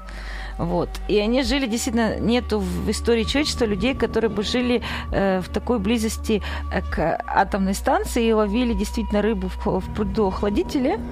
Вот. 0.62 0.90
И 1.08 1.18
они 1.18 1.42
жили, 1.44 1.66
действительно, 1.66 2.20
нету 2.20 2.60
в 2.60 2.90
истории 2.90 3.24
человечества 3.24 3.66
людей, 3.66 3.96
которые 3.96 4.30
бы 4.30 4.44
жили 4.44 4.84
э, 5.12 5.42
в 5.42 5.50
такой 5.50 5.80
близости 5.80 6.44
э, 6.72 6.82
к 6.82 7.20
атомной 7.26 7.74
станции 7.74 8.28
и 8.28 8.34
ловили 8.34 8.74
действительно 8.74 9.24
рыбу 9.24 9.50
в, 9.50 9.80
в 9.80 9.94
пруду 9.96 10.28
охладителе. 10.28 11.00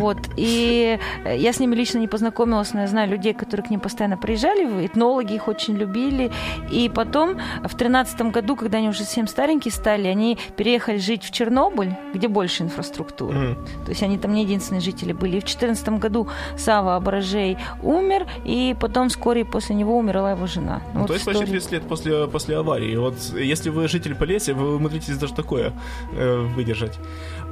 Вот. 0.00 0.18
И 0.36 0.98
я 1.24 1.52
с 1.52 1.60
ними 1.60 1.74
лично 1.74 1.98
не 1.98 2.08
познакомилась, 2.08 2.72
но 2.74 2.80
я 2.80 2.86
знаю 2.86 3.10
людей, 3.10 3.34
которые 3.34 3.66
к 3.66 3.70
ним 3.70 3.80
постоянно 3.80 4.16
приезжали, 4.16 4.86
этнологи 4.86 5.34
их 5.34 5.48
очень 5.48 5.76
любили. 5.76 6.30
И 6.70 6.88
потом, 6.88 7.38
в 7.62 7.76
тринадцатом 7.76 8.30
году, 8.30 8.56
когда 8.56 8.78
они 8.78 8.88
уже 8.88 9.00
совсем 9.00 9.26
старенькие 9.26 9.72
стали, 9.72 10.08
они 10.08 10.38
переехали 10.56 10.98
жить 10.98 11.24
в 11.24 11.30
Чернобыль, 11.30 11.96
где 12.14 12.28
больше 12.28 12.64
инфраструктуры. 12.64 13.38
Мгм. 13.38 13.54
То 13.84 13.90
есть 13.90 14.02
они 14.02 14.18
там 14.18 14.34
не 14.34 14.42
единственные 14.42 14.80
жители 14.80 15.12
были. 15.12 15.36
И 15.36 15.40
в 15.40 15.44
2014 15.44 15.88
году 16.00 16.28
Сава 16.56 16.96
Абражей 16.96 17.58
умер, 17.82 18.26
и 18.44 18.76
потом 18.80 19.08
вскоре 19.08 19.44
после 19.44 19.76
него 19.76 19.98
умерла 19.98 20.32
его 20.32 20.46
жена. 20.46 20.82
Ну, 20.94 21.00
Вот 21.00 21.08
то 21.08 21.12
есть 21.14 21.24
почти 21.24 21.44
история. 21.44 21.60
30 21.60 21.72
лет 21.72 21.82
после, 21.88 22.26
после 22.26 22.56
аварии. 22.56 22.96
Вот 22.96 23.14
если 23.34 23.70
вы 23.70 23.86
житель 23.88 24.14
Полесья, 24.14 24.54
вы 24.54 24.76
умудритесь 24.76 25.16
даже 25.18 25.34
такое 25.34 25.72
э, 26.12 26.40
выдержать. 26.56 26.98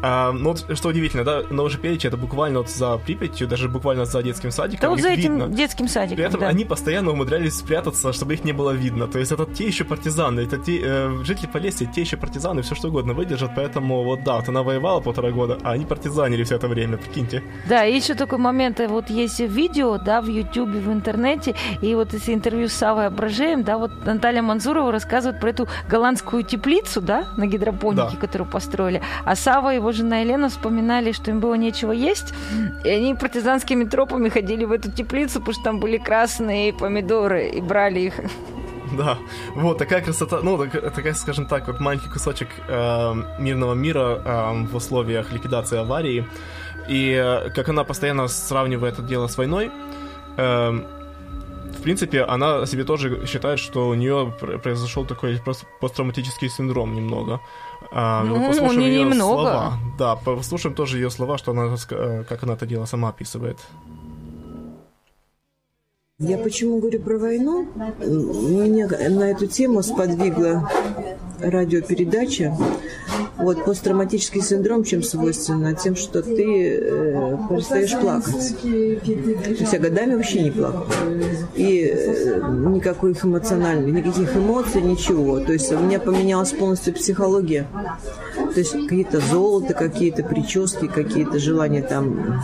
А, 0.03 0.32
ну 0.32 0.51
вот 0.51 0.66
что 0.76 0.88
удивительно, 0.88 1.24
да, 1.24 1.42
Новошипеличи 1.51 2.07
это 2.07 2.16
буквально 2.16 2.59
вот 2.59 2.70
за 2.70 2.96
Припятью, 2.99 3.49
даже 3.49 3.68
буквально 3.68 4.05
за 4.05 4.22
детским 4.22 4.51
садиком. 4.51 4.80
Да 4.82 4.90
вот 4.90 5.01
за 5.01 5.09
этим 5.11 5.38
видно. 5.38 5.49
детским 5.49 5.88
садиком, 5.88 6.16
При 6.16 6.24
этом 6.24 6.40
да. 6.40 6.49
они 6.49 6.64
постоянно 6.64 7.11
умудрялись 7.12 7.57
спрятаться, 7.59 8.12
чтобы 8.12 8.34
их 8.34 8.44
не 8.44 8.53
было 8.53 8.70
видно. 8.70 9.07
То 9.09 9.18
есть 9.18 9.32
это 9.32 9.44
те 9.46 9.66
еще 9.66 9.84
партизаны, 9.84 10.40
это 10.40 10.59
те 10.59 10.80
э, 10.82 11.18
жители 11.24 11.46
Полесья, 11.46 11.86
те 11.86 12.03
еще 12.03 12.16
партизаны, 12.16 12.62
все 12.62 12.74
что 12.74 12.88
угодно 12.88 13.14
выдержат. 13.14 13.53
Поэтому 13.57 14.05
вот 14.05 14.22
да, 14.24 14.36
вот 14.36 14.49
она 14.49 14.62
воевала 14.62 15.01
полтора 15.01 15.30
года, 15.30 15.59
а 15.62 15.72
они 15.72 15.84
партизанили 15.84 16.44
все 16.44 16.57
это 16.57 16.68
время, 16.68 16.96
прикиньте. 16.99 17.42
Да, 17.68 17.84
и 17.84 17.96
еще 17.96 18.14
такой 18.14 18.38
момент, 18.38 18.80
э, 18.80 18.88
вот 18.88 19.11
есть 19.11 19.40
видео, 19.40 19.99
да, 19.99 20.20
в 20.20 20.26
Ютубе, 20.28 20.78
в 20.80 20.92
интернете, 20.92 21.55
и 21.82 21.94
вот 21.94 22.12
если 22.12 22.34
интервью 22.34 22.68
с 22.68 22.72
Савой 22.72 23.07
Абражеем, 23.07 23.62
да, 23.64 23.78
вот 23.78 23.90
Наталья 24.05 24.42
Манзурова 24.42 24.92
рассказывает 24.92 25.40
про 25.40 25.51
эту 25.51 25.68
голландскую 25.88 26.42
теплицу, 26.42 27.01
да, 27.01 27.24
на 27.36 27.46
гидропонике, 27.46 28.11
Да. 28.12 28.16
которую 28.20 28.49
построили, 28.49 29.03
а 29.24 29.34
Сава 29.36 29.74
и 29.74 29.78
его 29.89 29.93
жена 29.93 30.18
Елена 30.18 30.49
вспоминали, 30.49 31.12
что 31.12 31.30
им 31.30 31.41
было 31.41 31.55
нечего 31.55 31.93
есть, 31.93 32.34
и 32.84 32.89
они 32.89 33.14
партизанскими 33.14 33.84
тропами 33.84 34.28
ходили 34.28 34.64
в 34.64 34.72
эту 34.72 34.91
теплицу, 34.91 35.41
потому 35.41 35.55
что 35.55 35.64
там 35.64 35.80
были 35.80 35.99
красные 35.99 36.72
помидоры, 36.72 37.49
и 37.49 37.61
брали 37.61 38.01
их. 38.01 38.14
Да, 38.97 39.18
вот 39.55 39.78
такая 39.78 40.01
красота, 40.01 40.41
ну, 40.43 40.57
так- 40.57 40.95
такая, 40.95 41.14
скажем 41.14 41.47
так, 41.47 41.66
вот 41.66 41.80
маленький 41.80 42.09
кусочек 42.09 42.49
э, 42.68 43.14
мирного 43.39 43.74
мира 43.74 44.22
э, 44.24 44.66
в 44.70 44.76
условиях 44.76 45.32
ликвидации 45.32 45.78
аварии. 45.78 46.26
И 46.89 47.12
э, 47.12 47.51
как 47.51 47.68
она 47.68 47.84
постоянно 47.84 48.28
сравнивает 48.28 48.95
это 48.95 49.03
дело 49.03 49.26
с 49.26 49.36
войной, 49.36 49.70
э, 50.39 50.80
в 51.79 51.83
принципе, 51.83 52.22
она 52.22 52.66
себе 52.66 52.85
тоже 52.85 53.26
считает, 53.26 53.59
что 53.59 53.89
у 53.89 53.95
нее 53.95 54.33
пр- 54.41 54.59
произошел 54.59 55.05
такой 55.07 55.41
посттравматический 55.81 56.49
синдром 56.51 56.95
немного. 56.95 57.41
А, 57.93 58.22
Ну, 58.24 58.35
послушаем 58.47 58.68
у 58.70 58.72
неё 58.81 58.93
её 58.93 59.09
немного. 59.09 59.35
слова. 59.43 59.72
Да, 59.99 60.16
послушаем 60.16 60.74
тоже 60.74 60.99
ее 60.99 61.11
слова, 61.11 61.39
что 61.39 61.53
она, 61.53 61.74
э, 61.91 62.24
как 62.29 62.43
она 62.43 62.55
это 62.55 62.66
дело 62.66 62.87
сама 62.87 63.09
описывает. 63.09 63.59
Я 66.20 66.37
почему 66.39 66.81
говорю 66.81 67.01
про 67.01 67.16
войну? 67.18 67.68
Меня 68.01 68.89
на 69.11 69.31
эту 69.31 69.47
тему 69.47 69.83
сподвигла 69.83 70.68
радиопередача. 71.41 72.57
Вот 73.39 73.64
посттравматический 73.64 74.43
синдром 74.43 74.82
чем 74.82 75.03
свойственно? 75.03 75.72
Тем, 75.74 75.95
что 75.95 76.22
ты 76.22 76.76
э, 76.76 77.36
перестаешь 77.49 77.97
плакать. 77.97 78.57
Я 79.72 79.78
годами 79.78 80.16
вообще 80.16 80.43
не 80.43 80.51
плакала. 80.51 80.86
И 81.55 81.84
э, 81.84 82.41
никаких 82.66 83.24
эмоциональных, 83.24 83.95
никаких 83.95 84.36
эмоций, 84.36 84.82
ничего. 84.82 85.39
То 85.39 85.53
есть 85.53 85.72
у 85.72 85.78
меня 85.78 86.01
поменялась 86.01 86.51
полностью 86.51 86.95
психология. 86.95 87.68
То 88.55 88.59
есть 88.59 88.72
какие-то 88.72 89.20
золото, 89.20 89.72
какие-то 89.72 90.24
прически, 90.24 90.89
какие-то 90.89 91.39
желания 91.39 91.82
там 91.82 92.41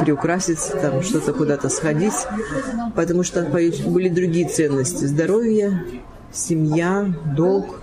приукраситься, 0.00 0.76
там 0.76 1.02
что-то 1.02 1.32
куда-то 1.32 1.70
сходить. 1.70 2.26
Потому 2.94 3.22
что 3.22 3.42
были 3.42 4.10
другие 4.10 4.48
ценности. 4.48 5.06
Здоровье, 5.06 5.80
семья, 6.36 7.06
долг 7.36 7.80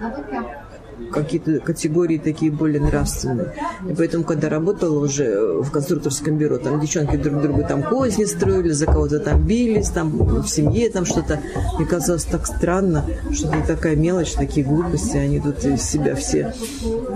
какие-то 1.12 1.60
категории 1.60 2.18
такие 2.18 2.52
более 2.52 2.82
нравственные. 2.82 3.54
И 3.90 3.94
поэтому, 3.94 4.24
когда 4.24 4.50
работала 4.50 5.04
уже 5.04 5.62
в 5.62 5.72
конструкторском 5.72 6.38
бюро, 6.38 6.58
там 6.58 6.80
девчонки 6.80 7.16
друг 7.16 7.42
другу 7.42 7.64
там 7.68 7.84
козни 7.84 8.26
строили, 8.26 8.72
за 8.72 8.86
кого-то 8.86 9.20
там 9.20 9.46
бились, 9.46 9.90
там 9.90 10.12
в 10.42 10.48
семье 10.48 10.90
там 10.90 11.06
что-то. 11.06 11.40
Мне 11.78 11.86
казалось 11.86 12.26
так 12.26 12.46
странно, 12.46 13.06
что 13.32 13.50
это 13.50 13.76
такая 13.76 13.96
мелочь, 13.96 14.34
такие 14.34 14.66
глупости, 14.66 15.18
они 15.18 15.40
тут 15.40 15.64
из 15.64 15.84
себя 15.84 16.16
все 16.16 16.54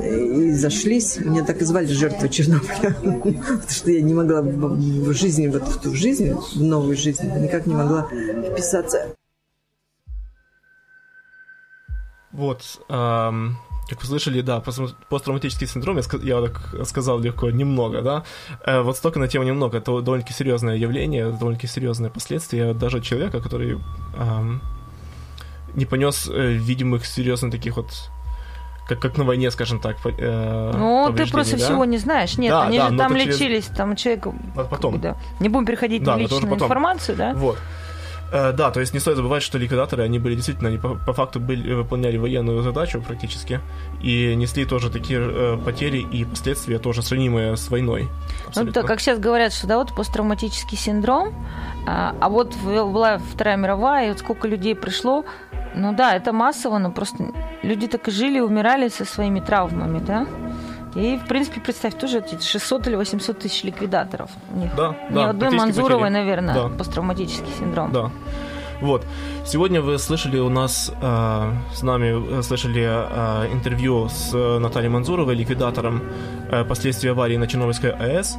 э, 0.01 0.25
и 0.25 0.51
зашлись. 0.51 1.19
Меня 1.19 1.43
так 1.43 1.61
и 1.61 1.65
звали 1.65 1.87
жертва 1.87 2.29
Чернобыля. 2.29 2.95
Потому 3.01 3.69
что 3.69 3.91
я 3.91 4.01
не 4.01 4.13
могла 4.13 4.41
в 4.41 5.13
жизни, 5.13 5.47
вот 5.47 5.67
в 5.67 5.81
ту 5.81 5.93
жизнь, 5.93 6.33
в 6.33 6.61
новую 6.61 6.95
жизнь, 6.95 7.23
никак 7.41 7.65
не 7.65 7.73
могла 7.73 8.09
вписаться. 8.51 9.07
Вот, 12.37 12.61
ам, 12.89 13.57
как 13.89 14.01
вы 14.01 14.07
слышали, 14.07 14.41
да, 14.41 14.59
пост- 14.59 14.95
посттравматический 15.09 15.67
синдром, 15.67 15.97
я, 15.97 16.03
я 16.35 16.41
так 16.47 16.87
сказал 16.87 17.19
легко, 17.19 17.49
немного, 17.51 18.01
да. 18.01 18.23
Э, 18.65 18.81
вот 18.81 18.95
столько 18.97 19.19
на 19.19 19.27
тему 19.27 19.43
немного, 19.45 19.77
это 19.79 20.01
довольно-таки 20.01 20.33
серьезное 20.33 20.75
явление, 20.77 21.31
довольно-таки 21.31 21.67
серьезные 21.67 22.09
последствия 22.11 22.73
даже 22.73 23.01
человека, 23.01 23.41
который 23.41 23.79
ам, 24.17 24.61
не 25.75 25.85
понес 25.85 26.29
э, 26.31 26.51
видимых 26.53 27.05
серьезных 27.05 27.51
таких 27.51 27.75
вот 27.77 27.87
как, 28.87 28.99
как 28.99 29.17
на 29.17 29.23
войне, 29.23 29.51
скажем 29.51 29.79
так. 29.79 29.97
э, 30.05 30.71
Ну, 30.77 31.11
ты 31.17 31.25
просто 31.31 31.57
да? 31.57 31.65
всего 31.65 31.85
не 31.85 31.97
знаешь. 31.97 32.37
Нет, 32.37 32.51
Да, 32.51 32.67
они 32.67 32.77
да, 32.77 32.89
же 32.89 32.97
там 32.97 33.15
через- 33.15 33.39
лечились, 33.39 33.65
там 33.65 33.95
человек... 33.95 34.27
Вот 34.55 34.69
потом. 34.69 34.99
Да. 35.01 35.15
Не 35.39 35.49
будем 35.49 35.65
переходить 35.65 36.03
Да, 36.03 36.15
на 36.15 36.19
личную 36.19 36.43
потом. 36.43 36.65
информацию, 36.67 37.17
да? 37.17 37.33
Вот. 37.33 37.57
Э, 38.31 38.51
Да, 38.51 38.71
то 38.71 38.79
есть 38.79 38.93
не 38.93 38.99
стоит 38.99 39.17
забывать, 39.17 39.43
что 39.43 39.57
ликвидаторы, 39.57 40.03
они 40.03 40.19
были 40.19 40.35
действительно, 40.35 40.69
они 40.69 40.77
по, 40.77 40.95
по 40.95 41.13
факту 41.13 41.39
были, 41.39 41.73
выполняли 41.73 42.17
военную 42.17 42.61
задачу 42.61 43.01
практически, 43.01 43.61
и 44.01 44.35
несли 44.35 44.65
тоже 44.65 44.89
такие 44.89 45.19
э, 45.21 45.57
потери 45.63 45.99
и 45.99 46.25
последствия 46.25 46.79
тоже 46.79 47.01
сравнимые 47.01 47.55
с 47.55 47.69
войной. 47.69 48.03
Ну, 48.03 48.47
Абсолютно. 48.47 48.81
да, 48.81 48.87
как 48.87 48.99
сейчас 48.99 49.19
говорят, 49.19 49.53
что 49.53 49.67
да, 49.67 49.77
вот 49.77 49.95
посттравматический 49.95 50.77
синдром, 50.77 51.33
а, 51.87 52.15
а 52.19 52.29
вот 52.29 52.55
была 52.63 53.19
Вторая 53.33 53.57
мировая, 53.57 54.07
и 54.07 54.09
вот 54.09 54.19
сколько 54.19 54.47
людей 54.47 54.75
пришло, 54.75 55.25
ну 55.75 55.93
да, 55.93 56.15
это 56.15 56.33
массово, 56.33 56.79
но 56.79 56.91
просто 56.91 57.31
люди 57.63 57.87
так 57.87 58.07
и 58.07 58.11
жили, 58.11 58.39
умирали 58.39 58.89
со 58.89 59.05
своими 59.05 59.39
травмами, 59.39 59.99
да? 59.99 60.27
И, 60.97 61.17
в 61.23 61.27
принципе, 61.27 61.61
представь, 61.61 61.93
тоже 61.97 62.19
эти 62.19 62.41
600 62.43 62.87
или 62.87 62.95
800 62.95 63.39
тысяч 63.39 63.63
ликвидаторов. 63.63 64.29
У 64.53 64.57
них 64.59 64.75
Да, 64.75 64.95
Ни 65.09 65.15
да, 65.15 65.29
одной 65.29 65.51
Манзуровой, 65.51 66.09
потери. 66.09 66.13
наверное, 66.19 66.53
Да. 66.55 66.69
посттравматический 66.69 67.53
синдром. 67.59 67.91
Да. 67.91 68.11
Вот. 68.81 69.05
Сегодня 69.45 69.81
вы 69.81 69.97
слышали 69.97 70.39
у 70.39 70.49
нас 70.49 70.91
э, 71.01 71.51
с 71.73 71.83
нами 71.83 72.39
э, 72.39 72.41
слышали 72.43 72.83
э, 72.87 73.53
интервью 73.53 74.07
с 74.09 74.31
э, 74.33 74.59
Натальей 74.59 74.89
Манзуровой, 74.89 75.35
ликвидатором 75.35 76.01
э, 76.51 76.63
последствий 76.63 77.09
аварии 77.11 77.37
на 77.37 77.47
Чернобыльской 77.47 77.91
АЭС. 77.91 78.37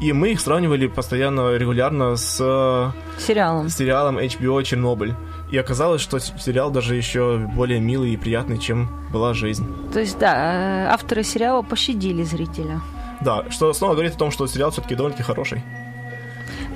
И 0.00 0.12
мы 0.12 0.30
их 0.32 0.40
сравнивали 0.40 0.88
постоянно, 0.88 1.56
регулярно 1.56 2.16
с 2.16 2.38
э, 2.40 2.90
Сериалом. 3.20 3.68
сериалом 3.68 4.18
HBO 4.18 4.62
«Чернобыль». 4.64 5.14
И 5.52 5.58
оказалось, 5.58 6.00
что 6.00 6.18
сериал 6.18 6.70
даже 6.70 6.96
еще 6.96 7.36
более 7.54 7.78
милый 7.78 8.10
и 8.14 8.16
приятный, 8.16 8.58
чем 8.58 8.88
была 9.12 9.34
жизнь. 9.34 9.66
То 9.92 10.00
есть, 10.00 10.18
да, 10.18 10.34
э, 10.34 10.86
авторы 10.88 11.22
сериала 11.22 11.62
пощадили 11.62 12.22
зрителя. 12.24 12.80
Да, 13.20 13.44
что 13.50 13.72
снова 13.74 13.92
говорит 13.92 14.14
о 14.14 14.18
том, 14.18 14.30
что 14.30 14.46
сериал 14.46 14.70
все-таки 14.70 14.94
довольно-таки 14.94 15.22
хороший. 15.26 15.62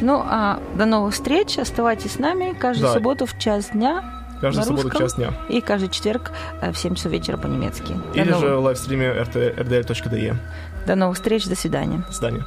Ну, 0.00 0.22
а 0.24 0.60
до 0.76 0.84
новых 0.84 1.14
встреч. 1.14 1.58
Оставайтесь 1.58 2.12
с 2.12 2.18
нами 2.18 2.52
каждую 2.52 2.88
Да. 2.88 2.94
субботу 2.94 3.24
в 3.26 3.38
час 3.38 3.70
дня. 3.70 4.04
Каждую 4.42 4.60
На 4.60 4.66
субботу 4.66 4.88
русском. 4.90 5.00
час 5.00 5.14
дня. 5.14 5.30
И 5.48 5.62
каждый 5.62 5.88
четверг 5.88 6.30
э, 6.60 6.70
в 6.70 6.76
7 6.78 6.94
часов 6.94 7.12
вечера 7.12 7.38
по-немецки. 7.38 7.94
Или 8.14 8.28
новых- 8.30 8.40
же 8.40 8.56
в 8.56 8.60
лайвстриме 8.60 9.06
rdl.de. 9.06 10.36
До 10.86 10.94
новых 10.94 11.16
встреч, 11.16 11.46
до 11.46 11.56
свидания. 11.56 12.04
До 12.06 12.12
свидания. 12.12 12.44